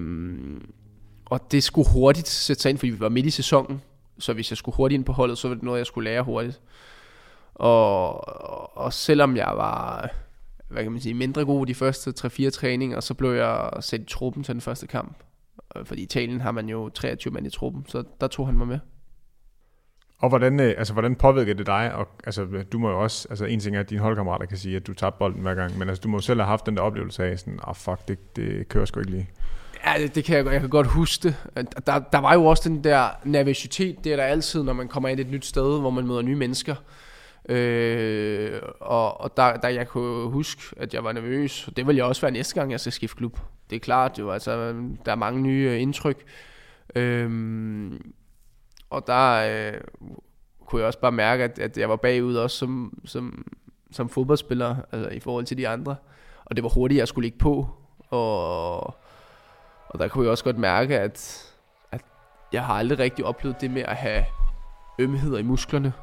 og 1.25 1.51
det 1.51 1.63
skulle 1.63 1.89
hurtigt 1.89 2.27
sætte 2.27 2.61
sig 2.61 2.69
ind, 2.69 2.77
fordi 2.77 2.89
vi 2.89 2.99
var 2.99 3.09
midt 3.09 3.25
i 3.25 3.29
sæsonen, 3.29 3.81
så 4.19 4.33
hvis 4.33 4.51
jeg 4.51 4.57
skulle 4.57 4.75
hurtigt 4.75 4.97
ind 4.97 5.05
på 5.05 5.11
holdet, 5.11 5.37
så 5.37 5.47
var 5.47 5.55
det 5.55 5.63
noget, 5.63 5.77
jeg 5.77 5.85
skulle 5.85 6.09
lære 6.09 6.23
hurtigt. 6.23 6.61
Og, 7.55 8.77
og 8.77 8.93
selvom 8.93 9.35
jeg 9.35 9.51
var 9.55 10.09
hvad 10.67 10.83
kan 10.83 10.91
man 10.91 11.01
sige, 11.01 11.13
mindre 11.13 11.45
god 11.45 11.65
de 11.65 11.75
første 11.75 12.13
3-4 12.25 12.49
træninger, 12.49 12.99
så 12.99 13.13
blev 13.13 13.31
jeg 13.31 13.69
sat 13.79 14.01
i 14.01 14.05
truppen 14.05 14.43
til 14.43 14.53
den 14.53 14.61
første 14.61 14.87
kamp. 14.87 15.17
Fordi 15.83 16.01
i 16.01 16.03
Italien 16.03 16.41
har 16.41 16.51
man 16.51 16.69
jo 16.69 16.89
23 16.89 17.33
mand 17.33 17.47
i 17.47 17.49
truppen, 17.49 17.85
så 17.87 18.03
der 18.21 18.27
tog 18.27 18.45
han 18.45 18.57
mig 18.57 18.67
med. 18.67 18.79
Og 20.17 20.29
hvordan, 20.29 20.59
øh, 20.59 20.73
altså, 20.77 20.93
hvordan 20.93 21.15
påvirker 21.15 21.53
det 21.53 21.65
dig? 21.65 21.95
Og, 21.95 22.07
altså, 22.23 22.45
du 22.71 22.79
må 22.79 22.89
jo 22.89 23.03
også, 23.03 23.27
altså 23.29 23.45
en 23.45 23.59
ting 23.59 23.75
er, 23.75 23.79
at 23.79 23.89
dine 23.89 24.01
holdkammerater 24.01 24.45
kan 24.45 24.57
sige, 24.57 24.75
at 24.75 24.87
du 24.87 24.93
tabte 24.93 25.19
bolden 25.19 25.41
hver 25.41 25.53
gang, 25.53 25.77
men 25.77 25.89
altså, 25.89 26.01
du 26.01 26.07
må 26.07 26.17
jo 26.17 26.21
selv 26.21 26.39
have 26.39 26.47
haft 26.47 26.65
den 26.65 26.75
der 26.75 26.81
oplevelse 26.81 27.23
af 27.23 27.39
sådan, 27.39 27.59
ah 27.63 27.69
oh, 27.69 27.75
fuck, 27.75 28.07
det, 28.07 28.35
det 28.35 28.69
kører 28.69 28.85
sgu 28.85 28.99
ikke 28.99 29.11
lige. 29.11 29.29
Ja, 29.85 30.01
det, 30.01 30.15
det 30.15 30.23
kan 30.23 30.37
jeg, 30.37 30.45
jeg 30.45 30.59
kan 30.61 30.69
godt 30.69 30.87
huske 30.87 31.23
det. 31.23 31.35
Der, 31.87 31.99
der 31.99 32.17
var 32.17 32.33
jo 32.33 32.45
også 32.45 32.69
den 32.69 32.83
der 32.83 33.07
nervøsitet, 33.23 34.03
det 34.03 34.11
er 34.11 34.15
der 34.15 34.23
altid, 34.23 34.63
når 34.63 34.73
man 34.73 34.87
kommer 34.87 35.09
ind 35.09 35.19
et 35.19 35.31
nyt 35.31 35.45
sted, 35.45 35.79
hvor 35.79 35.89
man 35.89 36.07
møder 36.07 36.21
nye 36.21 36.35
mennesker. 36.35 36.75
Øh, 37.49 38.61
og 38.79 39.21
og 39.21 39.37
der, 39.37 39.57
der 39.57 39.67
jeg 39.67 39.87
kunne 39.87 40.29
huske, 40.29 40.61
at 40.77 40.93
jeg 40.93 41.03
var 41.03 41.11
nervøs. 41.11 41.69
Det 41.75 41.87
vil 41.87 41.95
jeg 41.95 42.05
også 42.05 42.21
være 42.21 42.31
næste 42.31 42.55
gang, 42.55 42.71
jeg 42.71 42.79
skal 42.79 42.91
skifte 42.91 43.17
klub. 43.17 43.39
Det 43.69 43.75
er 43.75 43.79
klart 43.79 44.19
jo, 44.19 44.31
altså, 44.31 44.73
der 45.05 45.11
er 45.11 45.15
mange 45.15 45.41
nye 45.41 45.69
øh, 45.71 45.81
indtryk. 45.81 46.23
Øh, 46.95 47.91
og 48.89 49.07
der 49.07 49.33
øh, 49.33 49.81
kunne 50.65 50.79
jeg 50.79 50.87
også 50.87 50.99
bare 50.99 51.11
mærke, 51.11 51.43
at, 51.43 51.59
at 51.59 51.77
jeg 51.77 51.89
var 51.89 51.95
bagud 51.95 52.35
også 52.35 52.57
som, 52.57 52.99
som, 53.05 53.45
som 53.91 54.09
fodboldspiller, 54.09 54.75
altså 54.91 55.09
i 55.09 55.19
forhold 55.19 55.45
til 55.45 55.57
de 55.57 55.67
andre. 55.67 55.95
Og 56.45 56.55
det 56.55 56.63
var 56.63 56.69
hurtigt, 56.69 56.97
jeg 56.97 57.07
skulle 57.07 57.25
ligge 57.25 57.37
på. 57.37 57.69
Og, 58.09 58.83
og 59.87 59.99
der 59.99 60.07
kunne 60.07 60.23
jeg 60.23 60.31
også 60.31 60.43
godt 60.43 60.57
mærke, 60.57 60.99
at, 60.99 61.45
at 61.91 62.01
jeg 62.53 62.65
har 62.65 62.73
aldrig 62.73 62.99
rigtig 62.99 63.25
oplevet 63.25 63.61
det 63.61 63.71
med 63.71 63.81
at 63.81 63.95
have 63.95 64.25
ømheder 64.99 65.37
i 65.37 65.43
musklerne 65.43 65.93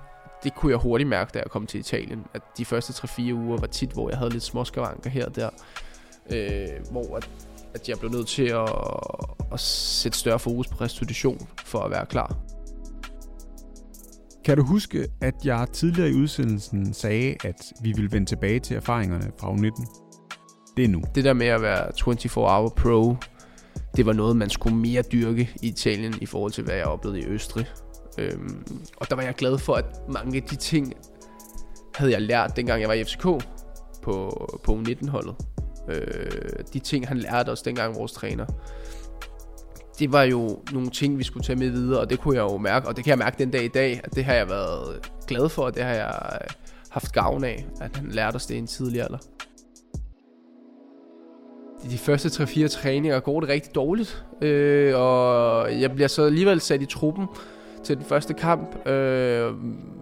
det 0.45 0.55
kunne 0.55 0.73
jeg 0.73 0.79
hurtigt 0.79 1.09
mærke, 1.09 1.31
da 1.35 1.39
jeg 1.39 1.51
kom 1.51 1.67
til 1.67 1.81
Italien. 1.81 2.25
At 2.35 2.43
de 2.59 2.65
første 2.65 3.07
3-4 3.07 3.33
uger 3.33 3.59
var 3.59 3.67
tit, 3.67 3.91
hvor 3.91 4.09
jeg 4.09 4.19
havde 4.19 4.31
lidt 4.31 4.43
småskavanker 4.43 5.11
her 5.11 5.27
og 5.27 5.37
der. 5.37 5.51
Øh, 6.33 6.69
hvor 6.91 7.17
at, 7.17 7.29
at 7.75 7.89
jeg 7.89 7.99
blev 7.99 8.11
nødt 8.11 8.29
til 8.29 8.47
at, 8.47 8.71
at 9.53 9.61
sætte 9.61 10.19
større 10.19 10.39
fokus 10.39 10.69
på 10.69 10.77
restitution 10.81 11.49
for 11.65 11.79
at 11.79 11.91
være 11.91 12.07
klar. 12.07 12.37
Kan 14.45 14.57
du 14.57 14.65
huske, 14.65 15.09
at 15.21 15.35
jeg 15.45 15.67
tidligere 15.73 16.11
i 16.11 16.15
udsendelsen 16.15 16.95
sagde, 16.95 17.37
at 17.45 17.73
vi 17.83 17.93
ville 17.93 18.13
vende 18.13 18.27
tilbage 18.27 18.61
til 18.61 18.77
erfaringerne 18.77 19.33
fra 19.39 19.53
U19? 19.53 20.03
Det 20.77 20.85
er 20.85 20.89
nu. 20.89 21.03
Det 21.15 21.25
der 21.25 21.33
med 21.33 21.47
at 21.47 21.63
være 21.63 21.87
24-hour 21.89 22.69
pro, 22.69 23.17
det 23.97 24.07
var 24.07 24.13
noget, 24.13 24.37
man 24.37 24.51
skulle 24.51 24.77
mere 24.77 25.03
dyrke 25.03 25.51
i 25.63 25.67
Italien 25.69 26.15
i 26.21 26.27
forhold 26.27 26.53
til, 26.53 26.65
hvad 26.65 26.75
jeg 26.75 26.85
oplevede 26.85 27.21
i 27.21 27.27
Østrig. 27.27 27.67
Øhm, 28.19 28.65
og 28.97 29.11
der 29.11 29.17
var 29.17 29.23
jeg 29.23 29.35
glad 29.35 29.59
for, 29.59 29.75
at 29.75 29.85
mange 30.09 30.37
af 30.37 30.43
de 30.43 30.57
ting 30.57 30.93
havde 31.95 32.13
jeg 32.13 32.23
lært, 32.23 32.57
dengang 32.57 32.81
jeg 32.81 32.89
var 32.89 32.95
i 32.95 33.05
FCK 33.05 33.23
på, 34.03 34.47
på 34.65 34.73
U19-holdet. 34.73 35.35
Øh, 35.89 36.65
de 36.73 36.79
ting, 36.79 37.09
han 37.09 37.19
lærte 37.19 37.51
os 37.51 37.63
dengang, 37.63 37.97
vores 37.97 38.13
træner, 38.13 38.47
det 39.99 40.13
var 40.13 40.23
jo 40.23 40.59
nogle 40.73 40.91
ting, 40.91 41.19
vi 41.19 41.25
skulle 41.25 41.45
tage 41.45 41.59
med 41.59 41.71
videre, 41.71 42.01
og 42.01 42.11
det 42.11 42.21
kunne 42.21 42.37
jeg 42.37 42.43
jo 42.43 42.59
mærke, 42.59 42.89
og 42.89 42.97
det 42.97 43.05
kan 43.05 43.11
jeg 43.11 43.19
mærke 43.19 43.39
den 43.39 43.51
dag 43.51 43.65
i 43.65 43.69
dag, 43.69 44.01
at 44.05 44.15
det 44.15 44.25
har 44.25 44.35
jeg 44.35 44.49
været 44.49 45.11
glad 45.27 45.49
for, 45.49 45.63
og 45.63 45.75
det 45.75 45.83
har 45.83 45.95
jeg 45.95 46.31
øh, 46.33 46.49
haft 46.91 47.13
gavn 47.13 47.45
af, 47.45 47.67
at 47.81 47.97
han 47.97 48.11
lærte 48.11 48.37
os 48.37 48.47
det 48.47 48.55
i 48.55 48.59
en 48.59 48.67
tidlig 48.67 49.03
alder. 49.03 49.19
De 51.91 51.99
første 51.99 52.29
3-4 52.29 52.69
træninger 52.69 53.21
går 53.21 53.41
det 53.41 53.49
rigtig 53.49 53.75
dårligt, 53.75 54.25
øh, 54.41 54.93
og 54.97 55.81
jeg 55.81 55.93
bliver 55.93 56.09
så 56.09 56.25
alligevel 56.25 56.61
sat 56.61 56.83
i 56.83 56.87
truppen 56.87 57.27
til 57.85 57.97
den 57.97 58.05
første 58.05 58.35
kamp, 58.35 58.89
øh, 58.89 59.53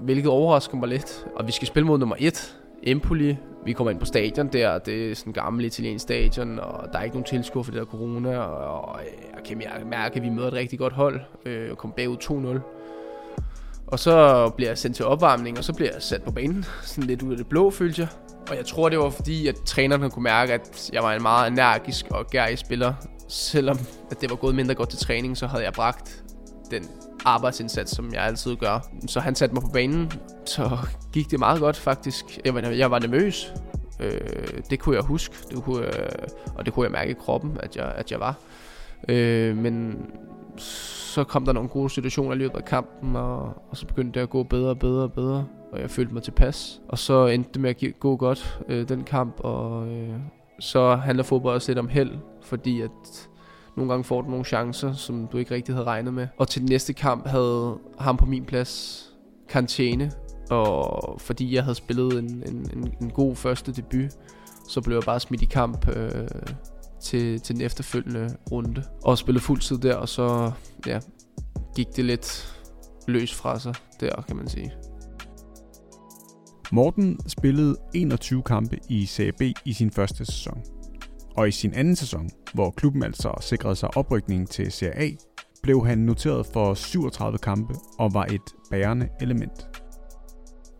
hvilket 0.03 0.27
overrasker 0.27 0.77
mig 0.77 0.89
lidt. 0.89 1.27
Og 1.37 1.47
vi 1.47 1.53
skal 1.53 1.69
spille 1.69 1.87
mod 1.87 1.99
nummer 1.99 2.17
1, 2.19 2.57
Empoli. 2.83 3.37
Vi 3.65 3.73
kommer 3.73 3.91
ind 3.91 4.01
på 4.01 4.07
stadion 4.07 4.49
der, 4.49 4.79
det 4.79 5.11
er 5.11 5.15
sådan 5.15 5.31
en 5.31 5.35
gammel 5.35 5.65
italiensk 5.65 6.03
stadion, 6.03 6.59
og 6.59 6.89
der 6.93 6.99
er 6.99 7.03
ikke 7.03 7.17
nogen 7.17 7.27
tilskuer 7.27 7.63
for 7.63 7.73
det 7.73 7.79
der 7.81 7.87
corona, 7.87 8.39
og 8.39 9.01
jeg 9.37 9.45
kan 9.45 9.63
mærke, 9.91 10.17
at 10.17 10.23
vi 10.23 10.29
møder 10.29 10.49
et 10.49 10.53
rigtig 10.53 10.79
godt 10.79 10.93
hold, 10.93 11.21
øh, 11.47 11.71
og 11.71 11.79
kommer 11.79 11.95
bagud 11.95 12.17
2-0. 12.17 12.61
Og 13.87 13.99
så 13.99 14.49
bliver 14.57 14.71
jeg 14.71 14.79
sendt 14.79 14.97
til 14.97 15.05
opvarmning, 15.05 15.59
og 15.59 15.65
så 15.65 15.75
bliver 15.75 15.91
jeg 15.93 16.03
sat 16.03 16.23
på 16.23 16.31
banen, 16.31 16.65
sådan 16.83 17.05
lidt 17.05 17.23
ud 17.23 17.31
af 17.31 17.37
det 17.37 17.47
blå, 17.47 17.71
følte 17.71 18.01
jeg. 18.01 18.09
Og 18.51 18.57
jeg 18.57 18.67
tror, 18.67 18.89
det 18.89 18.99
var 18.99 19.11
fordi, 19.11 19.47
at 19.47 19.55
trænerne 19.67 20.11
kunne 20.11 20.23
mærke, 20.23 20.53
at 20.53 20.91
jeg 20.93 21.03
var 21.03 21.13
en 21.13 21.23
meget 21.23 21.53
energisk 21.53 22.07
og 22.11 22.27
gærig 22.27 22.59
spiller. 22.59 22.95
Selvom 23.29 23.79
at 24.11 24.21
det 24.21 24.31
var 24.31 24.37
gået 24.37 24.55
mindre 24.55 24.75
godt 24.75 24.89
til 24.89 24.99
træning, 24.99 25.37
så 25.37 25.47
havde 25.47 25.65
jeg 25.65 25.73
bragt 25.73 26.25
den 26.71 26.89
arbejdsindsats, 27.25 27.97
som 27.97 28.13
jeg 28.15 28.23
altid 28.23 28.57
gør. 28.57 28.89
Så 29.07 29.21
han 29.21 29.35
satte 29.35 29.55
mig 29.55 29.63
på 29.63 29.71
banen, 29.73 30.13
så 30.45 30.79
gik 31.13 31.31
det 31.31 31.39
meget 31.39 31.61
godt 31.61 31.77
faktisk. 31.77 32.39
Jeg 32.45 32.55
var, 32.55 32.61
jeg 32.61 32.91
var 32.91 32.99
nervøs. 32.99 33.53
Øh, 34.01 34.21
det 34.71 34.79
kunne 34.79 34.97
jeg 34.97 35.05
huske, 35.05 35.35
det 35.51 35.63
kunne 35.63 35.87
øh, 35.87 36.29
og 36.55 36.67
det 36.67 36.75
kunne 36.75 36.85
jeg 36.85 36.93
mærke 36.93 37.11
i 37.11 37.15
kroppen, 37.15 37.57
at 37.63 37.77
jeg, 37.77 37.93
at 37.97 38.13
jeg 38.13 38.21
var. 38.21 38.35
Øh, 39.09 39.57
men 39.57 40.07
så 40.57 41.25
kom 41.25 41.45
der 41.45 41.53
nogle 41.53 41.69
gode 41.69 41.91
situationer 41.91 42.35
i 42.35 42.39
løbet 42.39 42.57
af 42.57 42.65
kampen, 42.65 43.17
og, 43.17 43.43
og 43.71 43.77
så 43.77 43.87
begyndte 43.87 44.19
det 44.19 44.23
at 44.23 44.31
gå 44.31 44.43
bedre 44.43 44.71
og 44.71 44.79
bedre 44.79 45.03
og 45.03 45.13
bedre, 45.13 45.47
og 45.73 45.81
jeg 45.81 45.91
følte 45.91 46.15
mig 46.15 46.23
tilpas. 46.23 46.81
Og 46.89 46.99
så 46.99 47.27
endte 47.27 47.51
det 47.53 47.61
med 47.61 47.71
at 47.71 48.01
gå 48.01 48.17
godt, 48.17 48.61
øh, 48.69 48.89
den 48.89 49.05
kamp, 49.05 49.41
og 49.41 49.89
øh, 49.89 50.15
så 50.61 50.97
handler 50.97 51.25
fodbold 51.25 51.55
også 51.55 51.71
lidt 51.71 51.79
om 51.79 51.89
held, 51.89 52.11
fordi 52.43 52.81
at 52.81 53.29
nogle 53.77 53.93
gange 53.93 54.05
får 54.05 54.23
du 54.23 54.31
nogle 54.31 54.45
chancer, 54.45 54.93
som 54.93 55.27
du 55.27 55.39
ikke 55.39 55.55
rigtig 55.55 55.75
havde 55.75 55.87
regnet 55.87 56.15
med. 56.15 56.29
Og 56.39 56.49
til 56.49 56.61
den 56.61 56.69
næste 56.69 56.93
kamp 56.93 57.27
havde 57.27 57.79
ham 57.99 58.17
på 58.17 58.27
min 58.27 58.45
plads 58.45 59.05
karantæne, 59.49 60.13
og 60.51 61.21
fordi 61.21 61.55
jeg 61.55 61.63
havde 61.63 61.75
spillet 61.75 62.19
en, 62.19 62.43
en, 62.47 62.71
en, 62.77 62.95
en 63.01 63.11
god 63.11 63.37
første 63.37 63.73
debut, 63.73 64.11
så 64.69 64.81
blev 64.81 64.97
jeg 64.97 65.03
bare 65.05 65.21
smidt 65.21 65.43
i 65.43 65.45
kamp 65.45 65.89
øh, 65.89 66.29
til, 67.01 67.41
til 67.41 67.55
den 67.55 67.63
efterfølgende 67.63 68.37
runde. 68.53 68.85
Og 69.05 69.19
spillede 69.19 69.45
fuld 69.45 69.61
tid 69.61 69.79
der, 69.79 69.95
og 69.95 70.09
så 70.09 70.53
ja, 70.87 71.01
gik 71.77 71.97
det 71.97 72.05
lidt 72.05 72.57
løs 73.09 73.35
fra 73.35 73.59
sig 73.59 73.75
der, 74.01 74.23
kan 74.29 74.37
man 74.37 74.49
sige. 74.49 74.73
Morten 76.73 77.19
spillede 77.29 77.77
21 77.95 78.43
kampe 78.43 78.79
i 78.89 79.07
CAB 79.07 79.41
i 79.65 79.73
sin 79.73 79.91
første 79.91 80.25
sæson. 80.25 80.63
Og 81.41 81.49
i 81.49 81.51
sin 81.51 81.75
anden 81.75 81.97
sæson, 81.97 82.31
hvor 82.55 82.71
klubben 82.71 83.03
altså 83.03 83.33
sikrede 83.41 83.77
sig 83.77 83.97
oprykningen 83.97 84.47
til 84.47 84.73
Serie 84.73 84.99
A, 84.99 85.11
blev 85.63 85.87
han 85.87 85.99
noteret 85.99 86.47
for 86.47 86.75
37 86.75 87.39
kampe 87.39 87.75
og 87.99 88.15
var 88.15 88.25
et 88.25 88.41
bærende 88.71 89.09
element. 89.21 89.69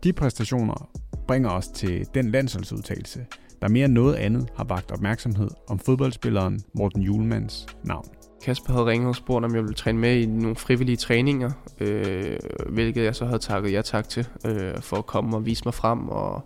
De 0.03 0.13
præstationer 0.13 0.89
bringer 1.27 1.49
os 1.49 1.67
til 1.67 2.05
den 2.13 2.31
landsholdsudtalelse, 2.31 3.25
der 3.61 3.67
mere 3.67 3.85
end 3.85 3.93
noget 3.93 4.15
andet 4.15 4.49
har 4.55 4.63
vagt 4.63 4.91
opmærksomhed 4.91 5.49
om 5.69 5.79
fodboldspilleren 5.79 6.59
Morten 6.73 7.01
Julemands 7.01 7.65
navn. 7.83 8.07
Kasper 8.43 8.73
havde 8.73 8.85
ringet 8.85 9.09
og 9.09 9.15
spurgt, 9.15 9.45
om 9.45 9.55
jeg 9.55 9.63
ville 9.63 9.75
træne 9.75 9.99
med 9.99 10.15
i 10.15 10.25
nogle 10.25 10.55
frivillige 10.55 10.97
træninger, 10.97 11.51
øh, 11.79 12.37
hvilket 12.69 13.03
jeg 13.03 13.15
så 13.15 13.25
havde 13.25 13.39
takket 13.39 13.71
ja 13.71 13.81
tak 13.81 14.09
til, 14.09 14.27
øh, 14.45 14.81
for 14.81 14.97
at 14.97 15.05
komme 15.05 15.37
og 15.37 15.45
vise 15.45 15.61
mig 15.65 15.73
frem 15.73 16.09
og 16.09 16.41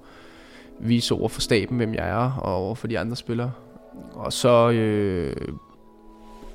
vise 0.80 1.16
over 1.16 1.30
for 1.30 1.42
staben, 1.42 1.78
hvem 1.78 1.94
jeg 1.94 2.10
er, 2.10 2.32
og 2.32 2.56
over 2.56 2.76
for 2.76 2.88
de 2.88 3.00
andre 3.00 3.16
spillere. 3.16 3.52
Og 4.14 4.34
så 4.34 4.70
øh, 4.70 5.36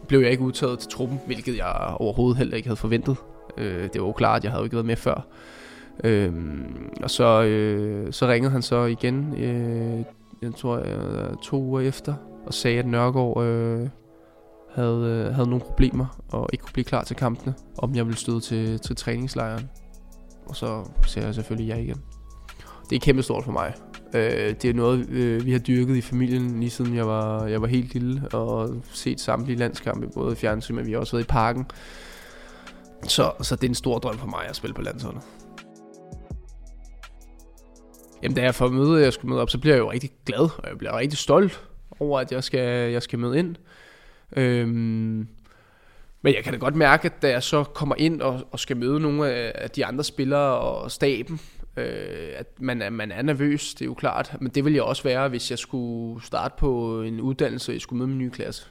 blev 0.09 0.21
jeg 0.21 0.31
ikke 0.31 0.43
udtaget 0.43 0.79
til 0.79 0.91
truppen, 0.91 1.21
hvilket 1.27 1.57
jeg 1.57 1.95
overhovedet 1.97 2.39
heller 2.39 2.57
ikke 2.57 2.69
havde 2.69 2.77
forventet. 2.77 3.17
Øh, 3.57 3.83
det 3.83 4.01
var 4.01 4.07
jo 4.07 4.13
klart, 4.13 4.37
at 4.37 4.45
jeg 4.45 4.53
havde 4.53 4.65
ikke 4.65 4.77
været 4.77 4.87
med 4.87 4.97
før. 4.97 5.27
Øh, 6.05 6.33
og 7.03 7.11
så, 7.11 7.43
øh, 7.43 8.13
så 8.13 8.29
ringede 8.29 8.53
han 8.53 8.63
så 8.63 8.85
igen, 8.85 9.35
øh, 9.37 10.05
jeg 10.43 10.55
tror 10.55 10.77
øh, 10.77 11.37
to 11.43 11.63
uger 11.63 11.81
efter, 11.81 12.15
og 12.47 12.55
sagde, 12.55 12.79
at 12.79 12.87
Nørgaard 12.87 13.43
øh, 13.45 13.89
havde, 14.75 15.27
øh, 15.29 15.35
havde 15.35 15.49
nogle 15.49 15.65
problemer 15.65 16.07
og 16.33 16.49
ikke 16.53 16.63
kunne 16.63 16.73
blive 16.73 16.85
klar 16.85 17.05
til 17.05 17.17
kampene, 17.17 17.55
om 17.79 17.95
jeg 17.95 18.07
ville 18.07 18.19
støde 18.19 18.41
til, 18.41 18.79
til 18.79 18.97
træningslejren. 18.97 19.71
Og 20.47 20.57
så 20.57 20.85
sagde 21.07 21.27
jeg 21.27 21.35
selvfølgelig 21.35 21.69
ja 21.69 21.77
igen. 21.77 22.03
Det 22.91 22.97
er 22.97 23.01
kæmpe 23.01 23.23
stort 23.23 23.45
for 23.45 23.53
mig. 23.53 23.75
Øh, 24.15 24.55
det 24.63 24.65
er 24.65 24.75
noget, 24.75 25.09
øh, 25.09 25.47
vi 25.47 25.53
har 25.53 25.59
dyrket 25.59 25.97
i 25.97 26.01
familien 26.01 26.61
lige 26.61 26.71
siden 26.71 26.97
jeg 26.97 27.07
var, 27.07 27.47
jeg 27.47 27.63
var 27.63 27.67
helt 27.67 27.95
lille, 27.95 28.29
og 28.33 28.83
set 28.93 29.21
samtlige 29.21 29.59
landskampe, 29.59 30.09
både 30.15 30.33
i 30.33 30.37
fjernsyn, 30.37 30.75
men 30.75 30.87
vi 30.87 30.93
har 30.93 30.99
også 30.99 31.17
været 31.17 31.25
i 31.25 31.29
parken. 31.29 31.67
Så, 33.03 33.33
så 33.43 33.57
det 33.57 33.65
er 33.65 33.69
en 33.69 33.75
stor 33.75 33.99
drøm 33.99 34.19
for 34.19 34.27
mig 34.27 34.49
at 34.49 34.57
spille 34.57 34.75
på 34.75 34.83
landsholdet. 34.83 35.23
Jamen, 38.23 38.37
da 38.37 38.43
jeg 38.43 38.55
får 38.55 38.69
møde, 38.69 39.03
jeg 39.03 39.13
skulle 39.13 39.31
møde 39.31 39.43
op, 39.43 39.51
så 39.51 39.59
bliver 39.59 39.75
jeg 39.75 39.81
jo 39.81 39.91
rigtig 39.91 40.11
glad, 40.27 40.41
og 40.41 40.69
jeg 40.69 40.79
bliver 40.79 40.97
rigtig 40.97 41.19
stolt 41.19 41.61
over, 42.01 42.21
at 42.21 42.33
jeg 42.33 42.45
skal, 42.45 42.93
jeg 42.93 43.03
skal 43.03 43.19
møde 43.19 43.39
ind. 43.39 43.57
Øhm, 44.37 45.29
men 46.23 46.35
jeg 46.35 46.45
kan 46.45 46.53
da 46.53 46.59
godt 46.59 46.77
mærke, 46.77 47.07
at 47.07 47.23
da 47.23 47.29
jeg 47.29 47.43
så 47.43 47.65
kommer 47.65 47.95
ind 47.99 48.23
og, 48.23 48.41
og 48.51 48.61
skal 48.61 48.77
møde 48.77 49.01
nogle 49.01 49.31
af 49.33 49.71
de 49.71 49.87
andre 49.87 50.05
spillere 50.05 50.59
og 50.59 50.91
staben, 50.91 51.41
øh, 51.77 52.29
at 52.37 52.61
man 52.61 52.83
er, 52.83 52.91
man 52.91 53.13
er 53.13 53.23
nervøs, 53.23 53.75
det 53.75 53.83
er 53.83 53.87
jo 53.87 53.95
klart. 53.95 54.37
Men 54.41 54.51
det 54.53 54.65
ville 54.65 54.77
jeg 54.77 54.85
også 54.85 55.03
være, 55.03 55.29
hvis 55.29 55.51
jeg 55.51 55.59
skulle 55.59 56.25
starte 56.25 56.55
på 56.59 57.03
en 57.03 57.21
uddannelse, 57.21 57.71
og 57.71 57.75
jeg 57.75 57.81
skulle 57.81 57.99
møde 57.99 58.09
min 58.09 58.19
nye 58.19 58.31
klasse. 58.31 58.67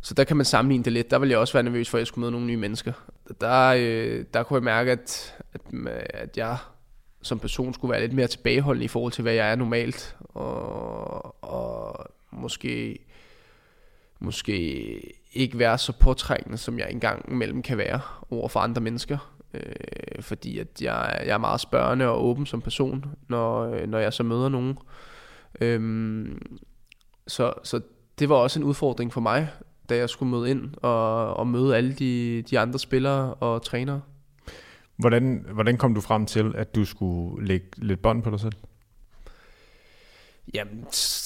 Så 0.00 0.14
der 0.14 0.24
kan 0.24 0.36
man 0.36 0.46
sammenligne 0.46 0.84
det 0.84 0.92
lidt. 0.92 1.10
Der 1.10 1.18
ville 1.18 1.30
jeg 1.30 1.38
også 1.38 1.52
være 1.52 1.62
nervøs 1.62 1.90
for, 1.90 1.98
at 1.98 2.00
jeg 2.00 2.06
skulle 2.06 2.22
møde 2.22 2.32
nogle 2.32 2.46
nye 2.46 2.56
mennesker. 2.56 2.92
Der, 3.40 3.74
øh, 3.78 4.24
der 4.34 4.42
kunne 4.42 4.56
jeg 4.56 4.64
mærke, 4.64 4.92
at, 4.92 5.34
at, 5.54 5.60
at 6.14 6.36
jeg 6.36 6.56
som 7.22 7.38
person 7.38 7.74
skulle 7.74 7.92
være 7.92 8.00
lidt 8.00 8.12
mere 8.12 8.26
tilbageholdende 8.26 8.84
i 8.84 8.88
forhold 8.88 9.12
til, 9.12 9.22
hvad 9.22 9.32
jeg 9.32 9.50
er 9.50 9.56
normalt. 9.56 10.16
Og, 10.20 11.44
og 11.44 12.06
måske, 12.30 12.98
måske 14.18 15.14
ikke 15.32 15.58
være 15.58 15.78
så 15.78 15.92
påtrængende, 15.92 16.58
som 16.58 16.78
jeg 16.78 16.90
engang 16.90 17.32
imellem 17.32 17.62
kan 17.62 17.78
være 17.78 18.00
over 18.30 18.48
for 18.48 18.60
andre 18.60 18.80
mennesker. 18.82 19.35
Øh, 19.56 20.22
fordi 20.22 20.58
at 20.58 20.82
jeg, 20.82 21.22
jeg 21.26 21.34
er 21.34 21.38
meget 21.38 21.60
spørgende 21.60 22.08
og 22.08 22.24
åben 22.24 22.46
som 22.46 22.60
person, 22.60 23.04
når, 23.28 23.86
når 23.86 23.98
jeg 23.98 24.12
så 24.12 24.22
møder 24.22 24.48
nogen. 24.48 24.78
Øh, 25.60 26.26
så, 27.26 27.52
så 27.64 27.80
det 28.18 28.28
var 28.28 28.36
også 28.36 28.60
en 28.60 28.64
udfordring 28.64 29.12
for 29.12 29.20
mig, 29.20 29.48
da 29.88 29.96
jeg 29.96 30.08
skulle 30.08 30.30
møde 30.30 30.50
ind 30.50 30.74
og, 30.82 31.34
og 31.36 31.46
møde 31.46 31.76
alle 31.76 31.92
de, 31.92 32.42
de 32.50 32.58
andre 32.58 32.78
spillere 32.78 33.34
og 33.34 33.62
trænere. 33.62 34.00
Hvordan, 34.96 35.46
hvordan 35.52 35.76
kom 35.76 35.94
du 35.94 36.00
frem 36.00 36.26
til, 36.26 36.52
at 36.56 36.74
du 36.74 36.84
skulle 36.84 37.46
lægge 37.46 37.66
lidt 37.76 38.02
bånd 38.02 38.22
på 38.22 38.30
dig 38.30 38.40
selv? 38.40 38.52
Jamen, 40.54 40.84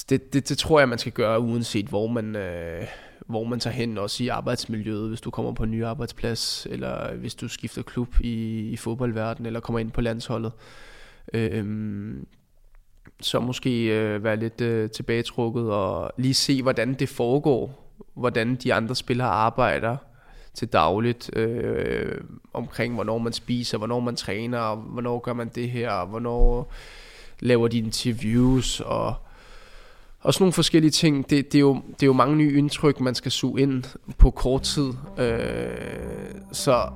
det, 0.09 0.33
det, 0.33 0.49
det 0.49 0.57
tror 0.57 0.79
jeg, 0.79 0.89
man 0.89 0.97
skal 0.97 1.11
gøre, 1.11 1.39
uanset 1.39 1.85
hvor 1.85 2.07
man, 2.07 2.35
øh, 2.35 2.87
hvor 3.31 3.43
man 3.43 3.59
tager 3.59 3.73
hen, 3.73 3.97
også 3.97 4.23
i 4.23 4.27
arbejdsmiljøet, 4.27 5.09
hvis 5.09 5.21
du 5.21 5.31
kommer 5.31 5.51
på 5.51 5.63
en 5.63 5.71
ny 5.71 5.83
arbejdsplads, 5.85 6.67
eller 6.69 7.15
hvis 7.15 7.35
du 7.35 7.47
skifter 7.47 7.81
klub 7.81 8.19
i, 8.19 8.59
i 8.69 8.77
fodboldverdenen, 8.77 9.45
eller 9.45 9.59
kommer 9.59 9.79
ind 9.79 9.91
på 9.91 10.01
landsholdet. 10.01 10.51
Øhm, 11.33 12.27
så 13.21 13.39
måske 13.39 13.85
øh, 13.85 14.23
være 14.23 14.35
lidt 14.35 14.61
øh, 14.61 14.89
tilbagetrukket 14.89 15.71
og 15.71 16.11
lige 16.17 16.33
se, 16.33 16.61
hvordan 16.61 16.93
det 16.93 17.09
foregår, 17.09 17.93
hvordan 18.13 18.55
de 18.55 18.73
andre 18.73 18.95
spillere 18.95 19.27
arbejder, 19.27 19.97
til 20.53 20.67
dagligt 20.67 21.37
øh, 21.37 22.21
omkring, 22.53 22.93
hvornår 22.93 23.17
man 23.17 23.33
spiser, 23.33 23.77
hvornår 23.77 23.99
man 23.99 24.15
træner, 24.15 24.75
hvornår 24.75 25.19
gør 25.19 25.33
man 25.33 25.49
det 25.55 25.69
her, 25.69 26.05
hvornår 26.05 26.73
laver 27.39 27.67
de 27.67 27.77
interviews 27.77 28.79
og 28.79 29.15
og 30.21 30.33
sådan 30.33 30.43
nogle 30.43 30.53
forskellige 30.53 30.91
ting. 30.91 31.29
Det, 31.29 31.51
det, 31.51 31.55
er 31.55 31.59
jo, 31.59 31.73
det 31.73 32.03
er 32.03 32.07
jo 32.07 32.13
mange 32.13 32.35
nye 32.35 32.57
indtryk, 32.57 32.99
man 32.99 33.15
skal 33.15 33.31
suge 33.31 33.61
ind 33.61 33.83
på 34.17 34.31
kort 34.31 34.61
tid. 34.61 34.89
Øh, 35.17 35.41
så, 36.51 36.89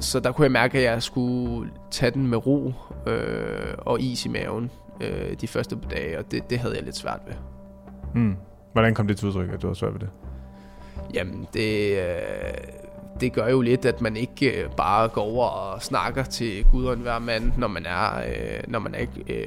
så 0.00 0.20
der 0.20 0.32
kunne 0.32 0.44
jeg 0.44 0.52
mærke, 0.52 0.78
at 0.78 0.84
jeg 0.84 1.02
skulle 1.02 1.70
tage 1.90 2.10
den 2.10 2.26
med 2.26 2.46
ro 2.46 2.72
øh, 3.06 3.74
og 3.78 4.00
is 4.00 4.26
i 4.26 4.28
maven 4.28 4.70
øh, 5.00 5.36
de 5.40 5.46
første 5.46 5.78
dage, 5.90 6.18
og 6.18 6.30
det, 6.30 6.50
det 6.50 6.58
havde 6.58 6.74
jeg 6.74 6.84
lidt 6.84 6.96
svært 6.96 7.20
ved. 7.26 7.34
Mm. 8.14 8.36
Hvordan 8.72 8.94
kom 8.94 9.06
det 9.06 9.16
til 9.16 9.28
udtryk, 9.28 9.52
at 9.52 9.62
du 9.62 9.66
havde 9.66 9.78
svært 9.78 9.92
ved 9.92 10.00
det? 10.00 10.10
Jamen, 11.14 11.46
det... 11.54 11.98
Øh, 11.98 12.81
det 13.20 13.32
gør 13.32 13.48
jo 13.48 13.60
lidt, 13.60 13.84
at 13.84 14.00
man 14.00 14.16
ikke 14.16 14.62
øh, 14.62 14.70
bare 14.76 15.08
går 15.08 15.22
over 15.22 15.46
og 15.46 15.82
snakker 15.82 16.22
til 16.22 16.64
Gud 16.72 16.84
og 16.84 16.92
enhver 16.92 17.18
mand, 17.18 17.52
når 17.58 17.68
man 17.68 17.86
er, 17.86 18.18
øh, 18.18 18.62
når 18.68 18.78
man 18.78 18.94
er, 18.94 19.06
øh, 19.28 19.46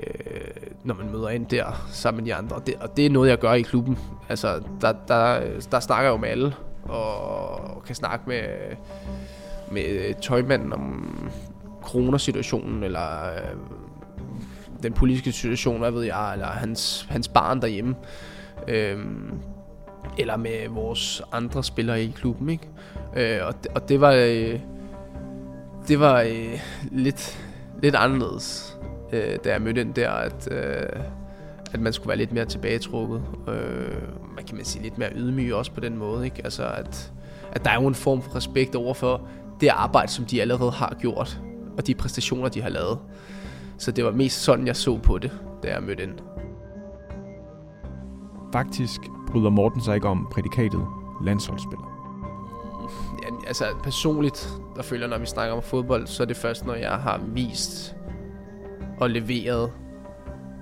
når 0.84 0.96
man 0.96 1.12
møder 1.12 1.30
ind 1.30 1.46
der 1.46 1.88
sammen 1.92 2.24
med 2.24 2.32
de 2.32 2.36
andre. 2.36 2.56
Og 2.56 2.68
det, 2.68 2.76
og 2.76 2.98
det 2.98 3.06
er 3.06 3.10
noget, 3.10 3.30
jeg 3.30 3.40
gør 3.40 3.54
i 3.54 3.62
klubben. 3.62 3.98
Altså, 4.30 4.62
der, 4.82 4.94
der, 5.08 5.42
der 5.72 5.80
snakker 5.80 6.04
jeg 6.04 6.12
jo 6.12 6.18
med 6.18 6.30
alle, 6.30 6.56
og 6.84 7.84
kan 7.84 7.96
snakke 7.96 8.30
med, 8.30 8.44
med 9.72 10.22
tøjmanden 10.22 10.74
om 10.74 11.16
coronasituationen, 11.82 12.84
eller 12.84 13.24
øh, 13.24 13.58
den 14.84 14.94
politiske 14.94 15.32
situation, 15.32 15.80
hvad 15.80 15.92
ved 15.92 16.04
jeg, 16.04 16.34
eller 16.34 16.48
hans, 16.48 17.08
hans 17.10 17.28
barn 17.28 17.62
derhjemme. 17.62 17.96
Øh, 18.68 19.00
eller 20.18 20.38
med 20.38 20.70
vores 20.70 21.22
andre 21.32 21.64
spillere 21.64 22.04
i 22.04 22.14
klubben, 22.16 22.50
ikke? 22.50 22.68
Øh, 23.16 23.40
og, 23.48 23.64
det, 23.64 23.72
og 23.76 23.90
det 23.90 24.02
var... 24.02 24.12
Øh, 24.12 24.60
det 25.88 26.00
var 26.00 26.22
øh, 26.22 26.60
lidt, 26.92 27.46
lidt 27.82 27.96
anderledes, 27.96 28.78
øh, 29.14 29.38
da 29.44 29.52
jeg 29.52 29.62
mødte 29.62 29.84
den 29.84 29.92
der, 29.92 30.12
at, 30.12 30.48
øh, 30.52 31.04
at 31.74 31.82
man 31.82 31.94
skulle 31.94 32.08
være 32.08 32.18
lidt 32.18 32.32
mere 32.32 32.46
tilbagetrukket. 32.46 33.22
Øh, 33.48 34.02
man 34.36 34.46
kan 34.46 34.56
man 34.56 34.66
sige 34.66 34.84
lidt 34.84 34.98
mere 34.98 35.10
ydmyg 35.16 35.54
også 35.54 35.72
på 35.72 35.80
den 35.80 35.98
måde, 35.98 36.26
ikke? 36.26 36.42
Altså, 36.44 36.66
at, 36.68 37.14
at 37.52 37.66
der 37.66 37.72
er 37.72 37.82
jo 37.82 37.88
en 37.88 37.96
form 37.96 38.22
for 38.22 38.36
respekt 38.36 38.76
over 38.76 38.94
for 38.94 39.28
det 39.62 39.68
arbejde, 39.68 40.12
som 40.12 40.26
de 40.26 40.42
allerede 40.42 40.72
har 40.72 40.96
gjort, 41.00 41.40
og 41.78 41.88
de 41.88 41.96
præstationer, 41.96 42.50
de 42.50 42.62
har 42.62 42.70
lavet. 42.70 43.00
Så 43.78 43.92
det 43.92 44.06
var 44.06 44.12
mest 44.12 44.42
sådan, 44.42 44.68
jeg 44.68 44.76
så 44.76 44.98
på 44.98 45.18
det, 45.18 45.32
da 45.64 45.74
jeg 45.74 45.84
mødte 45.84 46.04
ind. 46.04 46.14
Faktisk 48.54 49.02
bryder 49.28 49.50
Morten 49.50 49.82
sig 49.82 49.96
ikke 49.96 50.08
om 50.08 50.28
prædikatet 50.32 50.86
landsholdsspiller. 51.26 51.95
Altså 53.48 53.66
personligt, 53.84 54.50
der 54.76 54.84
føler 54.84 55.08
når 55.08 55.18
vi 55.18 55.26
snakker 55.26 55.56
om 55.56 55.62
fodbold, 55.62 56.08
så 56.08 56.24
er 56.24 56.28
det 56.28 56.38
først, 56.38 56.66
når 56.66 56.74
jeg 56.74 56.92
har 56.92 57.22
vist 57.28 57.96
og 59.00 59.10
leveret 59.10 59.72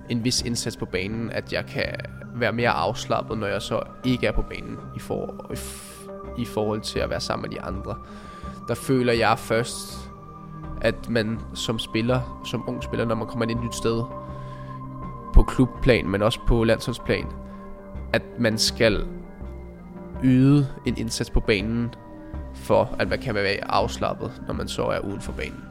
en 0.10 0.24
vis 0.24 0.42
indsats 0.42 0.78
på 0.78 0.86
banen, 0.86 1.32
at 1.32 1.54
jeg 1.54 1.66
kan 1.66 1.96
være 2.36 2.52
mere 2.52 2.70
afslappet, 2.70 3.38
når 3.38 3.48
jeg 3.48 3.62
så 3.62 3.82
ikke 4.06 4.28
er 4.28 4.32
på 4.32 4.42
banen 4.42 4.78
i, 4.96 5.00
for, 5.00 5.52
i, 5.54 5.58
i 6.42 6.46
forhold 6.46 6.82
til 6.82 7.00
at 7.00 7.10
være 7.10 7.20
sammen 7.20 7.50
med 7.50 7.58
de 7.58 7.62
andre. 7.62 7.96
Der 8.68 8.76
føler 8.76 9.14
jeg 9.14 9.40
først, 9.40 10.12
at 10.82 11.10
man 11.10 11.40
som 11.54 11.80
spiller, 11.80 12.42
som 12.46 12.64
ung 12.68 12.84
spiller, 12.84 13.06
når 13.06 13.16
man 13.16 13.28
kommer 13.28 13.46
ind 13.46 13.60
et 13.60 13.66
nyt 13.66 13.76
sted, 13.76 14.04
på 15.34 15.44
klubplan, 15.44 16.10
men 16.10 16.22
også 16.22 16.40
på 16.48 16.64
landsholdsplan, 16.64 17.28
at 18.14 18.22
man 18.40 18.58
skal 18.58 19.08
yde 20.24 20.68
en 20.86 20.98
indsats 20.98 21.30
på 21.30 21.40
banen, 21.40 21.94
for 22.64 22.96
at 23.00 23.10
man 23.10 23.20
kan 23.20 23.36
være 23.36 23.72
afslappet, 23.72 24.32
når 24.48 24.54
man 24.54 24.68
så 24.68 24.84
er 24.86 25.00
uden 25.00 25.22
for 25.22 25.32
banen. 25.32 25.64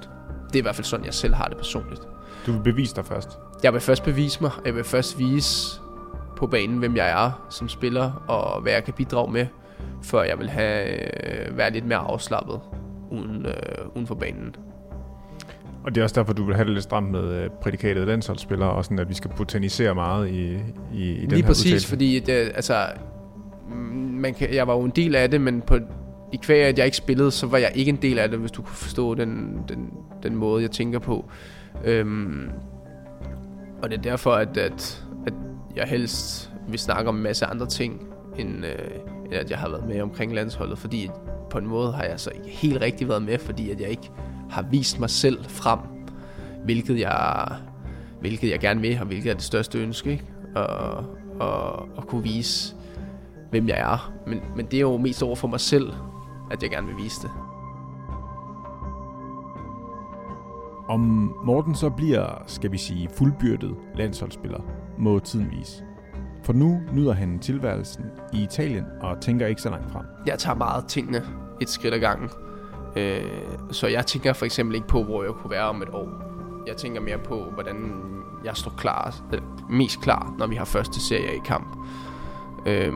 Det 0.46 0.54
er 0.54 0.58
i 0.58 0.62
hvert 0.62 0.74
fald 0.74 0.84
sådan, 0.84 1.06
jeg 1.06 1.14
selv 1.14 1.34
har 1.34 1.46
det 1.46 1.56
personligt. 1.56 2.00
Du 2.46 2.52
vil 2.52 2.60
bevise 2.62 2.96
dig 2.96 3.04
først. 3.04 3.38
Jeg 3.62 3.72
vil 3.72 3.80
først 3.80 4.02
bevise 4.04 4.38
mig. 4.42 4.50
Jeg 4.64 4.74
vil 4.74 4.84
først 4.84 5.18
vise 5.18 5.80
på 6.36 6.46
banen, 6.46 6.78
hvem 6.78 6.96
jeg 6.96 7.10
er 7.26 7.46
som 7.50 7.68
spiller, 7.68 8.24
og 8.28 8.60
hvad 8.62 8.72
jeg 8.72 8.84
kan 8.84 8.94
bidrage 8.94 9.32
med, 9.32 9.46
før 10.02 10.22
jeg 10.22 10.38
vil 10.38 10.48
have, 10.48 10.86
øh, 11.50 11.56
være 11.58 11.70
lidt 11.70 11.86
mere 11.86 11.98
afslappet 11.98 12.60
uden, 13.10 13.46
øh, 13.46 13.52
uden 13.94 14.06
for 14.06 14.14
banen. 14.14 14.56
Og 15.84 15.94
det 15.94 16.00
er 16.00 16.02
også 16.04 16.20
derfor, 16.20 16.32
du 16.32 16.44
vil 16.44 16.54
have 16.54 16.64
det 16.64 16.72
lidt 16.72 16.84
stramt 16.84 17.10
med 17.10 17.24
øh, 17.24 17.50
prædikatet 17.62 18.06
landsholdsspillere, 18.06 18.70
og 18.70 18.84
sådan, 18.84 18.98
at 18.98 19.08
vi 19.08 19.14
skal 19.14 19.30
botanisere 19.36 19.94
meget 19.94 20.28
i, 20.30 20.52
i, 20.94 21.10
i 21.12 21.20
den 21.20 21.28
Lige 21.28 21.40
her 21.42 21.46
præcis, 21.46 21.64
udtalelse. 21.66 21.88
fordi 21.88 22.18
det, 22.18 22.32
altså, 22.54 22.86
mm, 23.68 23.74
man 23.96 24.34
kan, 24.34 24.54
jeg 24.54 24.66
var 24.66 24.74
jo 24.74 24.80
en 24.82 24.92
del 24.96 25.14
af 25.14 25.30
det, 25.30 25.40
men 25.40 25.60
på, 25.60 25.78
i 26.32 26.36
kvæg, 26.36 26.64
at 26.64 26.78
jeg 26.78 26.84
ikke 26.84 26.96
spillede, 26.96 27.30
så 27.30 27.46
var 27.46 27.58
jeg 27.58 27.72
ikke 27.74 27.88
en 27.88 27.96
del 28.02 28.18
af 28.18 28.28
det, 28.28 28.38
hvis 28.38 28.50
du 28.50 28.62
kunne 28.62 28.74
forstå 28.74 29.14
den, 29.14 29.58
den, 29.68 29.90
den 30.22 30.36
måde, 30.36 30.62
jeg 30.62 30.70
tænker 30.70 30.98
på. 30.98 31.30
Øhm, 31.84 32.50
og 33.82 33.90
det 33.90 33.98
er 33.98 34.02
derfor, 34.02 34.32
at, 34.32 34.56
at, 34.56 35.04
at 35.26 35.32
jeg 35.76 35.84
helst 35.84 36.50
vil 36.68 36.78
snakke 36.78 37.08
om 37.08 37.16
en 37.16 37.22
masse 37.22 37.46
andre 37.46 37.66
ting, 37.66 38.06
end, 38.38 38.66
øh, 38.66 38.72
end 39.24 39.34
at 39.34 39.50
jeg 39.50 39.58
har 39.58 39.68
været 39.68 39.88
med 39.88 40.00
omkring 40.00 40.34
landsholdet. 40.34 40.78
Fordi 40.78 41.10
på 41.50 41.58
en 41.58 41.66
måde 41.66 41.92
har 41.92 42.04
jeg 42.04 42.20
så 42.20 42.30
ikke 42.30 42.48
helt 42.48 42.80
rigtig 42.80 43.08
været 43.08 43.22
med, 43.22 43.38
fordi 43.38 43.70
at 43.70 43.80
jeg 43.80 43.88
ikke 43.88 44.10
har 44.50 44.62
vist 44.70 45.00
mig 45.00 45.10
selv 45.10 45.44
frem, 45.44 45.78
hvilket 46.64 47.00
jeg, 47.00 47.46
hvilket 48.20 48.50
jeg 48.50 48.60
gerne 48.60 48.80
vil, 48.80 48.98
og 49.00 49.06
hvilket 49.06 49.30
er 49.30 49.34
det 49.34 49.42
største 49.42 49.78
ønske. 49.78 50.10
Ikke? 50.10 50.24
Og, 50.54 51.04
og, 51.40 51.72
og 51.96 52.06
kunne 52.06 52.22
vise, 52.22 52.74
hvem 53.50 53.68
jeg 53.68 53.78
er. 53.78 54.12
Men, 54.26 54.40
men 54.56 54.66
det 54.66 54.76
er 54.76 54.80
jo 54.80 54.96
mest 54.96 55.22
over 55.22 55.36
for 55.36 55.48
mig 55.48 55.60
selv, 55.60 55.92
at 56.52 56.62
jeg 56.62 56.70
gerne 56.70 56.86
vil 56.86 56.96
vise 56.96 57.22
det. 57.22 57.30
Om 60.88 61.00
Morten 61.44 61.74
så 61.74 61.90
bliver, 61.90 62.42
skal 62.46 62.72
vi 62.72 62.78
sige, 62.78 63.08
fuldbyrdet 63.18 63.76
landsholdsspiller, 63.94 64.60
må 64.98 65.18
tiden 65.18 65.50
vise. 65.50 65.84
For 66.44 66.52
nu 66.52 66.80
nyder 66.92 67.12
han 67.12 67.38
tilværelsen 67.38 68.04
i 68.32 68.42
Italien 68.42 68.84
og 69.00 69.20
tænker 69.20 69.46
ikke 69.46 69.62
så 69.62 69.70
langt 69.70 69.92
frem. 69.92 70.04
Jeg 70.26 70.38
tager 70.38 70.56
meget 70.56 70.86
tingene 70.86 71.22
et 71.60 71.68
skridt 71.68 71.94
ad 71.94 71.98
gangen. 72.00 72.30
Øh, 72.96 73.24
så 73.70 73.86
jeg 73.86 74.06
tænker 74.06 74.32
for 74.32 74.44
eksempel 74.44 74.74
ikke 74.74 74.86
på, 74.86 75.02
hvor 75.02 75.22
jeg 75.22 75.32
kunne 75.32 75.50
være 75.50 75.68
om 75.68 75.82
et 75.82 75.88
år. 75.88 76.08
Jeg 76.66 76.76
tænker 76.76 77.00
mere 77.00 77.18
på, 77.18 77.44
hvordan 77.54 78.02
jeg 78.44 78.56
står 78.56 78.72
klar, 78.78 79.16
eller 79.32 79.66
mest 79.70 80.00
klar, 80.00 80.34
når 80.38 80.46
vi 80.46 80.54
har 80.54 80.64
første 80.64 81.00
serie 81.00 81.36
i 81.36 81.40
kamp. 81.44 81.76
Øh, 82.66 82.92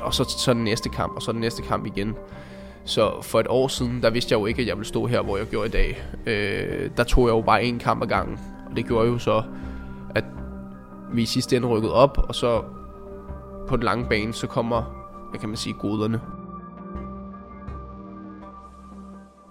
og 0.00 0.14
så, 0.14 0.24
så 0.24 0.54
den 0.54 0.64
næste 0.64 0.88
kamp, 0.88 1.16
og 1.16 1.22
så 1.22 1.32
den 1.32 1.40
næste 1.40 1.62
kamp 1.62 1.86
igen. 1.86 2.16
Så 2.84 3.22
for 3.22 3.40
et 3.40 3.46
år 3.48 3.68
siden, 3.68 4.02
der 4.02 4.10
vidste 4.10 4.32
jeg 4.32 4.40
jo 4.40 4.46
ikke, 4.46 4.62
at 4.62 4.68
jeg 4.68 4.76
ville 4.76 4.88
stå 4.88 5.06
her, 5.06 5.22
hvor 5.22 5.36
jeg 5.36 5.46
gjorde 5.46 5.68
i 5.68 5.70
dag. 5.70 6.04
Øh, 6.26 6.90
der 6.96 7.04
tog 7.04 7.26
jeg 7.26 7.32
jo 7.32 7.40
bare 7.40 7.64
en 7.64 7.78
kamp 7.78 8.02
ad 8.02 8.06
gangen. 8.06 8.38
Og 8.70 8.76
det 8.76 8.86
gjorde 8.86 9.08
jo 9.08 9.18
så, 9.18 9.42
at 10.14 10.24
vi 11.12 11.22
i 11.22 11.26
sidste 11.26 11.56
ende 11.56 11.68
rykkede 11.68 11.94
op, 11.94 12.18
og 12.28 12.34
så 12.34 12.62
på 13.68 13.76
den 13.76 13.84
lange 13.84 14.08
bane, 14.08 14.34
så 14.34 14.46
kommer, 14.46 14.82
hvad 15.30 15.40
kan 15.40 15.48
man 15.48 15.56
sige, 15.56 15.74
goderne. 15.74 16.20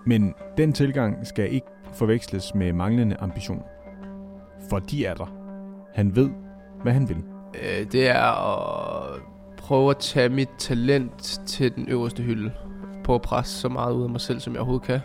Men 0.05 0.33
den 0.57 0.73
tilgang 0.73 1.27
skal 1.27 1.53
ikke 1.53 1.67
forveksles 1.93 2.55
med 2.55 2.73
manglende 2.73 3.15
ambition. 3.19 3.63
For 4.69 4.79
de 4.79 5.05
er 5.05 5.13
der. 5.13 5.33
Han 5.93 6.15
ved, 6.15 6.29
hvad 6.83 6.93
han 6.93 7.09
vil. 7.09 7.17
Øh, 7.53 7.91
det 7.91 8.09
er 8.09 8.53
at 8.53 9.21
prøve 9.57 9.89
at 9.89 9.97
tage 9.97 10.29
mit 10.29 10.49
talent 10.57 11.41
til 11.45 11.75
den 11.75 11.89
øverste 11.89 12.23
hylde. 12.23 12.51
Prøve 13.03 13.15
at 13.15 13.21
presse 13.21 13.59
så 13.59 13.69
meget 13.69 13.93
ud 13.93 14.03
af 14.03 14.09
mig 14.09 14.21
selv, 14.21 14.39
som 14.39 14.53
jeg 14.53 14.59
overhovedet 14.59 14.87
kan. 14.87 14.99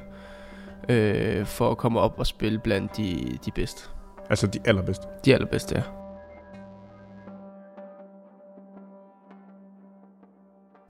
Øh, 0.88 1.46
for 1.46 1.70
at 1.70 1.78
komme 1.78 2.00
op 2.00 2.14
og 2.18 2.26
spille 2.26 2.58
blandt 2.58 2.96
de, 2.96 3.38
de 3.44 3.50
bedste. 3.50 3.88
Altså 4.30 4.46
de 4.46 4.58
allerbedste. 4.64 5.06
De 5.24 5.34
allerbedste, 5.34 5.74
ja. 5.76 5.82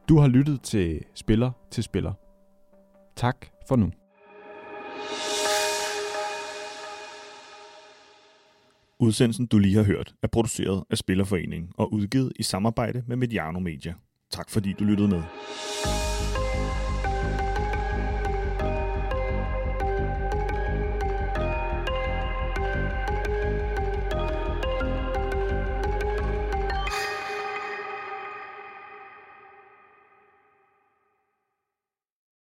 Du 0.09 0.19
har 0.19 0.29
lyttet 0.29 0.63
til 0.63 1.01
Spiller 1.15 1.51
til 1.71 1.85
Spiller. 1.85 2.13
Tak 3.17 3.47
for 3.69 3.77
nu. 3.77 3.91
Udsendelsen, 9.01 9.47
du 9.47 9.59
lige 9.59 9.75
har 9.77 9.83
hørt, 9.83 10.15
er 10.23 10.29
produceret 10.29 10.85
af 10.91 10.99
Spillerforeningen 10.99 11.71
og 11.77 11.93
udgivet 11.93 12.33
i 12.37 12.43
samarbejde 12.43 13.05
med 13.07 13.17
Mediano 13.17 13.59
Media. 13.59 13.95
Tak 14.31 14.51
fordi 14.51 14.73
du 14.73 14.85
lyttede 14.85 15.09
med. 15.09 15.23